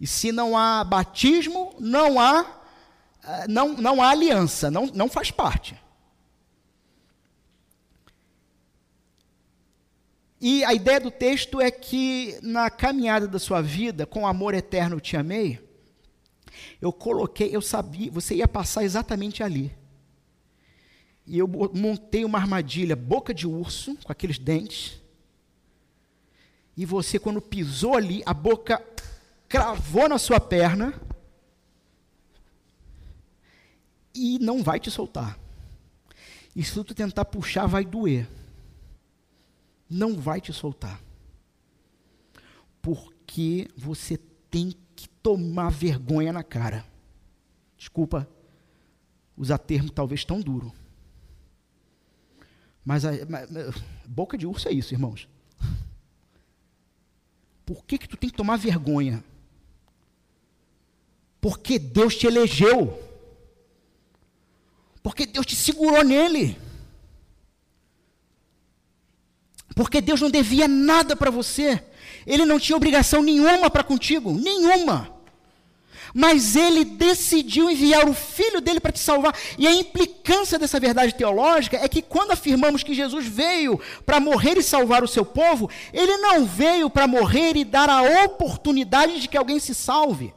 E 0.01 0.07
se 0.07 0.33
não 0.33 0.57
há 0.57 0.83
batismo, 0.83 1.75
não 1.79 2.19
há, 2.19 2.63
eh, 3.23 3.47
não, 3.49 3.75
não 3.75 4.01
há 4.01 4.09
aliança, 4.09 4.71
não, 4.71 4.87
não 4.87 5.11
faz 5.11 5.31
parte. 5.31 5.79
E 10.41 10.65
a 10.65 10.73
ideia 10.73 11.01
do 11.01 11.11
texto 11.11 11.61
é 11.61 11.71
que 11.71 12.39
na 12.41 12.71
caminhada 12.71 13.29
da 13.29 13.39
sua 13.39 13.61
vida, 13.61 14.07
com 14.07 14.27
amor 14.27 14.55
eterno 14.55 14.99
te 14.99 15.19
amei, 15.19 15.61
eu 16.81 16.95
coloquei, 16.95 17.55
eu 17.55 17.61
sabia, 17.61 18.11
você 18.11 18.37
ia 18.37 18.49
passar 18.49 18.85
exatamente 18.85 19.43
ali. 19.43 19.79
E 21.31 21.39
eu 21.39 21.47
montei 21.47 22.25
uma 22.25 22.39
armadilha, 22.39 22.97
boca 22.97 23.33
de 23.33 23.47
urso, 23.47 23.97
com 24.03 24.11
aqueles 24.11 24.37
dentes. 24.37 25.01
E 26.77 26.85
você, 26.85 27.19
quando 27.19 27.41
pisou 27.41 27.95
ali, 27.95 28.21
a 28.27 28.35
boca 28.35 28.85
cravou 29.49 30.09
na 30.09 30.19
sua 30.19 30.41
perna 30.41 30.93
e 34.13 34.41
não 34.41 34.61
vai 34.61 34.81
te 34.81 34.91
soltar. 34.91 35.39
E 36.57 36.65
se 36.65 36.73
tu 36.83 36.95
tentar 36.95 37.25
puxar, 37.27 37.67
vai 37.67 37.85
doer 37.85 38.27
não 39.91 40.17
vai 40.17 40.41
te 40.41 40.53
soltar. 40.53 41.03
Porque 42.81 43.69
você 43.77 44.17
tem 44.49 44.73
que 44.95 45.09
tomar 45.09 45.71
vergonha 45.71 46.33
na 46.33 46.45
cara. 46.45 46.87
Desculpa 47.77 48.29
usar 49.37 49.59
termo 49.59 49.91
talvez 49.91 50.25
tão 50.25 50.41
duro. 50.41 50.73
Mas, 52.91 53.05
a, 53.05 53.13
mas, 53.29 53.49
boca 54.05 54.37
de 54.37 54.49
urso 54.49 54.69
é 54.69 54.73
isso, 54.73 54.93
irmãos. 54.93 55.29
Por 57.65 57.85
que, 57.85 57.97
que 57.97 58.09
tu 58.09 58.17
tem 58.17 58.29
que 58.29 58.37
tomar 58.37 58.57
vergonha? 58.57 59.23
Porque 61.41 61.79
Deus 61.79 62.17
te 62.17 62.27
elegeu. 62.27 63.01
Porque 65.05 65.25
Deus 65.25 65.47
te 65.47 65.55
segurou 65.55 66.03
nele. 66.03 66.59
Porque 69.77 70.01
Deus 70.01 70.21
não 70.21 70.29
devia 70.29 70.67
nada 70.67 71.15
para 71.15 71.31
você. 71.31 71.81
Ele 72.27 72.45
não 72.45 72.59
tinha 72.59 72.77
obrigação 72.77 73.23
nenhuma 73.23 73.71
para 73.71 73.85
contigo, 73.85 74.33
nenhuma. 74.33 75.20
Mas 76.15 76.55
ele 76.57 76.85
decidiu 76.85 77.71
enviar 77.71 78.09
o 78.09 78.15
filho 78.15 78.61
dele 78.61 78.81
para 78.81 78.93
te 78.93 78.99
salvar. 78.99 79.35
E 79.59 79.67
a 79.67 79.73
implicância 79.73 80.59
dessa 80.59 80.81
verdade 80.81 81.15
teológica 81.15 81.77
é 81.77 81.87
que 81.89 82.03
quando 82.03 82.33
afirmamos 82.33 82.83
que 82.83 82.95
Jesus 82.95 83.27
veio 83.27 83.81
para 84.05 84.21
morrer 84.21 84.59
e 84.59 84.63
salvar 84.63 85.05
o 85.05 85.09
seu 85.09 85.25
povo, 85.25 85.71
ele 85.93 86.17
não 86.19 86.45
veio 86.45 86.91
para 86.91 87.07
morrer 87.07 87.57
e 87.57 87.65
dar 87.65 87.89
a 87.89 88.25
oportunidade 88.25 89.21
de 89.21 89.29
que 89.29 89.39
alguém 89.39 89.61
se 89.61 89.75
salve. 89.75 90.35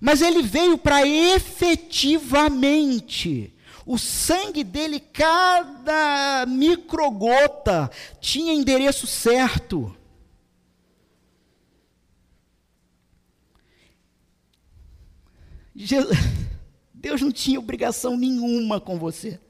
Mas 0.00 0.22
ele 0.22 0.42
veio 0.42 0.76
para 0.76 1.06
efetivamente 1.06 3.52
o 3.84 3.98
sangue 3.98 4.62
dele, 4.62 5.00
cada 5.00 6.46
microgota, 6.46 7.90
tinha 8.20 8.52
endereço 8.52 9.06
certo. 9.06 9.94
Deus 16.94 17.20
não 17.20 17.32
tinha 17.32 17.58
obrigação 17.58 18.16
nenhuma 18.16 18.80
com 18.80 18.98
você. 18.98 19.40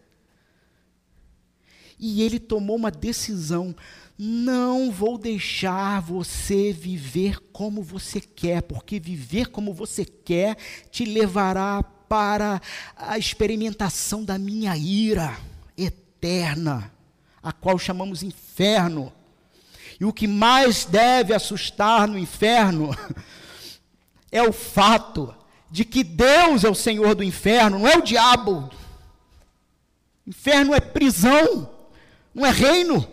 E 1.98 2.22
ele 2.22 2.38
tomou 2.38 2.76
uma 2.76 2.90
decisão: 2.90 3.74
não 4.18 4.90
vou 4.90 5.18
deixar 5.18 6.00
você 6.00 6.72
viver 6.72 7.38
como 7.52 7.82
você 7.82 8.20
quer, 8.20 8.62
porque 8.62 8.98
viver 8.98 9.46
como 9.46 9.72
você 9.72 10.04
quer 10.04 10.56
te 10.90 11.04
levará 11.04 11.82
para 11.82 12.60
a 12.96 13.18
experimentação 13.18 14.24
da 14.24 14.38
minha 14.38 14.76
ira 14.76 15.38
eterna, 15.76 16.92
a 17.42 17.52
qual 17.52 17.78
chamamos 17.78 18.22
inferno. 18.22 19.12
E 20.00 20.04
o 20.04 20.12
que 20.12 20.26
mais 20.26 20.84
deve 20.84 21.32
assustar 21.34 22.08
no 22.08 22.18
inferno 22.18 22.90
é 24.30 24.42
o 24.42 24.52
fato 24.52 25.34
de 25.72 25.84
que 25.84 26.04
Deus 26.04 26.62
é 26.62 26.70
o 26.70 26.74
Senhor 26.74 27.16
do 27.16 27.24
inferno, 27.24 27.80
não 27.80 27.88
é 27.88 27.96
o 27.96 28.02
diabo. 28.02 28.70
Inferno 30.24 30.72
é 30.72 30.78
prisão, 30.78 31.68
não 32.32 32.46
é 32.46 32.50
reino. 32.50 33.08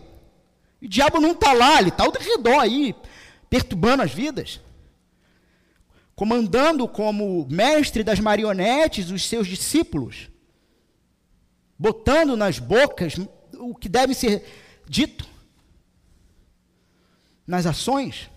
O 0.79 0.87
diabo 0.87 1.19
não 1.19 1.31
está 1.31 1.53
lá, 1.53 1.79
ele 1.79 1.89
está 1.89 2.03
ao 2.03 2.11
redor 2.11 2.59
aí, 2.59 2.93
perturbando 3.49 4.03
as 4.03 4.11
vidas 4.11 4.59
comandando 6.19 6.85
como 6.85 7.47
mestre 7.49 8.03
das 8.03 8.19
marionetes 8.19 9.09
os 9.09 9.23
seus 9.23 9.47
discípulos, 9.47 10.29
botando 11.77 12.35
nas 12.35 12.59
bocas 12.59 13.15
o 13.53 13.73
que 13.73 13.87
deve 13.87 14.13
ser 14.13 14.45
dito 14.85 15.25
nas 17.47 17.65
ações. 17.65 18.29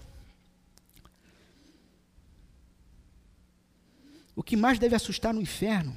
O 4.42 4.44
que 4.44 4.56
mais 4.56 4.76
deve 4.76 4.96
assustar 4.96 5.32
no 5.32 5.40
inferno 5.40 5.96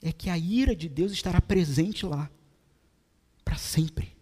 é 0.00 0.10
que 0.10 0.30
a 0.30 0.38
ira 0.38 0.74
de 0.74 0.88
Deus 0.88 1.12
estará 1.12 1.38
presente 1.38 2.06
lá 2.06 2.30
para 3.44 3.58
sempre. 3.58 4.16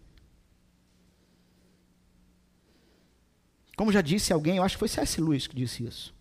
Como 3.77 3.93
já 3.93 4.01
disse 4.01 4.33
alguém, 4.33 4.57
eu 4.57 4.63
acho 4.63 4.75
que 4.75 4.79
foi 4.79 4.89
C.S. 4.89 5.21
Lewis 5.21 5.47
que 5.47 5.55
disse 5.55 5.85
isso. 5.85 6.13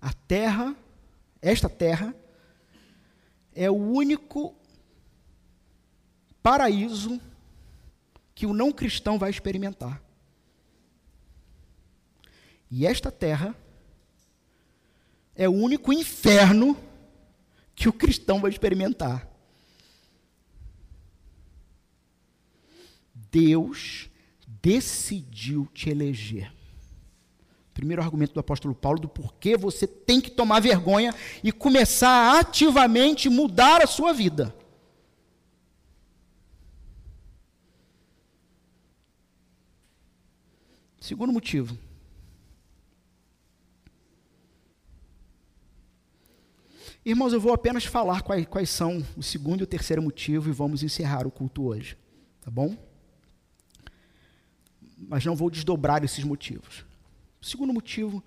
A 0.00 0.14
terra, 0.14 0.74
esta 1.42 1.68
terra, 1.68 2.16
é 3.54 3.70
o 3.70 3.76
único 3.76 4.56
paraíso 6.42 7.20
que 8.34 8.46
o 8.46 8.54
não 8.54 8.72
cristão 8.72 9.18
vai 9.18 9.28
experimentar. 9.28 10.02
E 12.70 12.86
esta 12.86 13.12
terra 13.12 13.54
é 15.34 15.48
o 15.48 15.52
único 15.52 15.92
inferno 15.92 16.76
que 17.74 17.88
o 17.88 17.92
cristão 17.92 18.40
vai 18.40 18.50
experimentar. 18.50 19.28
Deus 23.30 24.10
decidiu 24.60 25.66
te 25.72 25.88
eleger. 25.88 26.52
Primeiro 27.72 28.02
argumento 28.02 28.34
do 28.34 28.40
apóstolo 28.40 28.74
Paulo 28.74 29.00
do 29.00 29.08
porquê 29.08 29.56
você 29.56 29.86
tem 29.86 30.20
que 30.20 30.30
tomar 30.30 30.60
vergonha 30.60 31.14
e 31.42 31.50
começar 31.50 32.08
a 32.08 32.40
ativamente 32.40 33.30
mudar 33.30 33.82
a 33.82 33.86
sua 33.86 34.12
vida. 34.12 34.54
Segundo 41.00 41.32
motivo. 41.32 41.76
Irmãos, 47.04 47.32
eu 47.32 47.40
vou 47.40 47.52
apenas 47.52 47.84
falar 47.84 48.22
quais, 48.22 48.46
quais 48.46 48.70
são 48.70 49.04
o 49.16 49.22
segundo 49.22 49.60
e 49.60 49.64
o 49.64 49.66
terceiro 49.66 50.02
motivo 50.02 50.48
e 50.48 50.52
vamos 50.52 50.82
encerrar 50.82 51.26
o 51.26 51.30
culto 51.30 51.66
hoje. 51.66 51.96
Tá 52.40 52.50
bom? 52.50 52.76
mas 55.08 55.24
não 55.24 55.34
vou 55.34 55.50
desdobrar 55.50 56.04
esses 56.04 56.22
motivos. 56.22 56.84
O 57.40 57.44
segundo 57.44 57.72
motivo 57.72 58.22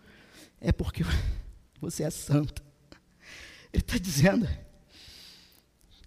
é 0.60 0.74
porque 0.74 1.04
você 1.80 2.04
é 2.04 2.10
santo. 2.10 2.62
Ele 3.72 3.82
está 3.82 3.98
dizendo, 3.98 4.46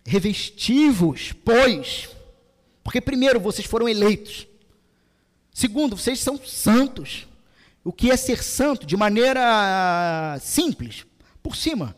revestivos, 0.07 1.33
pois, 1.33 2.11
porque 2.85 3.01
primeiro 3.01 3.41
vocês 3.41 3.67
foram 3.67 3.89
eleitos, 3.89 4.47
Segundo, 5.59 5.97
vocês 5.97 6.21
são 6.21 6.39
santos. 6.39 7.27
O 7.83 7.93
que 7.93 8.13
é 8.13 8.17
ser 8.17 8.45
santo? 8.45 8.87
De 8.87 8.97
maneira 8.97 10.39
simples, 10.41 11.05
por 11.43 11.57
cima. 11.57 11.97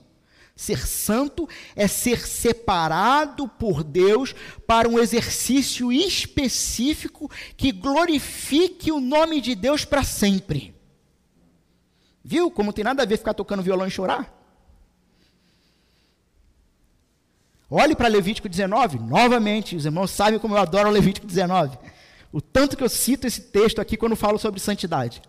Ser 0.61 0.86
santo 0.86 1.48
é 1.74 1.88
ser 1.88 2.28
separado 2.28 3.48
por 3.48 3.82
Deus 3.82 4.34
para 4.66 4.86
um 4.86 4.98
exercício 4.98 5.90
específico 5.90 7.30
que 7.56 7.72
glorifique 7.72 8.92
o 8.92 9.00
nome 9.00 9.40
de 9.40 9.54
Deus 9.54 9.86
para 9.86 10.04
sempre. 10.04 10.74
Viu 12.22 12.50
como 12.50 12.74
tem 12.74 12.84
nada 12.84 13.02
a 13.02 13.06
ver 13.06 13.16
ficar 13.16 13.32
tocando 13.32 13.62
violão 13.62 13.86
e 13.86 13.90
chorar? 13.90 14.30
Olhe 17.70 17.96
para 17.96 18.08
Levítico 18.08 18.46
19, 18.46 18.98
novamente, 18.98 19.74
os 19.74 19.86
irmãos 19.86 20.11
sabem 20.11 20.38
como 20.38 20.56
eu 20.56 20.61
adoro 20.61 20.90
Levítico 20.90 21.26
19. 21.26 21.78
O 22.30 22.42
tanto 22.42 22.76
que 22.76 22.84
eu 22.84 22.88
cito 22.90 23.26
esse 23.26 23.40
texto 23.40 23.80
aqui 23.80 23.96
quando 23.96 24.14
falo 24.14 24.38
sobre 24.38 24.61
santidade 24.61 25.22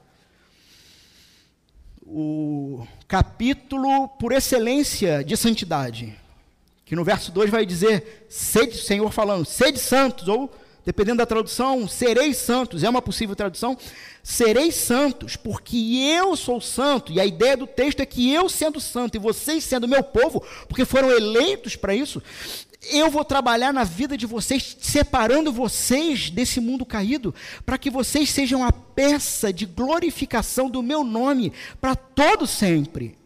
o 2.13 2.85
capítulo 3.07 4.09
por 4.19 4.33
excelência 4.33 5.23
de 5.23 5.37
santidade, 5.37 6.13
que 6.83 6.95
no 6.95 7.05
verso 7.05 7.31
2 7.31 7.49
vai 7.49 7.65
dizer, 7.65 8.27
sede, 8.29 8.77
Senhor 8.77 9.09
falando, 9.11 9.45
sede 9.45 9.79
santos, 9.79 10.27
ou, 10.27 10.53
dependendo 10.85 11.17
da 11.17 11.25
tradução, 11.25 11.87
sereis 11.87 12.37
santos, 12.37 12.83
é 12.83 12.89
uma 12.89 13.01
possível 13.01 13.35
tradução, 13.35 13.77
sereis 14.23 14.75
santos, 14.75 15.35
porque 15.35 15.77
eu 16.17 16.35
sou 16.35 16.59
santo, 16.59 17.11
e 17.11 17.19
a 17.19 17.25
ideia 17.25 17.55
do 17.55 17.67
texto 17.67 17.99
é 17.99 18.05
que 18.05 18.31
eu 18.33 18.49
sendo 18.49 18.79
santo, 18.79 19.15
e 19.15 19.19
vocês 19.19 19.63
sendo 19.63 19.87
meu 19.87 20.03
povo, 20.03 20.43
porque 20.67 20.85
foram 20.85 21.11
eleitos 21.11 21.75
para 21.75 21.93
isso, 21.93 22.21
eu 22.89 23.11
vou 23.11 23.23
trabalhar 23.23 23.71
na 23.71 23.83
vida 23.83 24.17
de 24.17 24.25
vocês, 24.25 24.75
separando 24.81 25.53
vocês 25.53 26.31
desse 26.31 26.59
mundo 26.59 26.85
caído, 26.85 27.33
para 27.63 27.77
que 27.77 27.91
vocês 27.91 28.29
sejam 28.29 28.63
a 28.63 28.71
peça 28.71 29.53
de 29.53 29.67
glorificação 29.67 30.69
do 30.69 30.81
meu 30.81 31.03
nome 31.03 31.53
para 31.79 31.95
todo 31.95 32.47
sempre. 32.47 33.20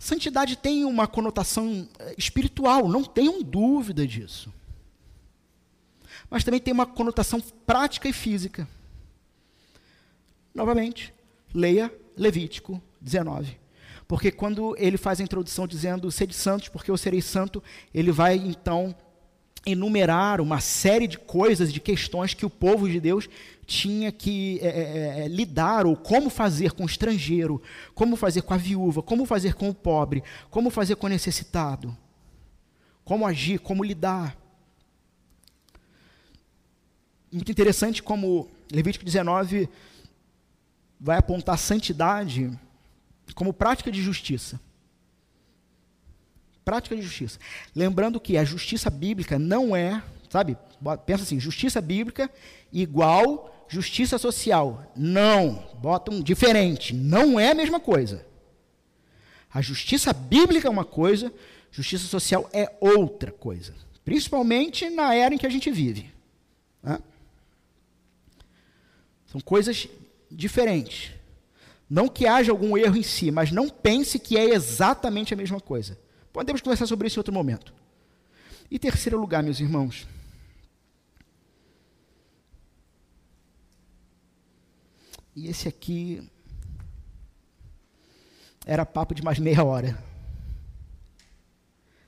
Santidade 0.00 0.56
tem 0.56 0.82
uma 0.86 1.06
conotação 1.06 1.86
eh, 1.98 2.14
espiritual, 2.16 2.88
não 2.88 3.04
tenham 3.04 3.42
dúvida 3.42 4.06
disso. 4.06 4.50
Mas 6.30 6.42
também 6.42 6.58
tem 6.58 6.72
uma 6.72 6.86
conotação 6.86 7.38
prática 7.66 8.08
e 8.08 8.12
física. 8.14 8.66
Novamente, 10.54 11.12
leia 11.52 11.92
Levítico 12.16 12.82
19. 12.98 13.58
Porque 14.08 14.32
quando 14.32 14.74
ele 14.78 14.96
faz 14.96 15.20
a 15.20 15.22
introdução 15.22 15.66
dizendo 15.66 16.10
sede 16.10 16.32
santos, 16.32 16.70
porque 16.70 16.90
eu 16.90 16.96
serei 16.96 17.20
santo, 17.20 17.62
ele 17.92 18.10
vai 18.10 18.36
então 18.36 18.96
enumerar 19.66 20.40
uma 20.40 20.60
série 20.60 21.06
de 21.06 21.18
coisas, 21.18 21.70
de 21.70 21.78
questões 21.78 22.32
que 22.32 22.46
o 22.46 22.50
povo 22.50 22.88
de 22.88 22.98
Deus 22.98 23.28
tinha 23.70 24.10
que 24.10 24.58
é, 24.62 24.66
é, 24.66 25.20
é, 25.20 25.28
lidar, 25.28 25.86
ou 25.86 25.96
como 25.96 26.28
fazer 26.28 26.72
com 26.72 26.82
o 26.82 26.86
estrangeiro, 26.86 27.62
como 27.94 28.16
fazer 28.16 28.42
com 28.42 28.52
a 28.52 28.56
viúva, 28.56 29.00
como 29.00 29.24
fazer 29.24 29.54
com 29.54 29.68
o 29.68 29.74
pobre, 29.74 30.24
como 30.50 30.70
fazer 30.70 30.96
com 30.96 31.06
o 31.06 31.08
necessitado, 31.08 31.96
como 33.04 33.24
agir, 33.24 33.60
como 33.60 33.84
lidar. 33.84 34.36
Muito 37.30 37.52
interessante 37.52 38.02
como 38.02 38.50
Levítico 38.72 39.04
19 39.04 39.68
vai 41.00 41.18
apontar 41.18 41.56
santidade 41.56 42.50
como 43.36 43.52
prática 43.52 43.92
de 43.92 44.02
justiça. 44.02 44.60
Prática 46.64 46.96
de 46.96 47.02
justiça. 47.02 47.38
Lembrando 47.72 48.18
que 48.18 48.36
a 48.36 48.42
justiça 48.42 48.90
bíblica 48.90 49.38
não 49.38 49.76
é, 49.76 50.02
sabe? 50.28 50.58
Pensa 51.06 51.22
assim, 51.22 51.38
justiça 51.38 51.80
bíblica 51.80 52.28
igual 52.72 53.59
justiça 53.70 54.18
social. 54.18 54.92
Não, 54.96 55.64
botam 55.80 56.20
diferente. 56.20 56.92
Não 56.92 57.38
é 57.40 57.52
a 57.52 57.54
mesma 57.54 57.80
coisa. 57.80 58.26
A 59.52 59.62
justiça 59.62 60.12
bíblica 60.12 60.68
é 60.68 60.70
uma 60.70 60.84
coisa, 60.84 61.32
justiça 61.70 62.06
social 62.06 62.50
é 62.52 62.70
outra 62.80 63.30
coisa. 63.30 63.72
Principalmente 64.04 64.90
na 64.90 65.14
era 65.14 65.34
em 65.34 65.38
que 65.38 65.46
a 65.46 65.50
gente 65.50 65.70
vive. 65.70 66.12
Né? 66.82 66.98
São 69.26 69.40
coisas 69.40 69.88
diferentes. 70.30 71.12
Não 71.88 72.08
que 72.08 72.26
haja 72.26 72.50
algum 72.50 72.76
erro 72.76 72.96
em 72.96 73.02
si, 73.02 73.30
mas 73.30 73.52
não 73.52 73.68
pense 73.68 74.18
que 74.18 74.36
é 74.36 74.50
exatamente 74.52 75.32
a 75.32 75.36
mesma 75.36 75.60
coisa. 75.60 75.98
Podemos 76.32 76.60
conversar 76.60 76.86
sobre 76.86 77.06
isso 77.06 77.18
em 77.18 77.20
outro 77.20 77.34
momento. 77.34 77.72
E 78.70 78.78
terceiro 78.78 79.18
lugar, 79.18 79.42
meus 79.42 79.60
irmãos. 79.60 80.06
E 85.34 85.48
esse 85.48 85.68
aqui 85.68 86.28
era 88.66 88.84
papo 88.84 89.14
de 89.14 89.22
mais 89.22 89.38
meia 89.38 89.64
hora. 89.64 90.02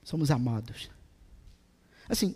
Somos 0.03 0.31
amados. 0.31 0.91
Assim, 2.09 2.35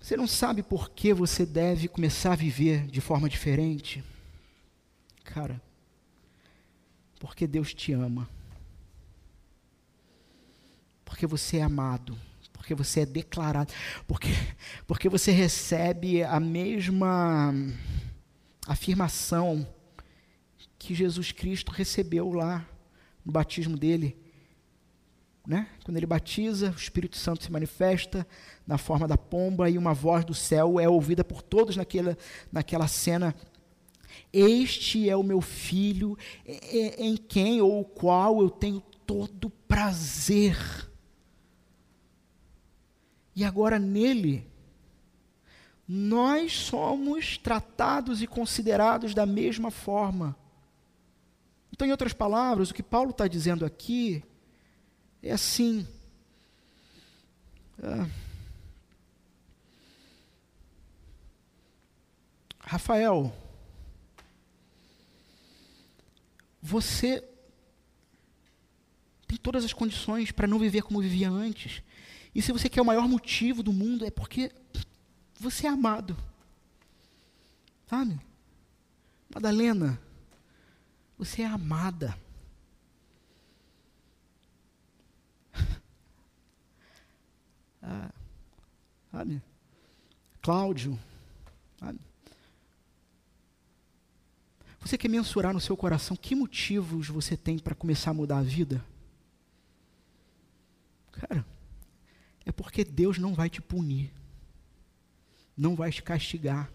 você 0.00 0.16
não 0.16 0.26
sabe 0.26 0.62
por 0.62 0.90
que 0.90 1.12
você 1.12 1.44
deve 1.44 1.88
começar 1.88 2.32
a 2.32 2.36
viver 2.36 2.86
de 2.86 3.00
forma 3.00 3.28
diferente? 3.28 4.02
Cara, 5.24 5.60
porque 7.20 7.46
Deus 7.46 7.74
te 7.74 7.92
ama. 7.92 8.28
Porque 11.04 11.26
você 11.26 11.58
é 11.58 11.62
amado. 11.62 12.18
Porque 12.52 12.74
você 12.74 13.00
é 13.00 13.06
declarado. 13.06 13.72
Porque, 14.06 14.28
porque 14.86 15.08
você 15.08 15.30
recebe 15.30 16.22
a 16.22 16.40
mesma 16.40 17.52
afirmação 18.66 19.66
que 20.78 20.94
Jesus 20.94 21.32
Cristo 21.32 21.70
recebeu 21.72 22.32
lá 22.32 22.66
no 23.24 23.32
batismo 23.32 23.76
dele. 23.76 24.16
Né? 25.46 25.68
Quando 25.84 25.96
ele 25.96 26.06
batiza, 26.06 26.70
o 26.70 26.76
Espírito 26.76 27.16
Santo 27.16 27.42
se 27.42 27.50
manifesta 27.50 28.26
na 28.66 28.78
forma 28.78 29.08
da 29.08 29.16
pomba 29.16 29.68
e 29.68 29.76
uma 29.76 29.92
voz 29.92 30.24
do 30.24 30.34
céu 30.34 30.78
é 30.78 30.88
ouvida 30.88 31.24
por 31.24 31.42
todos 31.42 31.76
naquela, 31.76 32.16
naquela 32.52 32.86
cena 32.86 33.34
este 34.32 35.08
é 35.08 35.16
o 35.16 35.22
meu 35.22 35.40
filho, 35.40 36.16
em 36.46 37.16
quem 37.16 37.60
ou 37.60 37.80
o 37.80 37.84
qual 37.84 38.40
eu 38.40 38.48
tenho 38.48 38.80
todo 39.06 39.50
prazer. 39.50 40.56
E 43.34 43.44
agora 43.44 43.78
nele, 43.78 44.46
nós 45.94 46.54
somos 46.54 47.36
tratados 47.36 48.22
e 48.22 48.26
considerados 48.26 49.12
da 49.12 49.26
mesma 49.26 49.70
forma. 49.70 50.34
Então, 51.70 51.86
em 51.86 51.90
outras 51.90 52.14
palavras, 52.14 52.70
o 52.70 52.74
que 52.74 52.82
Paulo 52.82 53.10
está 53.10 53.28
dizendo 53.28 53.62
aqui 53.62 54.24
é 55.22 55.32
assim. 55.32 55.86
Ah, 57.82 58.08
Rafael, 62.60 63.30
você 66.62 67.22
tem 69.26 69.36
todas 69.36 69.62
as 69.62 69.74
condições 69.74 70.32
para 70.32 70.46
não 70.46 70.58
viver 70.58 70.80
como 70.80 71.02
vivia 71.02 71.28
antes. 71.28 71.82
E 72.34 72.40
se 72.40 72.50
você 72.50 72.70
quer 72.70 72.80
o 72.80 72.86
maior 72.86 73.06
motivo 73.06 73.62
do 73.62 73.74
mundo, 73.74 74.06
é 74.06 74.10
porque 74.10 74.50
você 75.42 75.66
é 75.66 75.70
amado. 75.70 76.16
Sabe? 77.88 78.18
Madalena, 79.34 80.00
você 81.18 81.42
é 81.42 81.46
amada. 81.46 82.16
Ah, 87.84 88.12
sabe? 89.10 89.42
Cláudio, 90.40 90.96
sabe? 91.80 91.98
Você 94.78 94.96
quer 94.96 95.08
mensurar 95.08 95.52
no 95.52 95.58
seu 95.58 95.76
coração 95.76 96.16
que 96.16 96.36
motivos 96.36 97.08
você 97.08 97.36
tem 97.36 97.58
para 97.58 97.74
começar 97.74 98.12
a 98.12 98.14
mudar 98.14 98.38
a 98.38 98.42
vida? 98.42 98.84
Cara, 101.10 101.44
é 102.46 102.52
porque 102.52 102.84
Deus 102.84 103.18
não 103.18 103.34
vai 103.34 103.50
te 103.50 103.60
punir, 103.60 104.12
não 105.56 105.74
vai 105.74 105.90
te 105.90 106.02
castigar, 106.02 106.72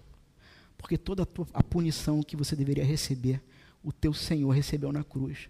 porque 0.78 0.98
toda 0.98 1.24
a, 1.24 1.26
tua, 1.26 1.48
a 1.54 1.64
punição 1.64 2.22
que 2.22 2.36
você 2.36 2.56
deveria 2.56 2.86
receber, 2.86 3.42
o 3.84 3.92
teu 3.92 4.14
Senhor 4.14 4.52
recebeu 4.52 4.92
na 4.92 5.04
cruz 5.04 5.50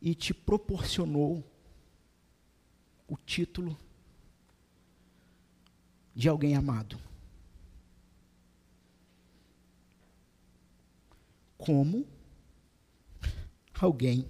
e 0.00 0.14
te 0.14 0.32
proporcionou 0.32 1.44
o 3.06 3.16
título 3.16 3.76
de 6.14 6.28
alguém 6.28 6.56
amado. 6.56 6.98
como 11.60 12.06
alguém 13.78 14.26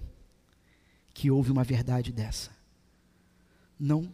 que 1.13 1.31
ouve 1.31 1.49
uma 1.49 1.63
verdade 1.63 2.11
dessa 2.11 2.51
não 3.79 4.11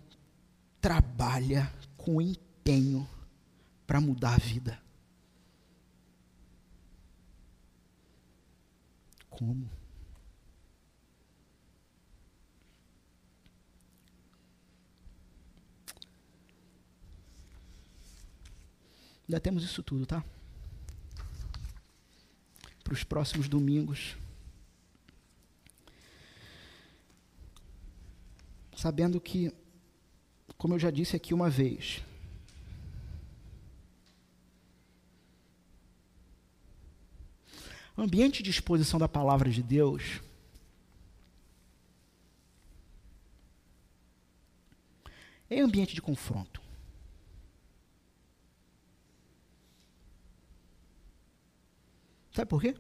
trabalha 0.80 1.72
com 1.98 2.22
empenho 2.22 3.08
para 3.88 4.02
mudar 4.02 4.34
a 4.34 4.38
vida. 4.38 4.78
Como? 9.30 9.70
Já 19.30 19.40
temos 19.40 19.64
isso 19.64 19.82
tudo, 19.82 20.06
tá? 20.06 20.24
Para 22.84 22.94
os 22.94 23.04
próximos 23.04 23.48
domingos. 23.48 24.18
Sabendo 28.76 29.20
que, 29.20 29.52
como 30.58 30.76
eu 30.76 30.80
já 30.80 30.92
disse 30.92 31.16
aqui 31.16 31.34
uma 31.34 31.50
vez, 31.50 32.02
o 37.98 38.02
ambiente 38.04 38.44
de 38.44 38.52
exposição 38.52 39.00
da 39.00 39.10
palavra 39.10 39.50
de 39.50 39.64
Deus 39.64 40.22
é 45.50 45.60
ambiente 45.60 45.96
de 45.96 46.02
confronto. 46.02 46.62
Sabe 52.32 52.48
por 52.48 52.62
quê? 52.62 52.76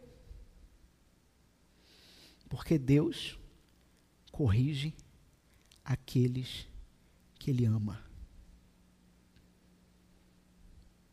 Porque 2.48 2.78
Deus 2.78 3.40
corrige 4.32 4.94
aqueles 5.84 6.68
que 7.40 7.50
Ele 7.50 7.66
ama. 7.66 8.06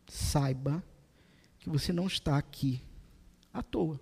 Saiba 0.07 0.85
que 1.59 1.71
você 1.71 1.91
não 1.91 2.07
está 2.07 2.37
aqui 2.37 2.83
à 3.55 3.63
toa. 3.63 3.99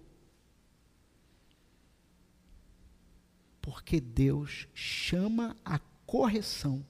Porque 3.61 4.01
Deus 4.01 4.67
chama 4.75 5.57
a 5.65 5.79
correção, 6.05 6.85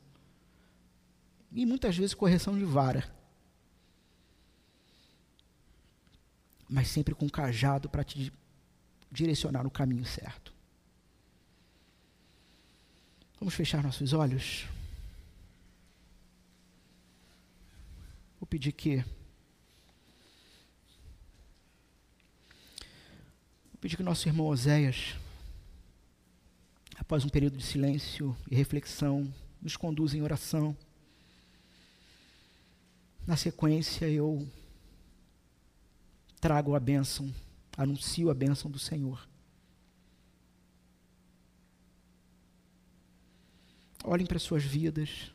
e 1.53 1.67
muitas 1.67 1.95
vezes 1.95 2.15
correção 2.15 2.59
de 2.59 2.65
vara 2.65 3.13
mas 6.73 6.89
sempre 6.89 7.15
com 7.15 7.29
cajado 7.29 7.87
para 7.87 8.03
te 8.03 8.33
direcionar 9.11 9.63
no 9.63 9.71
caminho 9.71 10.07
certo. 10.07 10.55
Vamos 13.39 13.53
fechar 13.53 13.83
nossos 13.83 14.15
olhos? 14.15 14.67
Vou 18.41 18.47
pedir 18.47 18.73
que. 18.73 19.05
Vou 23.83 23.89
pedir 23.89 23.97
que 23.97 24.03
nosso 24.05 24.29
irmão 24.29 24.47
Oséias, 24.47 25.17
após 26.97 27.25
um 27.25 27.29
período 27.29 27.57
de 27.57 27.65
silêncio 27.65 28.37
e 28.49 28.55
reflexão, 28.55 29.35
nos 29.61 29.77
conduza 29.77 30.17
em 30.17 30.23
oração. 30.23 30.77
Na 33.27 33.37
sequência, 33.37 34.09
eu 34.09 34.49
trago 36.41 36.77
a 36.77 36.79
bênção, 36.79 37.35
anuncio 37.77 38.31
a 38.31 38.35
bênção 38.35 38.71
do 38.71 38.79
Senhor. 38.79 39.29
Olhem 44.05 44.29
para 44.29 44.37
as 44.37 44.45
suas 44.45 44.63
vidas, 44.63 45.33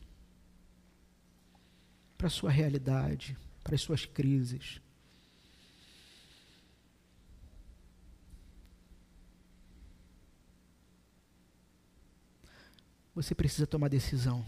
para 2.18 2.30
sua 2.30 2.50
realidade, 2.50 3.38
para 3.62 3.76
as 3.76 3.82
suas 3.82 4.06
crises. 4.06 4.80
Você 13.18 13.34
precisa 13.34 13.66
tomar 13.66 13.90
decisão. 13.90 14.46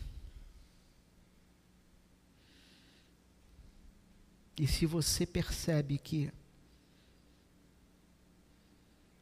E 4.55 4.67
se 4.67 4.86
você 4.86 5.26
percebe 5.26 5.97
que 5.97 6.32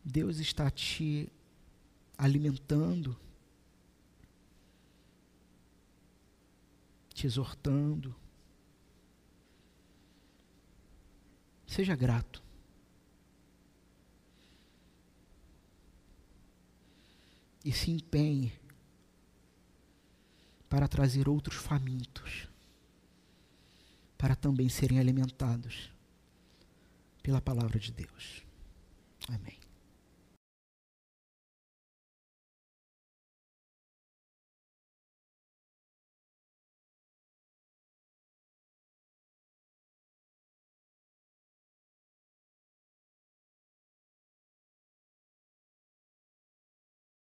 Deus 0.04 0.40
está 0.40 0.70
te 0.70 1.32
alimentando, 2.18 3.18
te 7.14 7.26
exortando. 7.26 8.14
Seja 11.66 11.96
grato. 11.96 12.44
E 17.64 17.72
se 17.72 17.92
empenhe 17.92 18.67
para 20.70 20.88
trazer 20.88 21.30
outros 21.30 21.58
famintos, 21.58 22.48
para 24.18 24.36
também 24.36 24.70
serem 24.70 25.00
alimentados 25.00 25.92
pela 27.22 27.42
palavra 27.42 27.80
de 27.80 27.92
Deus. 27.92 28.44
Amém. 29.30 29.57